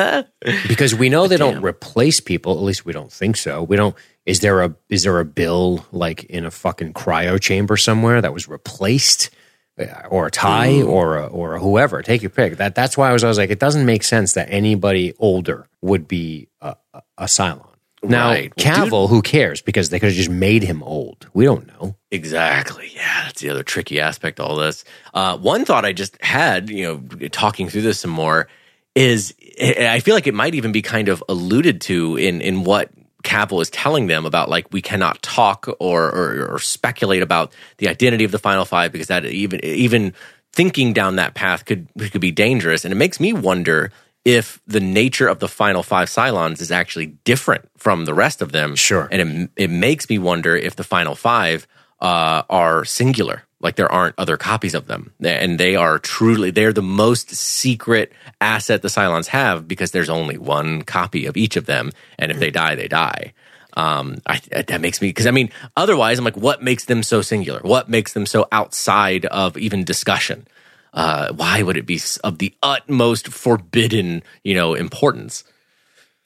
[0.68, 2.54] because we know they don't replace people.
[2.54, 3.64] At least we don't think so.
[3.64, 3.94] We don't.
[4.26, 8.34] Is there a is there a bill like in a fucking cryo chamber somewhere that
[8.34, 9.30] was replaced,
[9.78, 12.02] Uh, or a Tigh, or a, or a whoever?
[12.02, 12.58] Take your pick.
[12.58, 15.68] That that's why I was I was like, it doesn't make sense that anybody older
[15.82, 17.69] would be a, a, a Cylon.
[18.04, 18.54] Now Right.
[18.58, 19.62] Well, dude- Cavill, who cares?
[19.62, 21.28] Because they could have just made him old.
[21.34, 21.96] We don't know.
[22.12, 22.92] Exactly.
[22.96, 24.84] Yeah, that's the other tricky aspect of all this.
[25.14, 28.48] Uh, one thought I just had, you know, talking through this some more,
[28.96, 32.90] is I feel like it might even be kind of alluded to in in what
[33.24, 37.88] Cavill is telling them about like we cannot talk or, or or speculate about the
[37.90, 40.14] identity of the final five because that even even
[40.54, 42.84] thinking down that path could could be dangerous.
[42.86, 43.92] And it makes me wonder
[44.30, 48.52] if the nature of the final five Cylons is actually different from the rest of
[48.52, 48.76] them.
[48.76, 49.08] Sure.
[49.12, 51.68] And it, it makes me wonder if the final five
[52.00, 55.14] uh, are singular, like there aren't other copies of them.
[55.24, 60.38] And they are truly, they're the most secret asset the Cylons have because there's only
[60.38, 61.92] one copy of each of them.
[62.20, 63.34] And if they die, they die.
[63.74, 67.22] Um, I, that makes me, because I mean, otherwise, I'm like, what makes them so
[67.22, 67.62] singular?
[67.62, 70.48] What makes them so outside of even discussion?
[70.94, 75.44] Uh, why would it be of the utmost forbidden, you know, importance?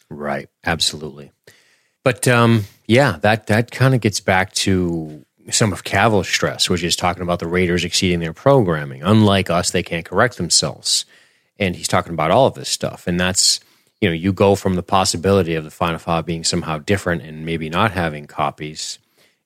[0.10, 0.50] Right.
[0.66, 1.32] Absolutely.
[2.04, 6.84] But um, yeah, that that kind of gets back to some of Cavill's stress, which
[6.84, 9.04] is talking about the Raiders exceeding their programming.
[9.04, 11.06] Unlike us, they can't correct themselves.
[11.60, 13.08] And he's talking about all of this stuff.
[13.08, 13.60] And that's,
[14.02, 17.46] you know, you go from the possibility of the Final Five being somehow different and
[17.46, 19.00] maybe not having copies,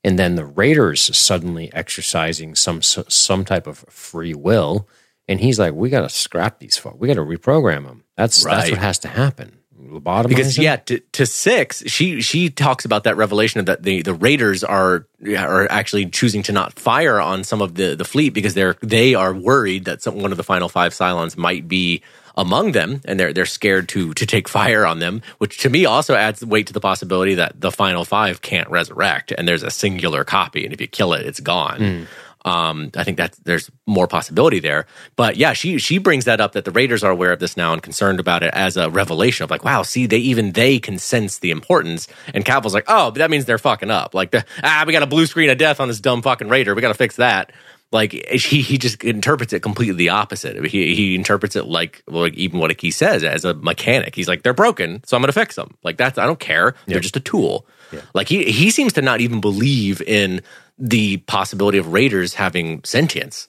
[0.03, 4.88] and then the Raiders suddenly exercising some some type of free will.
[5.28, 6.97] And he's like, we got to scrap these folks.
[6.99, 8.03] We got to reprogram them.
[8.15, 9.57] That's that's what has to happen.
[9.88, 10.63] Lobotomize because them?
[10.63, 14.63] yeah to, to six she she talks about that revelation of that the the raiders
[14.63, 15.07] are
[15.38, 19.15] are actually choosing to not fire on some of the the fleet because they're they
[19.15, 22.01] are worried that some one of the final five cylons might be
[22.36, 25.86] among them and they're they're scared to to take fire on them which to me
[25.86, 29.71] also adds weight to the possibility that the final five can't resurrect and there's a
[29.71, 32.03] singular copy and if you kill it it's gone hmm.
[32.48, 34.86] Um, I think that there's more possibility there.
[35.18, 37.74] But yeah, she she brings that up that the Raiders are aware of this now
[37.74, 40.98] and concerned about it as a revelation of like, wow, see, they even they can
[40.98, 42.08] sense the importance.
[42.34, 44.14] And Cavill's like, oh, but that means they're fucking up.
[44.14, 46.74] Like, the, ah, we got a blue screen of death on this dumb fucking Raider.
[46.74, 47.52] We got to fix that.
[47.91, 50.64] Like he he just interprets it completely the opposite.
[50.68, 54.16] He he interprets it like like even what he says as a mechanic.
[54.16, 55.76] He's like, they're broken, so I'm going to fix them.
[55.84, 56.76] Like that's I don't care.
[56.86, 57.66] They're just a tool.
[58.14, 60.41] Like he he seems to not even believe in
[60.78, 63.47] the possibility of raiders having sentience.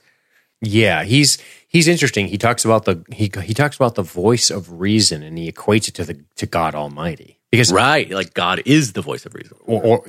[0.60, 2.26] Yeah, he's he's interesting.
[2.26, 5.88] He talks about the he he talks about the voice of reason, and he equates
[5.88, 9.56] it to the to God Almighty because Right, like God is the voice of reason.
[9.60, 10.04] or, or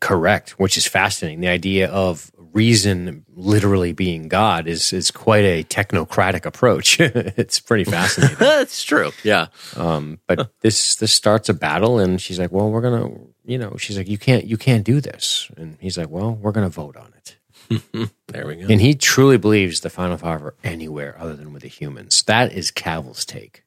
[0.00, 1.40] correct, which is fascinating.
[1.40, 7.00] The idea of reason literally being God is is quite a technocratic approach.
[7.00, 8.36] it's pretty fascinating.
[8.38, 9.10] That's true.
[9.22, 9.46] Yeah.
[9.76, 13.08] Um, but this this starts a battle, and she's like, "Well, we're gonna,
[13.44, 16.52] you know," she's like, "You can't you can't do this," and he's like, "Well, we're
[16.52, 17.36] gonna vote on it."
[18.28, 18.66] There we go.
[18.68, 22.24] And he truly believes the final five are anywhere other than with the humans.
[22.24, 23.62] That is Cavill's take.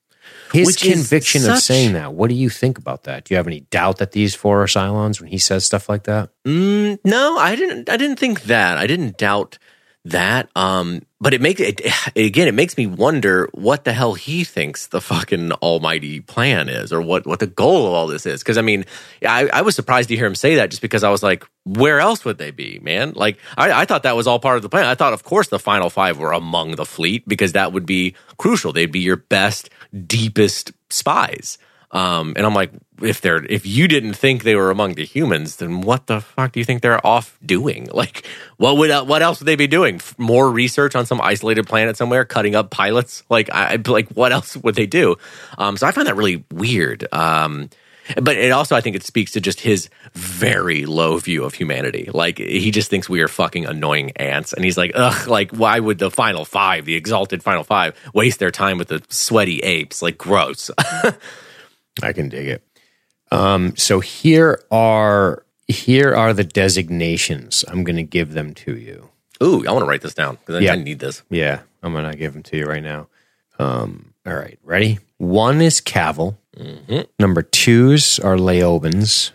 [0.52, 2.14] His Which conviction of saying that.
[2.14, 3.24] What do you think about that?
[3.24, 6.04] Do you have any doubt that these four are Cylons when he says stuff like
[6.04, 6.32] that?
[6.46, 7.90] Mm, no, I didn't.
[7.90, 8.78] I didn't think that.
[8.78, 9.58] I didn't doubt
[10.12, 10.49] that.
[10.55, 11.82] Um, but it makes it
[12.16, 12.47] again.
[12.47, 17.01] It makes me wonder what the hell he thinks the fucking almighty plan is, or
[17.01, 18.41] what what the goal of all this is.
[18.41, 18.86] Because I mean,
[19.28, 21.99] I, I was surprised to hear him say that, just because I was like, where
[21.99, 23.14] else would they be, man?
[23.16, 24.86] Like, I, I thought that was all part of the plan.
[24.86, 28.16] I thought, of course, the final five were among the fleet because that would be
[28.38, 28.74] crucial.
[28.74, 29.70] They'd be your best,
[30.05, 31.58] deepest spies.
[31.92, 32.72] Um, and I'm like,
[33.02, 36.52] if they're if you didn't think they were among the humans, then what the fuck
[36.52, 37.88] do you think they're off doing?
[37.98, 38.28] Like,
[38.58, 40.02] what would what else would they be doing?
[40.20, 43.24] More research on some isolated planet somewhere, cutting up pilots?
[43.30, 45.16] Like, I like, what else would they do?
[45.58, 47.12] Um, so I find that really weird.
[47.12, 47.70] Um,
[48.16, 52.10] but it also, I think, it speaks to just his very low view of humanity.
[52.14, 55.80] Like, he just thinks we are fucking annoying ants, and he's like, ugh, like, why
[55.80, 60.02] would the final five, the exalted final five, waste their time with the sweaty apes?
[60.02, 60.72] Like, gross.
[62.04, 62.64] I can dig it.
[63.32, 67.66] Um, so here are here are the designations.
[67.68, 69.10] I'm going to give them to you.
[69.43, 70.74] Ooh, I want to write this down because Yeah.
[70.74, 71.24] I need this.
[71.30, 73.08] Yeah, I'm going to give them to you right now.
[73.60, 75.00] Um, all right, ready?
[75.18, 76.38] One is Cavill.
[77.20, 79.32] Number twos are Leobens.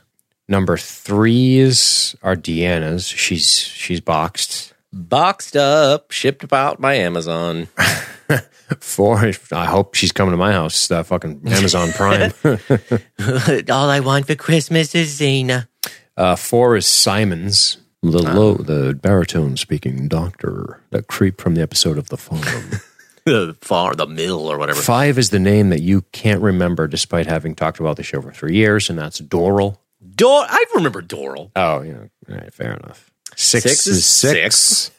[0.48, 3.06] Number threes are D'Anna's.
[3.06, 4.74] She's she's boxed.
[4.92, 7.68] Boxed up, shipped about by Amazon.
[8.80, 9.32] Four.
[9.52, 10.90] I hope she's coming to my house.
[10.90, 12.32] Uh, fucking Amazon Prime.
[13.70, 15.68] All I want for Christmas is Xena.
[16.16, 17.78] Uh, four is Simon's.
[18.02, 22.42] The low, the baritone speaking doctor, that creep from the episode of The Farm.
[23.24, 24.80] The far, the mill, or whatever.
[24.82, 28.32] Five is the name that you can't remember despite having talked about the show for
[28.32, 29.76] three years, and that's Doral.
[30.16, 31.52] Dor- I remember Doral.
[31.54, 32.06] Oh, yeah.
[32.28, 33.12] All right, fair enough.
[33.36, 34.90] Six, Six is is six.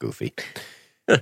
[0.00, 0.34] Goofy.
[1.08, 1.16] Uh,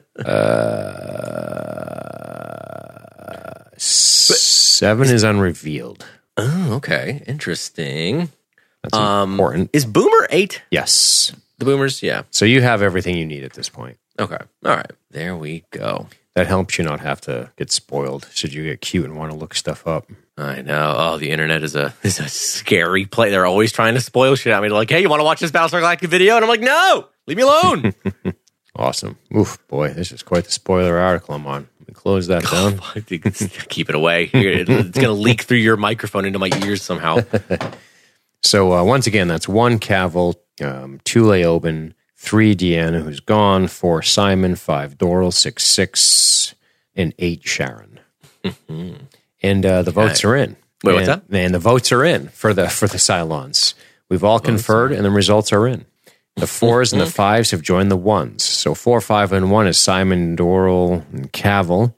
[3.76, 6.04] seven is unrevealed.
[6.36, 8.30] Oh, okay, interesting.
[8.82, 9.70] That's Um, important.
[9.72, 10.62] Is Boomer eight?
[10.70, 11.32] Yes.
[11.58, 12.22] The Boomers, yeah.
[12.30, 13.98] So you have everything you need at this point.
[14.18, 14.90] Okay, all right.
[15.10, 16.06] There we go.
[16.34, 19.36] That helps you not have to get spoiled should you get cute and want to
[19.36, 20.06] look stuff up.
[20.38, 20.94] I know.
[20.96, 23.32] Oh, the internet is a is a scary place.
[23.32, 24.68] They're always trying to spoil shit at me.
[24.68, 27.08] They're like, "Hey, you want to watch this Battlestar Galactica video?" And I'm like, "No,
[27.26, 27.92] leave me alone."
[28.76, 29.18] Awesome.
[29.36, 31.68] Oof, boy, this is quite the spoiler article I'm on.
[31.80, 32.78] Let me close that down.
[33.68, 34.30] Keep it away.
[34.32, 37.20] It's going to leak through your microphone into my ears somehow.
[38.42, 44.02] So uh, once again, that's one Cavill, um, two Leoben, three D'Anna, who's gone, four
[44.02, 46.54] Simon, five Doral, six six,
[46.94, 48.00] and eight Sharon.
[49.42, 50.56] and uh, the votes are in.
[50.82, 51.36] Wait, what's and, that?
[51.36, 53.74] And the votes are in for the for the Cylons.
[54.08, 55.84] We've all conferred, and the results are in.
[56.40, 58.42] The fours and the fives have joined the ones.
[58.42, 61.94] So four, five, and one is Simon, Doral, and Cavill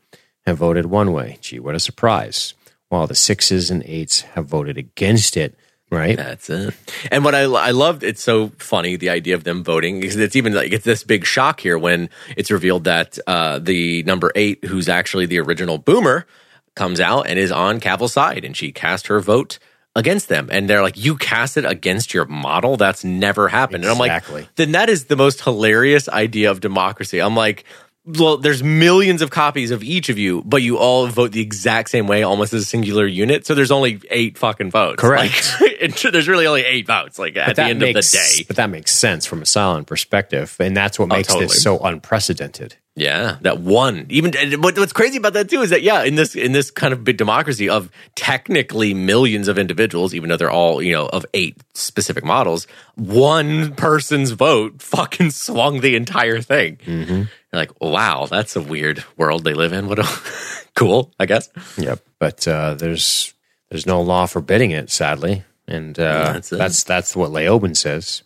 [0.46, 1.38] have voted one way.
[1.40, 2.54] Gee, what a surprise!
[2.88, 5.54] While the sixes and eights have voted against it.
[5.92, 6.16] Right?
[6.16, 6.74] That's it.
[7.12, 10.34] And what I I loved, it's so funny the idea of them voting because it's
[10.34, 14.64] even like it's this big shock here when it's revealed that uh, the number eight,
[14.64, 16.26] who's actually the original Boomer,
[16.74, 19.60] comes out and is on Cavill's side, and she cast her vote
[19.94, 20.48] against them.
[20.50, 22.76] And they're like, "You cast it against your model?
[22.76, 24.24] That's never happened." And I'm like,
[24.56, 27.64] "Then that is the most hilarious idea of democracy." I'm like.
[28.04, 31.88] Well, there's millions of copies of each of you, but you all vote the exact
[31.88, 33.46] same way, almost as a singular unit.
[33.46, 35.00] So there's only eight fucking votes.
[35.00, 35.54] Correct.
[35.60, 37.16] Like, there's really only eight votes.
[37.16, 38.44] Like at the end makes, of the day.
[38.48, 41.46] But that makes sense from a Cylon perspective, and that's what oh, makes Oh, totally.
[41.46, 42.74] this so unprecedented.
[42.94, 44.04] Yeah, that one.
[44.10, 46.92] Even what, what's crazy about that too is that yeah, in this in this kind
[46.92, 51.24] of big democracy of technically millions of individuals, even though they're all you know of
[51.32, 52.66] eight specific models,
[52.96, 56.76] one person's vote fucking swung the entire thing.
[56.84, 57.12] Mm-hmm.
[57.12, 59.88] You're like, wow, that's a weird world they live in.
[59.88, 60.08] What a
[60.74, 61.48] cool, I guess.
[61.78, 62.00] Yep.
[62.18, 63.32] But uh, there's
[63.70, 66.88] there's no law forbidding it, sadly, and uh, That's that's it.
[66.88, 68.22] that's, what Leoben says.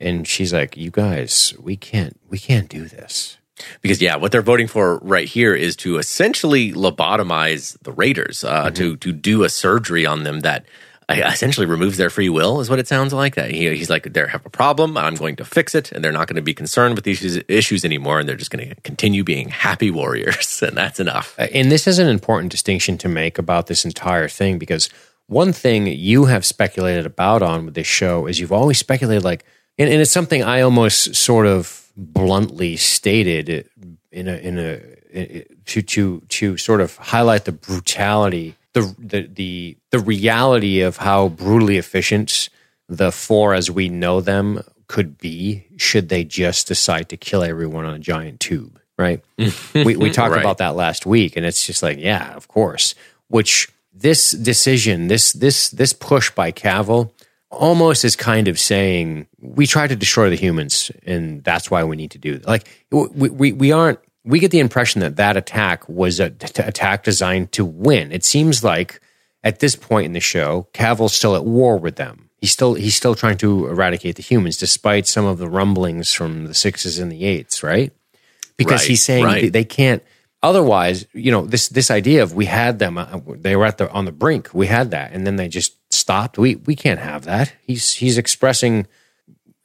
[0.00, 3.37] And she's like, "You guys, we can't we can't do this."
[3.80, 8.70] Because yeah, what they're voting for right here is to essentially lobotomize the Raiders, uh,
[8.70, 10.64] to to do a surgery on them that
[11.08, 13.34] uh, essentially removes their free will, is what it sounds like.
[13.34, 16.12] That he, he's like, they have a problem, I'm going to fix it, and they're
[16.12, 19.24] not going to be concerned with these issues- anymore, and they're just going to continue
[19.24, 21.34] being happy warriors, and that's enough.
[21.38, 24.90] And this is an important distinction to make about this entire thing because
[25.28, 29.44] one thing you have speculated about on with this show is you've always speculated like,
[29.78, 33.68] and, and it's something I almost sort of bluntly stated
[34.12, 39.76] in a in a to to to sort of highlight the brutality, the the the
[39.90, 42.48] the reality of how brutally efficient
[42.88, 47.84] the four as we know them could be should they just decide to kill everyone
[47.84, 49.22] on a giant tube, right?
[49.74, 50.40] we we talked Right.
[50.40, 52.94] about that last week, and it's just like, yeah, of course.
[53.28, 57.10] Which this decision, this this this push by Cavill,
[57.50, 61.96] almost as kind of saying we try to destroy the humans, and that's why we
[61.96, 62.46] need to do it.
[62.46, 63.98] Like we we, we aren't.
[64.24, 68.12] We get the impression that that attack was a t- attack designed to win.
[68.12, 69.00] It seems like
[69.42, 72.28] at this point in the show, Cavill's still at war with them.
[72.36, 76.46] He's still he's still trying to eradicate the humans, despite some of the rumblings from
[76.46, 77.92] the sixes and the eights, right?
[78.56, 79.52] Because Right, he's saying right.
[79.52, 80.02] they- can't.
[80.40, 83.90] Otherwise, you know this this idea of we had them, uh, they were at the
[83.90, 84.50] on the brink.
[84.54, 86.38] We had that, and then they just stopped.
[86.38, 87.52] We we can't have that.
[87.60, 88.86] He's he's expressing.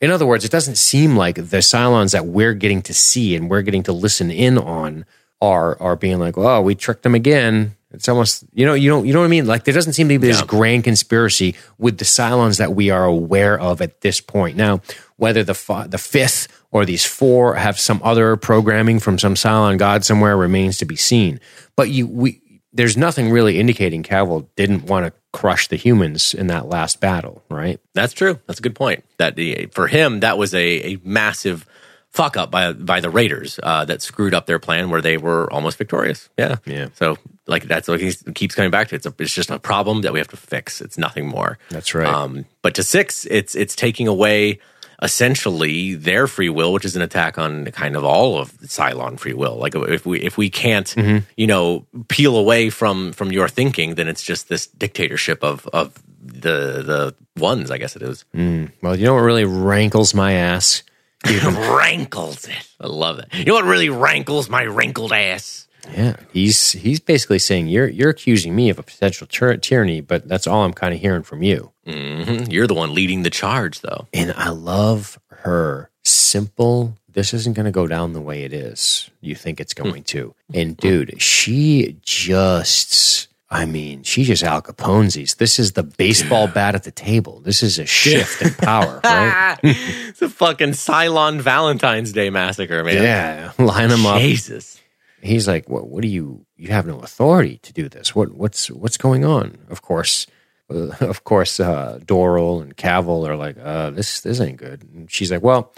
[0.01, 3.49] In other words, it doesn't seem like the Cylons that we're getting to see and
[3.49, 5.05] we're getting to listen in on
[5.41, 9.05] are are being like, "Oh, we tricked them again." It's almost you know you don't
[9.05, 9.45] you know what I mean.
[9.45, 13.05] Like there doesn't seem to be this grand conspiracy with the Cylons that we are
[13.05, 14.57] aware of at this point.
[14.57, 14.81] Now,
[15.17, 19.77] whether the fi- the fifth or these four have some other programming from some Cylon
[19.77, 21.39] god somewhere remains to be seen.
[21.75, 22.41] But you we
[22.73, 27.43] there's nothing really indicating Cavill didn't want to crush the humans in that last battle,
[27.49, 27.81] right?
[27.93, 28.39] That's true.
[28.47, 29.03] That's a good point.
[29.17, 31.65] That the, for him, that was a, a massive
[32.13, 35.51] fuck up by by the Raiders uh, that screwed up their plan where they were
[35.51, 36.29] almost victorious.
[36.37, 36.87] Yeah, Yeah.
[36.93, 37.17] So
[37.47, 38.95] like that's what he keeps coming back to.
[38.95, 40.79] It's a, it's just a problem that we have to fix.
[40.79, 41.57] It's nothing more.
[41.69, 42.07] That's right.
[42.07, 44.59] Um, but to six, it's it's taking away
[45.03, 49.33] essentially their free will, which is an attack on kind of all of Cylon free
[49.33, 49.57] will.
[49.57, 51.17] Like if we if we can't, Mm-hmm.
[51.37, 55.93] you know, peel away from from your thinking, then it's just this dictatorship of of
[56.21, 57.69] the the ones.
[57.71, 58.25] I guess it is.
[58.33, 58.71] Mm.
[58.81, 60.83] Well, you know what really rankles my ass?
[61.25, 62.67] rankles it.
[62.79, 63.27] I love it.
[63.33, 65.67] You know what really rankles my wrinkled ass?
[65.91, 70.27] Yeah, he's he's basically saying you're you're accusing me of a potential tyr- tyranny, but
[70.27, 71.71] that's all I'm kind of hearing from you.
[71.85, 74.07] hmm You're the one leading the charge, though.
[74.13, 76.95] And I love her simple.
[77.09, 79.09] This isn't going to go down the way it is.
[79.21, 80.33] You think it's going to.
[80.53, 83.27] And dude, she just.
[83.51, 85.13] I mean, she just Al Capone's.
[85.35, 87.39] This is the baseball bat at the table.
[87.41, 89.59] This is a shift in power, right?
[89.61, 93.03] it's a fucking Cylon Valentine's Day massacre, man.
[93.03, 94.19] Yeah, line them up.
[94.21, 94.81] Jesus.
[95.23, 95.87] He's like, "What?
[95.87, 96.45] What do you?
[96.57, 98.15] You have no authority to do this.
[98.15, 98.33] What?
[98.33, 100.27] What's what's going on?" Of course,
[100.69, 105.11] uh, of course, uh, Doral and Cavill are like, uh, "This this ain't good." And
[105.11, 105.73] she's like, "Well,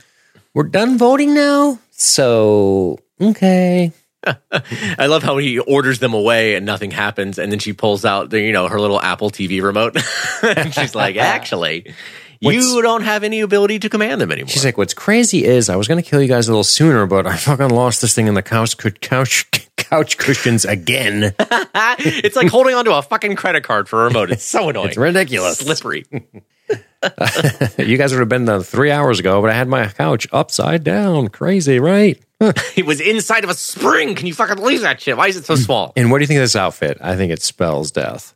[0.54, 3.92] we're done voting now, so okay."
[4.98, 8.30] I love how he orders them away and nothing happens, and then she pulls out
[8.30, 9.98] the you know her little Apple TV remote,
[10.44, 11.94] and she's like, "Actually,
[12.42, 15.70] What's- you don't have any ability to command them anymore." She's like, "What's crazy is
[15.70, 18.14] I was going to kill you guys a little sooner, but I fucking lost this
[18.14, 19.46] thing in the couch couch
[19.78, 21.34] couch cushions again.
[21.40, 24.32] it's like holding onto a fucking credit card for a remote.
[24.32, 24.90] It's so annoying.
[24.90, 25.60] It's ridiculous.
[25.60, 26.06] slippery.
[27.78, 30.84] you guys would have been there three hours ago, but I had my couch upside
[30.84, 31.28] down.
[31.30, 32.20] Crazy, right?"
[32.76, 34.14] it was inside of a spring.
[34.16, 35.16] Can you fucking believe that shit?
[35.16, 35.94] Why is it so small?
[35.96, 36.98] And what do you think of this outfit?
[37.00, 38.36] I think it spells death.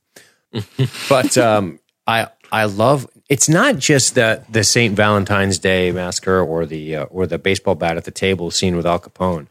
[1.09, 6.65] but um, I I love it's not just the the Saint Valentine's Day massacre or
[6.65, 9.47] the uh, or the baseball bat at the table scene with Al Capone,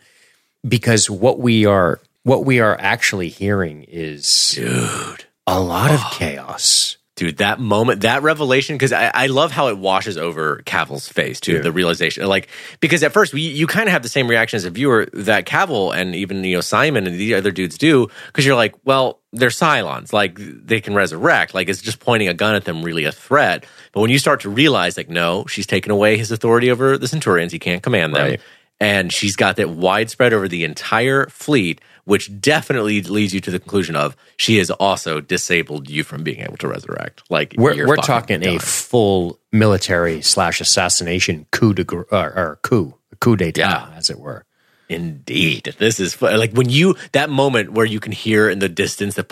[0.67, 5.25] because what we are what we are actually hearing is Dude.
[5.47, 6.97] a lot of chaos.
[7.15, 11.41] Dude, that moment, that revelation, because I, I love how it washes over Cavill's face
[11.41, 11.55] too.
[11.55, 11.63] Yeah.
[11.63, 12.47] The realization, like,
[12.79, 15.45] because at first we, you kind of have the same reaction as a viewer that
[15.45, 19.18] Cavill and even you know Simon and the other dudes do, because you're like, well,
[19.39, 23.05] they're Cylons, like they can resurrect, like it's just pointing a gun at them really
[23.05, 23.65] a threat.
[23.93, 27.09] But when you start to realize, like, no, she's taken away his authority over the
[27.09, 28.41] Centurions, he can't command them, Right.
[28.81, 31.81] and she's got that widespread over the entire fleet.
[32.05, 36.41] Which definitely leads you to the conclusion of she has also disabled you from being
[36.41, 37.23] able to resurrect.
[37.29, 43.37] Like We're we're talking a full military slash assassination coup de or, or coup coup
[43.37, 43.89] d'état, Yeah.
[43.95, 44.47] as it were.
[44.89, 49.17] Indeed, this is like when you that moment where you can hear in the distance
[49.17, 49.25] the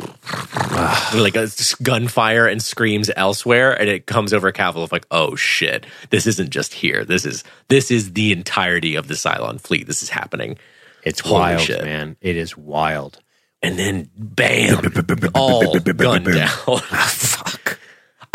[1.14, 1.48] like a
[1.82, 6.50] gunfire and screams elsewhere, and it comes over Cavill of like, oh shit, this isn't
[6.50, 7.04] just here.
[7.06, 9.86] This is this is the entirety of the Cylon fleet.
[9.86, 10.58] This is happening,
[11.04, 11.82] It's Holy wild, shit.
[11.82, 12.16] man.
[12.20, 13.18] It is wild.
[13.62, 14.84] and then bam,
[15.34, 16.50] all gunned down.
[16.66, 17.12] Ah,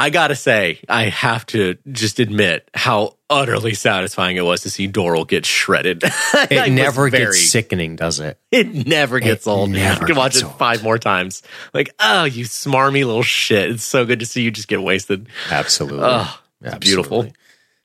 [0.02, 4.88] I gotta say, I have to just admit how utterly satisfying it was to see
[4.88, 6.04] Doral get shredded.
[6.49, 8.39] It never gets sickening, does it?
[8.52, 9.70] It never gets old.
[9.70, 10.58] never I can watch it old.
[10.58, 11.43] five more times.
[11.72, 13.70] Like, oh, you smarmy little shit.
[13.70, 15.30] It's so good to see you just get wasted.
[15.52, 15.99] Absolutely.
[16.02, 17.28] Oh, it's beautiful.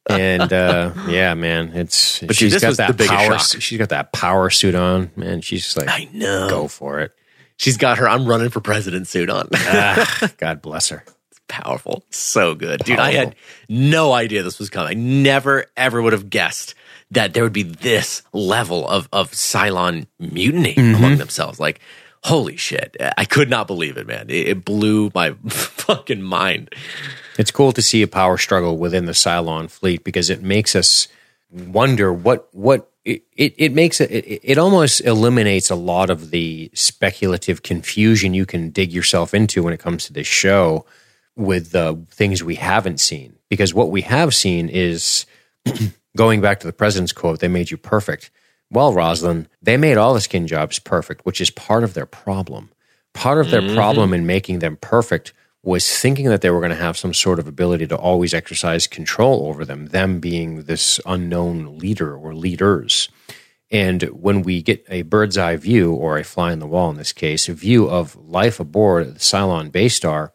[0.08, 3.38] and uh, yeah, man, it's But she's got that power.
[3.38, 3.60] shock.
[3.60, 5.42] She's got that power suit on, man.
[5.42, 6.48] She's just like, I know.
[6.48, 7.12] go for it.
[7.58, 9.50] She's got her I'm running for president suit on.
[9.52, 11.04] Ah, God bless her.
[11.48, 12.04] Powerful.
[12.10, 12.80] So good.
[12.84, 13.34] Dude, I had
[13.68, 14.90] no idea this was coming.
[14.90, 16.74] I never, ever would have guessed
[17.12, 20.94] that there would be this level of, of Cylon mutiny Mm-hmm.
[20.96, 21.60] among themselves.
[21.60, 21.80] Like,
[22.24, 22.96] holy shit.
[23.16, 24.28] I could not believe it, man.
[24.28, 26.74] It, it blew my fucking mind.
[27.38, 31.06] It's cool to see a power struggle within the Cylon fleet because it makes us
[31.52, 36.30] wonder what what it, it, it makes it, it it almost eliminates a lot of
[36.32, 40.84] the speculative confusion you can dig yourself into when it comes to this show
[41.36, 43.36] with the things we haven't seen.
[43.48, 45.26] Because what we have seen is
[46.16, 48.30] going back to the president's quote they made you perfect.
[48.70, 52.70] Well Roslin they made all the skin jobs perfect which is part of their problem.
[53.14, 53.76] Part of their mm-hmm.
[53.76, 55.32] problem in making them perfect
[55.62, 58.86] was thinking that they were going to have some sort of ability to always exercise
[58.86, 63.08] control over them, them being this unknown leader or leaders.
[63.70, 66.96] And when we get a bird's eye view, or a fly in the wall in
[66.96, 70.30] this case, a view of life aboard the Cylon Basestar,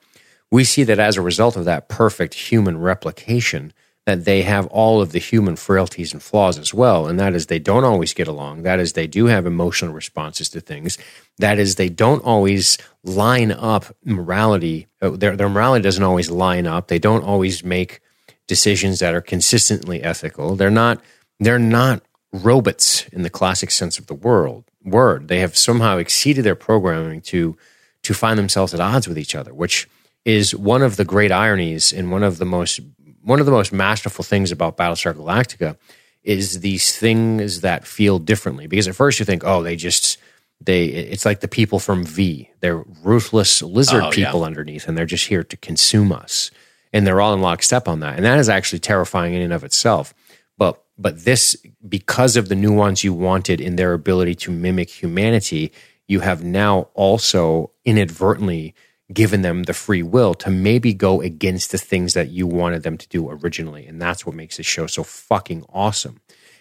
[0.52, 3.74] we see that as a result of that perfect human replication,
[4.06, 7.08] that they have all of the human frailties and flaws as well.
[7.08, 8.64] And that is they don't always get along.
[8.64, 10.98] That is they do have emotional responses to things.
[11.38, 14.88] That is they don't always line up morality.
[15.02, 16.88] uh, Their, their morality doesn't always line up.
[16.88, 18.02] They don't always make
[18.48, 20.56] decisions that are consistently ethical.
[20.56, 21.00] They're not,
[21.40, 22.02] they're not
[22.34, 25.28] robots in the classic sense of the world word.
[25.28, 27.56] They have somehow exceeded their programming to,
[28.04, 29.88] to find themselves at odds with each other, which
[30.26, 32.80] is one of the great ironies and one of the most
[33.24, 35.78] one of the most masterful things about Battlestar Galactica
[36.24, 38.68] is these things that feel differently.
[38.68, 40.18] Because at first you think, oh, they just
[40.60, 42.50] they it's like the people from V.
[42.60, 44.28] They're ruthless lizard Oh, yeah.
[44.28, 46.52] people underneath, and they're just here to consume us.
[46.94, 48.18] And they're all in lockstep on that.
[48.18, 50.14] And that is actually terrifying in and of itself.
[50.58, 51.56] But but this
[51.88, 55.72] because of the nuance you wanted in their ability to mimic humanity,
[56.08, 58.76] you have now also inadvertently
[59.14, 62.98] given them the free will to maybe go against the things that you wanted them
[62.98, 63.86] to do originally.
[63.86, 66.20] And that's what makes this show so fucking awesome.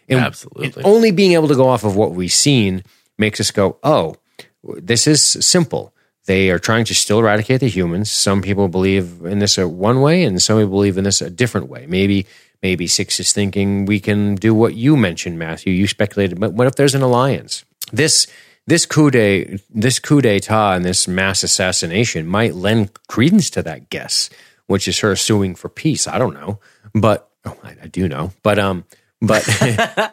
[0.08, 0.72] And, Absolutely.
[0.76, 2.82] and only being able to go off of what we've seen
[3.18, 4.16] makes us go, oh,
[4.62, 5.94] this is simple.
[6.26, 8.10] They are trying to still eradicate the humans.
[8.10, 11.30] Some people believe in this a one way, and some people believe in this a
[11.30, 11.86] different way.
[11.86, 12.26] Maybe,
[12.62, 15.72] maybe Six is thinking we can do what you mentioned, Matthew.
[15.72, 17.64] You speculated, but what if there's an alliance?
[17.92, 18.26] This
[18.66, 23.90] this coup de, this coup d'état and this mass assassination might lend credence to that
[23.90, 24.30] guess,
[24.66, 26.06] which is her suing for peace.
[26.06, 26.60] I don't know,
[26.94, 28.84] but oh, I, I do know, but um,
[29.22, 29.46] but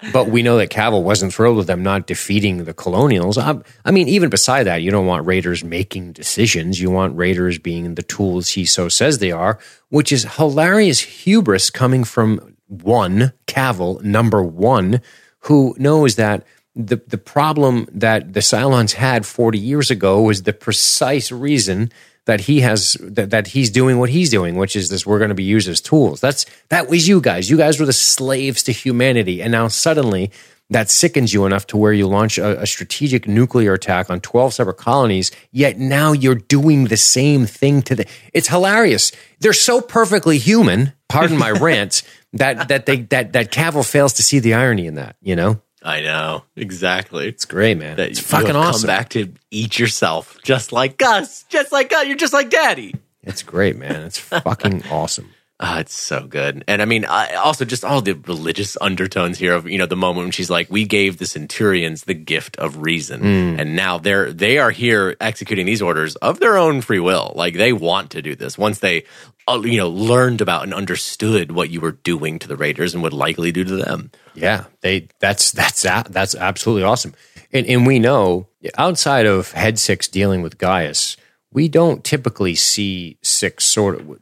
[0.14, 3.38] but we know that Cavill wasn't thrilled with them not defeating the Colonials.
[3.38, 6.82] I, I mean, even beside that, you don't want Raiders making decisions.
[6.82, 11.70] You want Raiders being the tools he so says they are, which is hilarious hubris
[11.70, 15.02] coming from one Cavill, number one,
[15.42, 16.46] who knows that
[16.78, 21.92] the the problem that the Cylons had 40 years ago was the precise reason
[22.26, 25.30] that he has that, that he's doing what he's doing, which is this we're going
[25.30, 26.22] to be used as tools.
[26.22, 27.50] That's that was you guys.
[27.50, 30.32] You guys were the slaves to humanity, and now suddenly
[30.70, 34.54] that sickens you enough to where you launch a, a strategic nuclear attack on 12
[34.54, 39.80] separate colonies yet now you're doing the same thing to the it's hilarious they're so
[39.80, 42.04] perfectly human pardon my rant
[42.34, 45.62] that that they that that Cavill fails to see the irony in that you know
[45.88, 47.30] I know exactly.
[47.30, 51.44] it's great man That it's fucking awesome Come back to eat yourself, just like us,
[51.44, 52.06] just like us.
[52.06, 52.94] You're just like Daddy.
[53.24, 55.30] it's great man it's fucking awesome
[55.60, 56.64] Ah, it's so good.
[56.68, 59.96] And I mean, I, also just all the religious undertones here of, you know, the
[59.96, 63.22] moment when she's like, we gave the centurions the gift of reason.
[63.60, 67.34] And now they're, they are here executing these orders of their own free will.
[67.36, 69.06] Like they want to do this once they,
[69.48, 73.02] uh, you know, learned about and understood what you were doing to the Raiders and
[73.02, 74.12] would likely do to them.
[74.36, 77.16] Yeah, they that's that's that's absolutely awesome.
[77.52, 78.48] And and we know
[78.78, 81.18] outside of Head Six dealing with Gaius,
[81.58, 84.20] we don't typically see Six sort of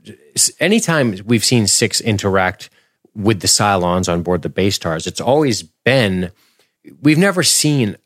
[0.62, 2.70] anytime we've seen Six interact
[3.14, 6.32] with the Cylons on board the base stars, it's always been
[7.02, 7.98] we've never seen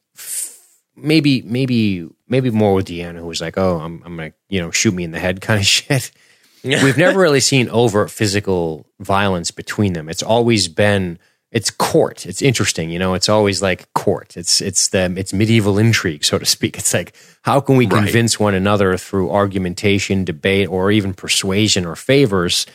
[0.95, 4.71] maybe maybe maybe more with D'Anna who was like, "Oh, I'm I'm gonna you know
[4.71, 6.09] shoot me in the head" kind of shit.
[6.63, 10.09] We've never really seen overt physical violence between them.
[10.09, 11.19] It's always been
[11.51, 12.25] it's court.
[12.25, 13.15] It's interesting, you know.
[13.15, 14.37] It's always like court.
[14.37, 16.77] It's it's the it's medieval intrigue, so to speak.
[16.77, 18.03] It's like how can we Right.
[18.03, 22.65] convince one another through argumentation, debate, or even persuasion or favors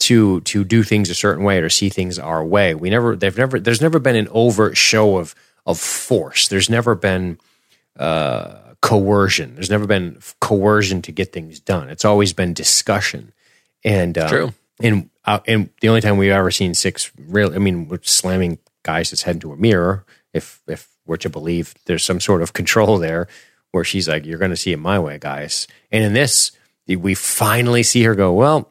[0.00, 2.74] to to do things a certain way or see things our way.
[2.74, 6.48] We never they've never there's never been an overt show of of force.
[6.48, 7.38] There's never been
[7.98, 9.54] uh, coercion.
[9.54, 11.88] There's never been coercion to get things done.
[11.88, 13.32] It's always been discussion.
[13.84, 14.52] And uh, True.
[14.80, 18.58] And uh, and the only time we've ever seen six real, I mean, we're slamming
[18.84, 20.04] Gaius' head into a mirror.
[20.32, 23.28] If if we're to believe there's some sort of control there,
[23.72, 26.52] where she's like, "You're going to see it my way, guys." And in this,
[26.86, 28.70] we finally see her go, "Well,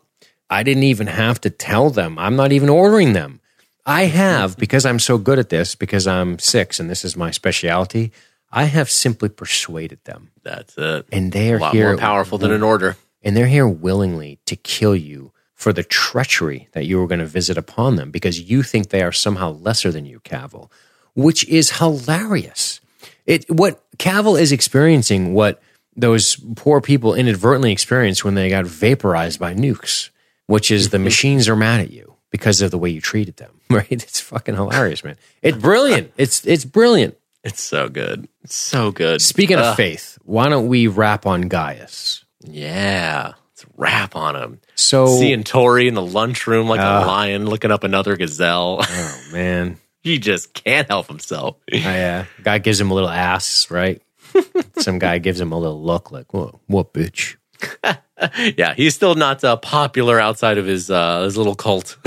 [0.50, 2.18] I didn't even have to tell them.
[2.18, 3.42] I'm not even ordering them.
[3.86, 7.32] I have because I'm so good at this because I'm six and this is my
[7.32, 8.12] specialty.
[8.52, 11.06] I have simply persuaded them, That's it.
[11.12, 12.96] and they are a lot here more powerful than an order.
[13.22, 17.26] and they're here willingly to kill you for the treachery that you were going to
[17.26, 20.70] visit upon them because you think they are somehow lesser than you, Cavill,
[21.16, 22.80] which is hilarious.
[23.26, 25.60] It what Cavill is experiencing, what
[25.96, 30.12] those poor people inadvertently experienced when they got vaporized by nukes,
[30.46, 33.52] which is the machines are mad at you because of the way you treated them.
[33.70, 33.92] Right?
[33.92, 35.18] It's fucking hilarious, man.
[35.42, 36.14] It's brilliant.
[36.16, 37.18] It's it's brilliant.
[37.44, 38.30] It's so good.
[38.44, 39.22] It's so good.
[39.22, 42.24] Speaking of faith, why don't we wrap on Gaius?
[42.46, 43.34] yeah.
[43.78, 44.60] Rap on him.
[44.76, 48.80] So Seeing Tory in the lunchroom like a lion looking up another gazelle.
[48.82, 49.78] oh man.
[50.04, 51.58] he just can't help himself.
[51.72, 54.02] I, uh, guy gives him a little ass, right?
[54.80, 57.36] Some guy gives him a little look like, what, what bitch?
[58.58, 61.98] yeah, he's still not uh, popular outside of his uh, his little cult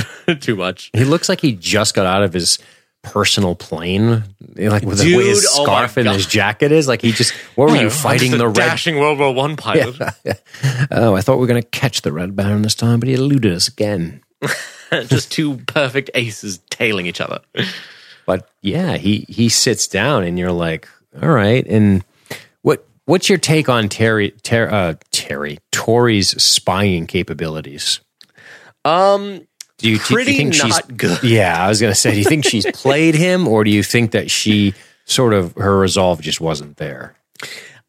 [0.40, 0.90] too much.
[0.92, 2.58] He looks like he just got out of his
[3.02, 4.24] personal plane,
[4.56, 6.86] like with the way his Dude, oh scarf and his jacket is.
[6.88, 8.54] Like he just, what were you fighting the red?
[8.54, 9.96] dashing World War One pilot?
[10.90, 13.14] Oh, I thought we were going to catch the red baron this time, but he
[13.14, 14.22] eluded us again.
[15.06, 17.40] just two perfect aces tailing each other.
[18.26, 20.88] But yeah, he he sits down, and you're like,
[21.22, 21.66] all right.
[21.66, 22.04] And
[22.62, 28.00] what what's your take on Terry Ter, uh, Terry Tory's spying capabilities?
[28.84, 29.46] Um,
[29.80, 31.22] Do you, do you think she's good.
[31.22, 33.82] Yeah, I was going to say, do you think she's played him, or do you
[33.82, 34.74] think that she
[35.04, 37.14] sort of her resolve just wasn't there?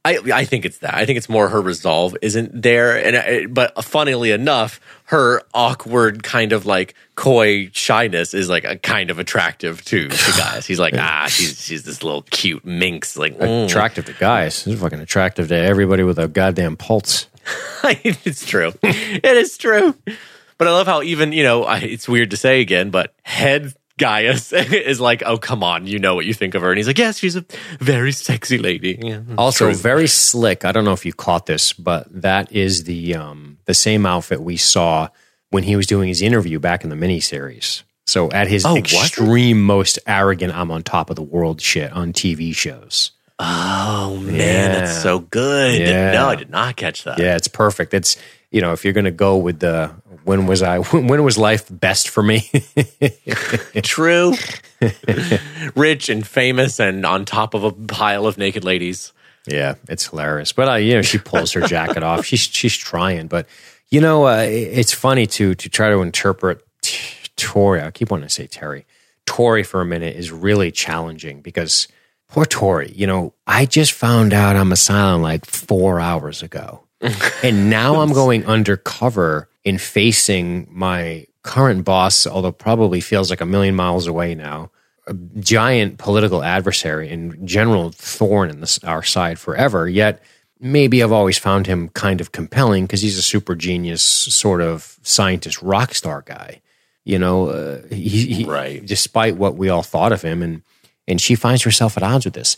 [0.04, 0.96] I I think it's that.
[0.96, 6.24] I think it's more her resolve isn't there, and I, but funnily enough, her awkward
[6.24, 10.66] kind of like coy shyness is like a kind of attractive to to guys.
[10.66, 13.66] He's like, ah, she's she's this little cute minx, like mm.
[13.66, 14.66] Attractive to guys.
[14.66, 17.28] It's fucking attractive to everybody with a goddamn pulse.
[17.84, 18.74] it's true.
[18.82, 19.96] It is true.
[20.62, 23.74] But I love how even, you know, I, it's weird to say again, but head
[23.98, 26.70] Gaius is like, oh, come on, you know what you think of her.
[26.70, 27.44] And he's like, yes, she's a
[27.80, 29.00] very sexy lady.
[29.02, 29.74] Yeah, Also, true.
[29.76, 30.64] very slick.
[30.64, 34.40] I don't know if you caught this, but that is the um, the same outfit
[34.40, 35.08] we saw
[35.50, 37.82] when he was doing his interview back in the miniseries.
[38.06, 42.14] So at his Oh, extreme, most arrogant, I'm on top of the world shit on
[42.14, 43.14] TV shows.
[43.40, 44.68] Oh man, Yeah.
[44.80, 45.80] that's so good.
[45.82, 46.12] Yeah.
[46.12, 47.18] No, I did not catch that.
[47.18, 47.96] Yeah, it's perfect.
[47.96, 48.16] It's
[48.52, 49.88] you know if you're going to go with the
[50.24, 52.50] when was I when was life best for me?
[53.84, 54.34] True.
[55.76, 59.14] Rich and famous and on top of a pile of naked ladies.
[59.48, 60.54] Yeah, it's hilarious.
[60.54, 62.26] But uh, you know, she pulls her jacket off.
[62.26, 63.48] She's she's trying, but
[63.90, 67.82] you know, uh, it's funny to to try to interpret t- Tory.
[67.82, 68.86] I keep wanting to say Terry.
[69.26, 71.88] Tory for a minute is really challenging because
[72.28, 72.92] poor Tory.
[72.96, 76.84] You know, I just found out I'm a Cylon like four hours ago,
[77.44, 83.46] and now I'm going undercover in facing my current boss, although probably feels like a
[83.46, 84.70] million miles away now
[85.08, 89.88] a giant political adversary and general thorn in this, our side forever.
[89.90, 90.22] Yet
[90.60, 94.98] maybe I've always found him kind of compelling because he's a super genius sort of
[95.02, 96.62] scientist rock star guy.
[97.04, 98.86] You know, uh, he, he, Right.
[98.86, 100.62] despite what we all thought of him, and
[101.08, 102.56] and she finds herself at odds with this.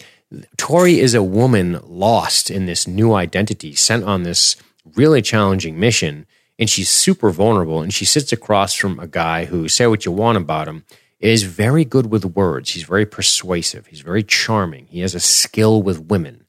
[0.58, 4.56] Tory is a woman lost in this new identity, sent on this
[4.96, 6.26] really challenging mission,
[6.60, 7.82] and she's super vulnerable.
[7.82, 10.86] And she sits across from a guy who, say what you want about him,
[11.20, 12.72] is very good with words.
[12.72, 13.88] He's very persuasive.
[13.88, 14.88] He's very charming.
[14.88, 16.46] He has a skill with women,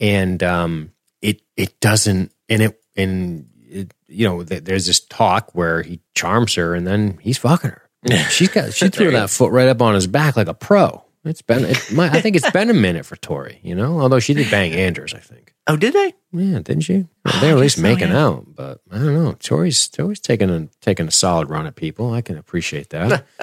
[0.00, 2.32] and um, it it doesn't.
[2.48, 6.86] And it and it, you know, th- there's this talk where he charms her, and
[6.86, 7.82] then he's fucking her.
[8.30, 11.02] She's got she threw that foot right up on his back like a pro.
[11.26, 14.00] It's been, it, my, I think it's been a minute for Tory, you know.
[14.00, 15.54] Although she did bang Anders, I think.
[15.66, 16.14] Oh, did they?
[16.32, 17.06] Yeah, didn't she?
[17.40, 19.32] They're at least making out, but I don't know.
[19.40, 22.12] Tory's Tory's taking a taking a solid run at people.
[22.12, 23.24] I can appreciate that.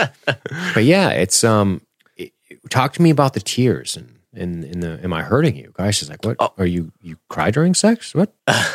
[0.74, 1.82] but yeah, it's um.
[2.16, 2.32] it-
[2.70, 5.00] talk to me about the tears and in in the.
[5.04, 5.96] Am I hurting you, guys?
[5.96, 6.54] She's like, what?
[6.58, 8.14] Are you you cry during sex?
[8.14, 8.34] What?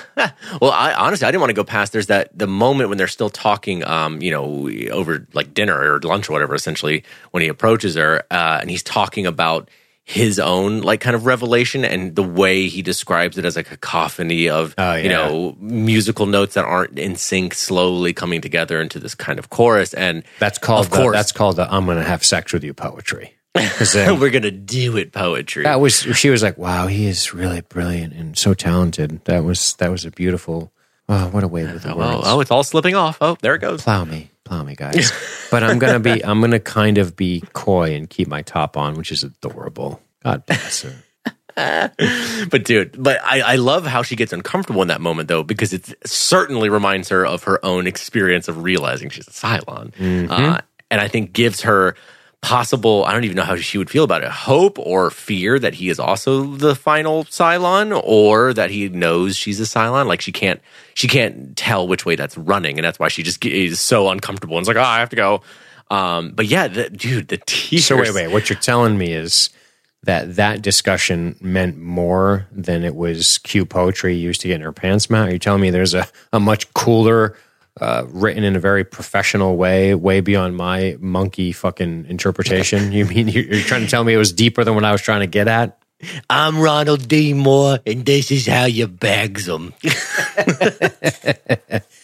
[0.60, 1.92] Well, I honestly I didn't want to go past.
[1.92, 6.00] There's that the moment when they're still talking, um, you know, over like dinner or
[6.00, 6.54] lunch or whatever.
[6.54, 9.68] Essentially, when he approaches her uh, and he's talking about
[10.04, 14.48] his own like kind of revelation and the way he describes it as a cacophony
[14.48, 19.14] of Oh, you know musical notes that aren't in sync, slowly coming together into this
[19.14, 19.92] kind of chorus.
[19.94, 21.14] And That's called Of the, course.
[21.14, 23.34] that's called the I'm gonna have sex with you poetry.
[24.20, 25.64] we're gonna do it poetry.
[25.64, 29.24] that was she was like, wow, he is really brilliant and so talented.
[29.24, 30.72] That was that was a beautiful.
[31.10, 32.22] Oh, what a way with the oh, words.
[32.26, 33.18] oh, it's all slipping off.
[33.20, 33.82] Oh, there it goes.
[33.82, 35.10] plow me, plow me, guys.
[35.50, 38.94] but I'm gonna be, I'm gonna kind of be coy and keep my top on,
[38.94, 40.00] which is adorable.
[40.22, 40.94] God bless her.
[41.56, 45.72] But dude, but I, I love how she gets uncomfortable in that moment though, because
[45.72, 49.92] it certainly reminds her of her own experience of realizing she's a Cylon.
[50.30, 50.60] Uh,
[50.90, 51.96] and I think gives her
[52.40, 55.74] possible, I don't even know how she would feel about it, hope or fear that
[55.74, 60.06] he is also the final Cylon or that he knows she's a Cylon.
[60.06, 60.60] Like she can't,
[60.94, 62.78] she can't tell which way that's running.
[62.78, 65.16] And that's why she just is so uncomfortable and it's like, oh, I have to
[65.16, 65.42] go.
[65.90, 67.86] Um, but yeah, the, dude, the tears.
[67.86, 68.28] So wait, wait.
[68.28, 69.50] What you're telling me is
[70.04, 74.72] that that discussion meant more than it was cue poetry used to get in her
[74.72, 75.28] pants, Matt?
[75.28, 77.36] Are you telling me there's a, a much cooler,
[77.80, 82.92] uh, written in a very professional way, way beyond my monkey fucking interpretation?
[82.98, 85.02] You mean you're, you're trying to tell me it was deeper than what I was
[85.02, 85.78] trying to get at?
[86.30, 87.34] I'm Ronald D.
[87.34, 89.74] Moore, and this is how you bags them.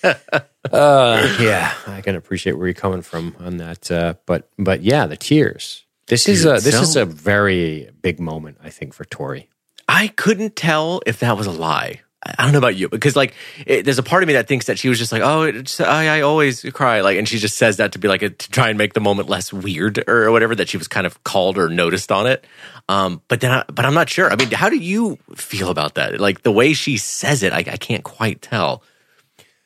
[0.72, 3.90] Uh, yeah, I can appreciate where you're coming from on that.
[3.90, 5.84] Uh, but but yeah, the tears.
[6.06, 9.48] This is a this so- is a very big moment, I think, for Tory.
[9.88, 12.00] I couldn't tell if that was a lie.
[12.26, 13.34] I don't know about you because like
[13.66, 16.08] it, there's a part of me that thinks that she was just like oh I,
[16.08, 18.68] I always cry like and she just says that to be like a, to try
[18.68, 21.68] and make the moment less weird or whatever that she was kind of called or
[21.68, 22.46] noticed on it.
[22.88, 24.30] Um, but then I, but I'm not sure.
[24.30, 26.20] I mean, how do you feel about that?
[26.20, 28.82] Like the way she says it, I, I can't quite tell.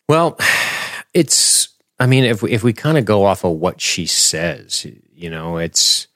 [0.09, 0.39] Well,
[1.15, 1.69] it's.
[2.01, 5.31] I mean, if we, if we kind of go off of what she says, you
[5.31, 6.07] know, it's.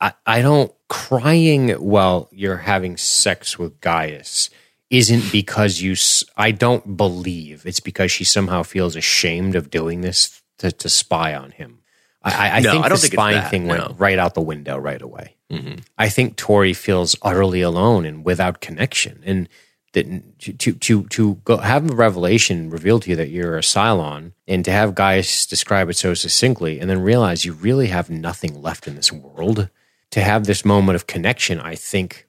[0.00, 4.50] I, I don't crying while you're having sex with Gaius
[4.90, 5.94] isn't because you.
[6.36, 11.34] I don't believe it's because she somehow feels ashamed of doing this to, to spy
[11.34, 11.78] on him.
[12.22, 13.94] I, I, I No, think I don't the think spying thing went no.
[13.96, 15.36] right out the window right away.
[15.50, 15.76] Mm-hmm.
[15.96, 19.48] I think Tory feels utterly alone and without connection, and
[19.94, 20.06] that
[20.40, 24.32] to to to, to go have a revelation revealed to you that you're a Cylon,
[24.46, 28.60] and to have Gaius describe it so succinctly, and then realize you really have nothing
[28.60, 29.68] left in this world.
[30.12, 32.26] To have this moment of connection, I think,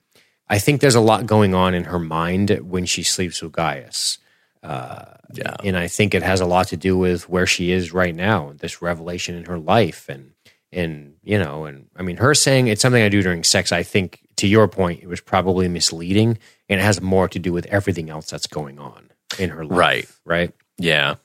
[0.52, 4.18] I think there's a lot going on in her mind when she sleeps with Gaius.
[4.62, 5.56] Uh, yeah.
[5.64, 8.52] And I think it has a lot to do with where she is right now,
[8.58, 10.10] this revelation in her life.
[10.10, 10.34] And,
[10.74, 13.84] and, you know, and I mean, her saying it's something I do during sex, I
[13.84, 16.38] think to your point, it was probably misleading
[16.68, 19.10] and it has more to do with everything else that's going on
[19.40, 19.78] in her life.
[19.78, 20.10] Right.
[20.26, 20.54] Right.
[20.78, 21.16] Yeah.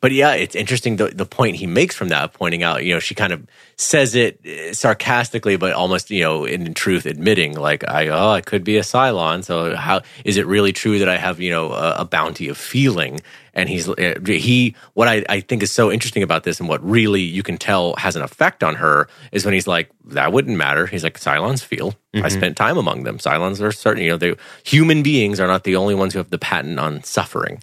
[0.00, 3.00] But yeah, it's interesting the, the point he makes from that, pointing out, you know,
[3.00, 3.46] she kind of
[3.76, 8.40] says it eh, sarcastically, but almost, you know, in, truth admitting, like, I, oh, I
[8.40, 9.44] could be a Cylon.
[9.44, 12.56] So how is it really true that I have, you know, a, a bounty of
[12.56, 13.20] feeling?
[13.54, 16.82] And he's, eh, he, what I, I think is so interesting about this and what
[16.84, 20.56] really you can tell has an effect on her is when he's like, that wouldn't
[20.56, 20.86] matter.
[20.86, 21.94] He's like, Cylons feel.
[22.14, 23.18] I spent time among them.
[23.18, 24.34] Cylons are certain, you know, they,
[24.64, 27.60] human beings are not the only ones who have the patent on suffering.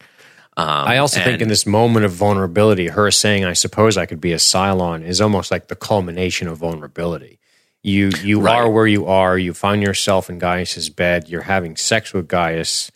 [0.61, 4.21] Um, I also think in this moment of vulnerability, her saying, "I suppose I could
[4.21, 7.39] be a Cylon," is almost like the culmination of vulnerability.
[7.83, 8.55] You you Right.
[8.55, 9.37] are where you are.
[9.37, 11.27] You find yourself in Gaius's bed.
[11.29, 12.91] You're having sex with Gaius,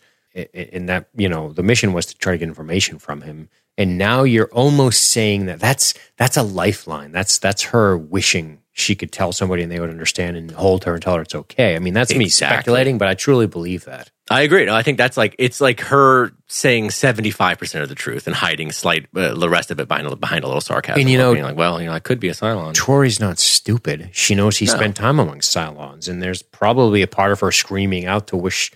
[0.54, 3.48] and that you know the mission was to try to get information from him.
[3.78, 7.12] And now you're almost saying that that's that's a lifeline.
[7.12, 10.94] That's that's her wishing she could tell somebody and they would understand and hold her
[10.94, 11.74] and tell her it's okay.
[11.76, 14.10] I mean, that's me speculating, but I truly believe that.
[14.28, 14.64] I agree.
[14.64, 18.26] No, I think that's like it's like her saying seventy five percent of the truth
[18.26, 21.00] and hiding slight uh, the rest of it behind a, behind a little sarcasm.
[21.00, 22.74] And, you know- being like, well, you know, I could be a Cylon.
[22.74, 24.10] Tory's not stupid.
[24.12, 28.06] She knows he spent time among Cylons, and there's probably a part of her screaming
[28.06, 28.72] out to wish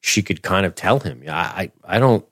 [0.00, 1.22] she could kind of tell him.
[1.28, 2.24] I, I, I don't,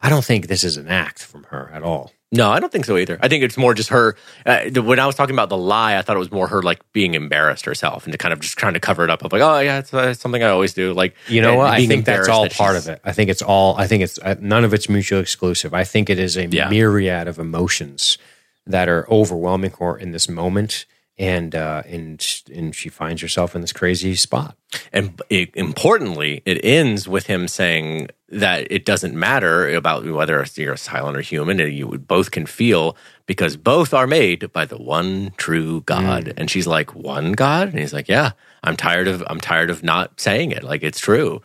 [0.00, 2.12] I don't think this is an act from her at all.
[2.32, 3.18] No, I don't think so either.
[3.20, 4.14] I think it's more just her.
[4.46, 6.80] Uh, when I was talking about the lie, I thought it was more her like
[6.92, 9.42] being embarrassed herself and to kind of just trying to cover it up of like,
[9.42, 10.92] oh yeah, it's uh, something I always do.
[10.92, 11.70] Like You know what?
[11.72, 13.00] I think that's all that part of it.
[13.04, 13.76] I think it's all.
[13.76, 15.74] I think it's uh, none of it's mutually exclusive.
[15.74, 16.68] I think it is a Yeah.
[16.68, 18.16] myriad of emotions
[18.64, 20.84] that are overwhelming her in this moment,
[21.20, 24.56] and uh, and and she finds herself in this crazy spot.
[24.90, 30.72] And it, importantly, it ends with him saying that it doesn't matter about whether you're
[30.72, 34.78] a Cylon or human, and you both can feel because both are made by the
[34.78, 36.32] one true God.
[36.38, 38.30] And she's like, "One God," and he's like, "Yeah,
[38.64, 40.64] I'm tired of I'm tired of not saying it.
[40.64, 41.42] Like it's true."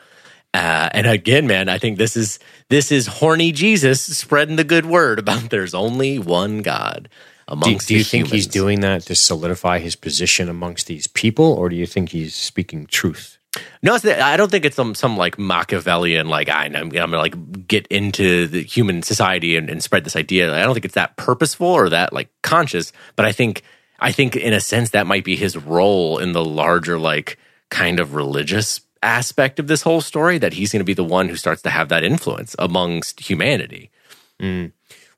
[0.54, 2.40] Uh, and again, man, I think this is
[2.70, 7.10] this is horny Jesus spreading the good word about there's only one God
[7.48, 7.88] amongst.
[7.88, 11.70] do you the think he's doing that to solidify his position amongst these people, or
[11.70, 13.38] do you think he's speaking truth?
[13.82, 17.88] No, I don't think it's some some like Machiavellian like I'm, I'm gonna like get
[17.88, 20.54] into the human society and, and spread this idea.
[20.54, 23.64] I don't think it's that purposeful or that like conscious, but I think
[24.00, 27.38] I think in a sense that might be his role in the larger like
[27.70, 30.38] kind of religious aspect of this whole story.
[30.38, 33.92] That he's going to be the one who starts to have that influence amongst humanity.
[34.40, 34.74] Mm.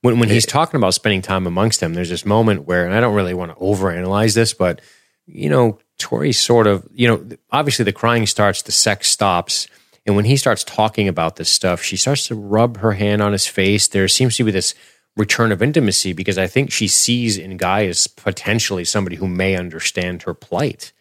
[0.07, 3.01] When when he's talking about spending time amongst them, there's this moment where, and I
[3.01, 4.81] don't really want to overanalyze this, but
[5.25, 9.67] you know, Tory sort of, you know, obviously the crying starts, the sex stops,
[10.05, 13.33] and when he starts talking about this stuff, she starts to rub her hand on
[13.33, 13.89] his face.
[13.89, 14.73] There seems to be this
[15.17, 20.23] return of intimacy because I think she sees in Gaius potentially somebody who may understand
[20.23, 20.93] her plight.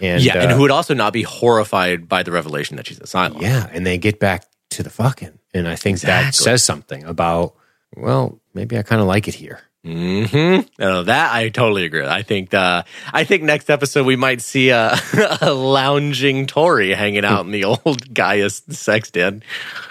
[0.00, 2.98] And yeah, and uh, who would also not be horrified by the revelation that she's
[2.98, 3.40] a Cylon.
[3.40, 7.54] yeah, and they get back to the fucking, and I think that says something about.
[7.96, 9.60] Well, maybe I kind of like it here.
[9.84, 10.60] Hmm.
[10.78, 12.02] No, that I totally agree.
[12.02, 12.08] with.
[12.10, 12.54] I think.
[12.54, 14.94] Uh, I think next episode we might see a,
[15.40, 19.42] a lounging Tory hanging out in the old Gaius sex den,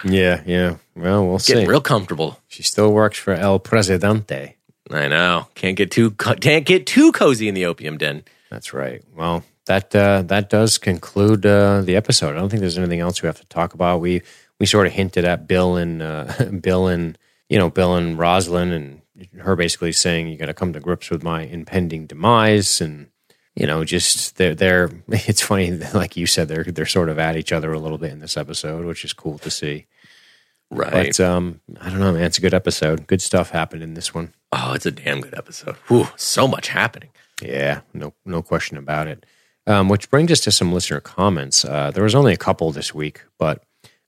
[0.02, 0.76] Yeah, yeah.
[0.96, 1.70] Well, we'll getting see.
[1.70, 2.38] real comfortable.
[2.48, 4.56] She still works for El Presidente.
[4.90, 5.48] I know.
[5.54, 8.24] Can't get too co- can't get too cozy in the opium den.
[8.50, 9.02] That's right.
[9.14, 12.30] Well, that uh, that does conclude uh, the episode.
[12.34, 14.00] I don't think there's anything else we have to talk about.
[14.00, 14.22] We
[14.58, 17.16] we sort of hinted at Bill and uh, Bill and
[17.52, 19.02] you know Bill and Roslin and
[19.40, 23.08] her basically saying you got to come to grips with my impending demise and
[23.54, 27.36] you know just they're they're it's funny like you said they're they're sort of at
[27.36, 29.86] each other a little bit in this episode which is cool to see
[30.70, 30.90] Right.
[31.08, 34.14] but um i don't know man it's a good episode good stuff happened in this
[34.14, 35.76] one oh, it's a damn good episode.
[35.88, 37.10] Whew, so much happening.
[37.40, 39.24] Yeah, no, no question about it.
[39.66, 41.64] Um, which brings us to some listener comments.
[41.64, 43.62] Uh, there was only a couple this week, but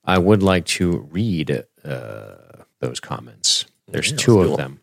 [0.05, 2.35] I would like to read uh,
[2.85, 3.65] those comments.
[3.89, 4.81] There's Yeah, two of do them.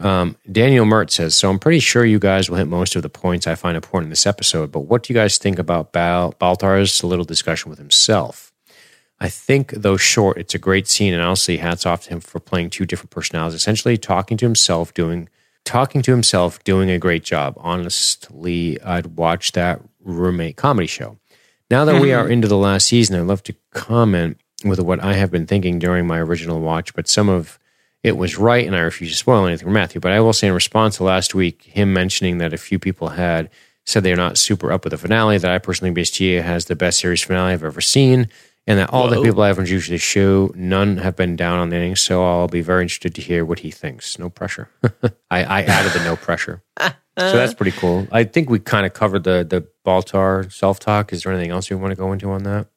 [0.00, 3.08] Um, Daniel Mert says, "So I'm pretty sure you guys will hit most of the
[3.08, 4.70] points I find important in this episode.
[4.70, 8.52] But what do you guys think about Bal- Baltar's little discussion with himself?
[9.20, 12.38] I think, though short, it's a great scene, and honestly, hats off to him for
[12.38, 13.58] playing two different personalities.
[13.60, 15.28] Essentially, talking to himself, doing
[15.64, 17.54] talking to himself, doing a great job.
[17.58, 21.18] Honestly, I'd watch that roommate comedy show.
[21.70, 25.14] Now that we are into the last season, I'd love to comment with what I
[25.14, 27.58] have been thinking during my original watch, but some of
[28.02, 30.00] it was right, and I refuse to spoil anything for Matthew.
[30.00, 33.10] But I will say, in response to last week, him mentioning that a few people
[33.10, 33.50] had
[33.84, 37.00] said they're not super up with the finale, that I personally HTA has the best
[37.00, 38.28] series finale I've ever seen,
[38.66, 41.70] and that all the people I've introduced to the show, none have been down on
[41.70, 41.96] the ending.
[41.96, 44.18] So I'll be very interested to hear what he thinks.
[44.18, 44.68] No pressure.
[45.30, 46.62] I, I added the no pressure.
[47.18, 48.06] So that's pretty cool.
[48.12, 51.12] I think we kind of covered the the Baltar self talk.
[51.12, 52.68] Is there anything else you want to go into on that?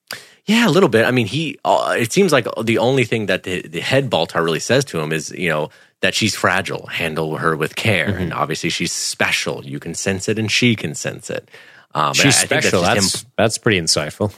[0.45, 1.05] Yeah, a little bit.
[1.05, 1.59] I mean, he.
[1.63, 4.99] Uh, it seems like the only thing that the, the head Baltar really says to
[4.99, 5.69] him is, you know,
[6.01, 6.87] that she's fragile.
[6.87, 8.21] Handle her with care, Mm-hmm.
[8.21, 9.63] and obviously she's special.
[9.65, 11.47] You can sense it, and she can sense it.
[11.93, 12.81] Um, She's special.
[12.81, 14.31] That's him- that's pretty insightful.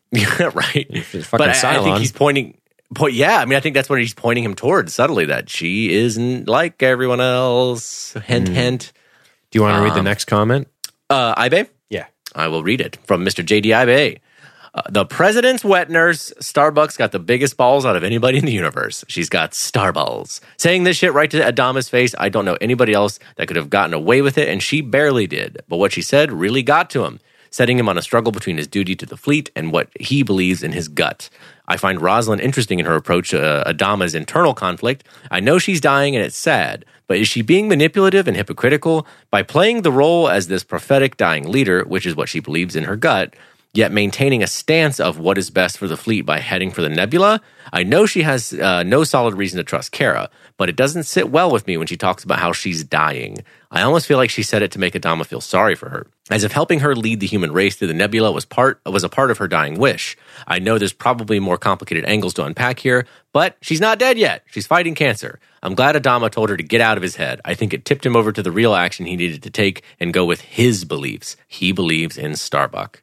[0.12, 1.04] Yeah, right.
[1.04, 2.56] fucking but I, I think he's pointing.
[2.94, 5.92] Point, yeah, I mean, I think that's what he's pointing him towards subtly that she
[5.92, 8.12] isn't like everyone else.
[8.24, 8.92] Hint, hint.
[9.50, 10.68] Do you want to read the Um, next comment?
[11.10, 12.06] Uh, Ibe, Yeah.
[12.36, 13.44] I will read it from Mr.
[13.44, 14.20] JD Ibe.
[14.76, 18.52] Uh, the president's wet nurse, Starbucks, got the biggest balls out of anybody in the
[18.52, 19.06] universe.
[19.08, 20.40] She's got starballs.
[20.58, 23.70] Saying this shit right to Adama's face, I don't know anybody else that could have
[23.70, 25.62] gotten away with it, and she barely did.
[25.66, 27.20] But what she said really got to him,
[27.50, 30.62] setting him on a struggle between his duty to the fleet and what he believes
[30.62, 31.30] in his gut.
[31.66, 35.04] I find Roslin interesting in her approach to uh, Adama's internal conflict.
[35.30, 39.42] I know she's dying and it's sad, but is she being manipulative and hypocritical by
[39.42, 42.96] playing the role as this prophetic dying leader, which is what she believes in her
[42.96, 43.34] gut,
[43.72, 46.88] yet maintaining a stance of what is best for the fleet by heading for the
[46.88, 47.40] nebula?
[47.72, 51.30] I know she has uh, no solid reason to trust Kara, but it doesn't sit
[51.30, 53.38] well with me when she talks about how she's dying.
[53.70, 56.44] I almost feel like she said it to make Adama feel sorry for her, as
[56.44, 59.30] if helping her lead the human race through the nebula was part was a part
[59.30, 60.16] of her dying wish.
[60.46, 64.44] I know there's probably more complicated angles to unpack here, but she's not dead yet.
[64.46, 65.40] She's fighting cancer.
[65.62, 67.40] I'm glad Adama told her to get out of his head.
[67.44, 70.14] I think it tipped him over to the real action he needed to take and
[70.14, 71.36] go with his beliefs.
[71.48, 73.02] He believes in Starbuck.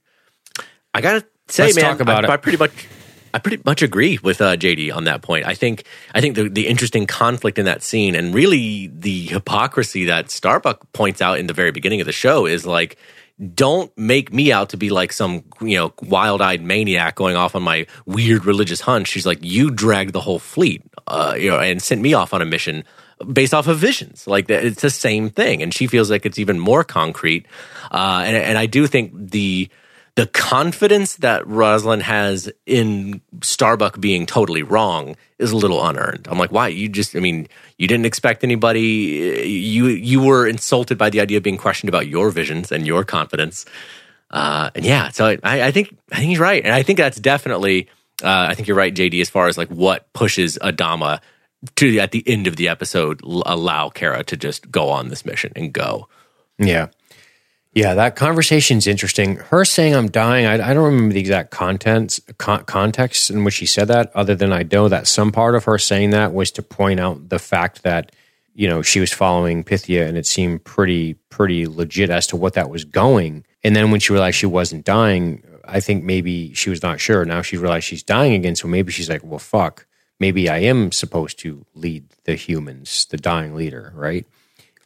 [0.93, 2.31] I gotta say, Let's man, talk about I, it.
[2.31, 2.87] I pretty much,
[3.33, 5.45] I pretty much agree with uh, JD on that point.
[5.45, 10.05] I think, I think the the interesting conflict in that scene, and really the hypocrisy
[10.05, 12.97] that Starbuck points out in the very beginning of the show, is like,
[13.55, 17.55] don't make me out to be like some you know wild eyed maniac going off
[17.55, 19.07] on my weird religious hunch.
[19.07, 22.41] She's like, you dragged the whole fleet, uh, you know, and sent me off on
[22.41, 22.83] a mission
[23.31, 24.27] based off of visions.
[24.27, 27.47] Like it's the same thing, and she feels like it's even more concrete.
[27.91, 29.69] Uh, and and I do think the
[30.15, 36.27] the confidence that Roslin has in Starbuck being totally wrong is a little unearned.
[36.29, 36.67] I'm like, why?
[36.67, 38.81] You just, I mean, you didn't expect anybody.
[39.45, 43.03] You you were insulted by the idea of being questioned about your visions and your
[43.03, 43.65] confidence.
[44.29, 47.19] Uh, and yeah, so I, I think I think he's right, and I think that's
[47.19, 47.89] definitely.
[48.23, 49.19] Uh, I think you're right, JD.
[49.19, 51.19] As far as like what pushes Adama
[51.75, 55.51] to at the end of the episode, allow Kara to just go on this mission
[55.55, 56.07] and go.
[56.57, 56.87] Yeah.
[57.75, 59.37] Yeah, that conversation's interesting.
[59.37, 63.55] Her saying I'm dying, I, I don't remember the exact contents, con- context in which
[63.55, 66.51] she said that, other than I know that some part of her saying that was
[66.51, 68.11] to point out the fact that,
[68.53, 72.53] you know, she was following Pythia and it seemed pretty, pretty legit as to what
[72.53, 73.43] that was going.
[73.63, 77.25] And then when she realized she wasn't dying, I think maybe she was not sure.
[77.25, 78.55] Now she realized she's dying again.
[78.55, 79.87] So maybe she's like, well, fuck,
[80.19, 84.27] maybe I am supposed to lead the humans, the dying leader, right?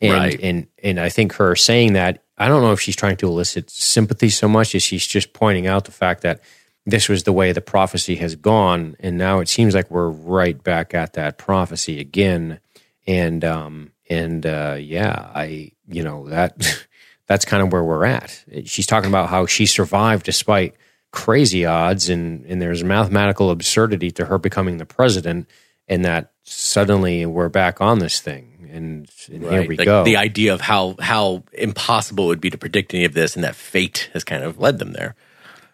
[0.02, 0.40] And, Right.
[0.42, 3.70] and and I think her saying that I don't know if she's trying to elicit
[3.70, 6.42] sympathy so much as she's just pointing out the fact that
[6.86, 10.64] this was the way the prophecy has gone, and now it seems like we're right
[10.64, 12.60] back at that prophecy again.
[13.08, 16.86] And um and uh, yeah, I you know that
[17.28, 18.44] that's kind of where we're at.
[18.66, 20.76] She's talking about how she survived despite
[21.12, 25.50] crazy odds, and and there's mathematical absurdity to her becoming the president,
[25.88, 28.54] and that suddenly we're back on this thing.
[28.72, 30.04] And, and here we Like, go.
[30.04, 33.44] The idea of how how impossible it would be to predict any of this, and
[33.44, 35.16] that fate has kind of led them there.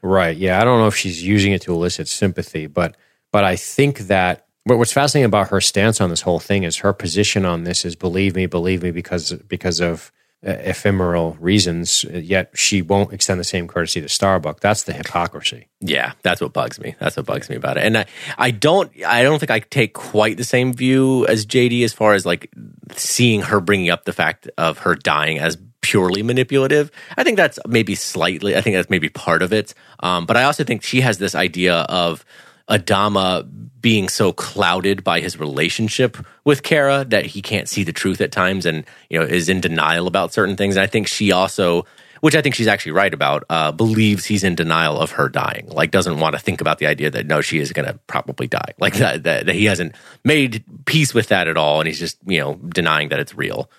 [0.02, 0.36] Right.
[0.36, 0.60] Yeah.
[0.60, 2.95] I don't know if she's using it to elicit sympathy, but
[3.32, 6.78] but I think that what, what's fascinating about her stance on this whole thing is
[6.78, 10.11] her position on this is believe me, believe me, because because of
[10.44, 12.03] ephemeral reasons.
[12.03, 14.60] Yet she won't extend the same courtesy to Starbucks.
[14.60, 15.68] That's the hypocrisy.
[15.80, 16.95] Yeah, that's what bugs me.
[16.99, 17.84] That's what bugs me about it.
[17.84, 18.06] And I,
[18.38, 22.14] I don't, I don't think I take quite the same view as JD as far
[22.14, 22.52] as like
[22.91, 26.91] seeing her bringing up the fact of her dying as purely manipulative.
[27.18, 28.56] I think that's maybe slightly.
[28.56, 29.74] I think that's maybe part of it.
[29.99, 32.26] Um, but I also think she has this idea of
[32.69, 33.48] Adama
[33.81, 38.31] being so clouded by his relationship with Kara that he can't see the truth at
[38.31, 40.76] times and you know is in denial about certain things.
[40.76, 41.85] And I think she also
[42.23, 45.68] which I think she's actually right about, uh, believes he's in denial of her dying.
[45.68, 48.48] Like, doesn't want to think about the idea that no, she is going to probably
[48.48, 48.72] die.
[48.80, 52.18] Like that, that, that he hasn't made peace with that at all, and he's just
[52.26, 53.69] you know denying that it's real.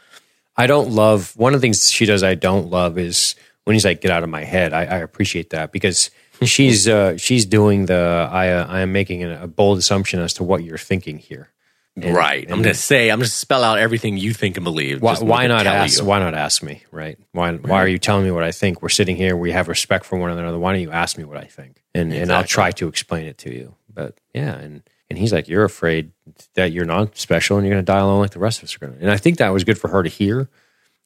[0.58, 2.22] I don't love one of the things she does.
[2.22, 3.34] I don't love is
[3.64, 6.10] when he's like, "Get out of my head." I, I appreciate that because
[6.42, 8.28] she's uh, she's doing the.
[8.30, 11.50] I uh, I am making a, a bold assumption as to what you're thinking here.
[11.96, 12.42] And- right.
[12.42, 15.00] I'm going to say, I'm going to spell out everything you think and believe.
[15.00, 16.00] Why, why not ask?
[16.00, 16.04] you.
[16.04, 16.82] Why not ask me?
[16.90, 17.18] Right?
[17.30, 17.52] Why?
[17.54, 18.82] Why are you telling me what I think?
[18.82, 19.36] We're sitting here.
[19.36, 20.58] We have respect for one another.
[20.58, 21.82] Why don't you ask me what I think?
[21.94, 23.76] And and I'll try to explain it to you.
[23.92, 26.10] But yeah, and and he's like, you're afraid
[26.54, 28.74] that you're not special and you're going to die alone like the rest of us
[28.74, 29.00] are going to.
[29.00, 30.48] And I think that was good for her to hear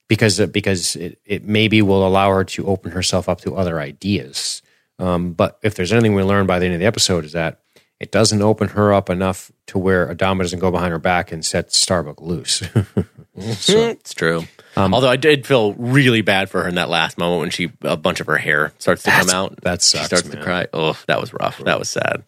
[0.09, 4.63] because because it, it maybe will allow her to open herself up to other ideas
[4.99, 7.61] Um, but if there's anything we learn by the end of the episode, is that
[8.01, 11.45] it doesn't open her up enough to where Adama doesn't go behind her back and
[11.45, 12.63] set Starbuck loose.
[13.37, 14.45] it's true.
[14.77, 17.71] Um, Although I did feel really bad for her in that last moment when she
[17.83, 19.61] a bunch of her hair starts to come out.
[19.63, 20.67] that she sucks, starts to cry.
[20.73, 21.59] Oh, that was rough.
[21.59, 22.23] That was sad.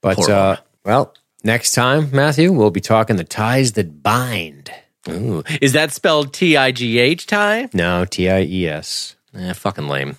[0.00, 4.70] but uh, well, next time, Matthew, we'll be talking the ties that bind.
[5.08, 5.42] Ooh.
[5.60, 7.68] Is that spelled T I G H tie?
[7.72, 9.16] No, T I E S.
[9.34, 10.16] Eh, fucking lame.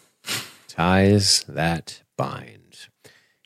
[0.80, 2.56] Ties that bind.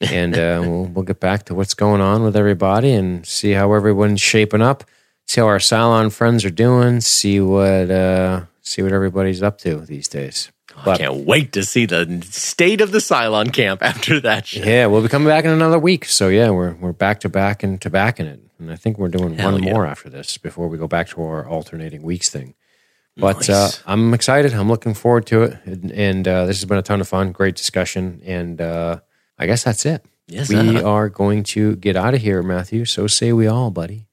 [0.02, 3.72] And uh, we'll, we'll get back to what's going on with everybody and see how
[3.72, 4.84] everyone's shaping up.
[5.28, 7.00] See how our Cylon friends are doing.
[7.00, 10.52] See what uh, see what everybody's up to these days.
[10.76, 14.66] I can't wait to see the state of the Cylon camp after that shit.
[14.66, 16.04] yeah, we'll be coming back in another week.
[16.04, 18.42] So yeah, we're we're back to back and to back in it.
[18.60, 19.72] And I think we're doing Hell one yeah.
[19.72, 22.56] more after this before we go back to our alternating weeks thing.
[23.16, 24.54] But uh, I'm excited.
[24.54, 25.58] I'm looking forward to it.
[25.66, 27.32] And, and uh, this has been a ton of fun.
[27.32, 28.22] Great discussion.
[28.26, 29.00] And uh,
[29.38, 30.04] I guess that's it.
[30.28, 30.88] Yes, we uh-huh.
[30.88, 32.86] are going to get out of here, Matthew.
[32.86, 34.08] So say we all, buddy.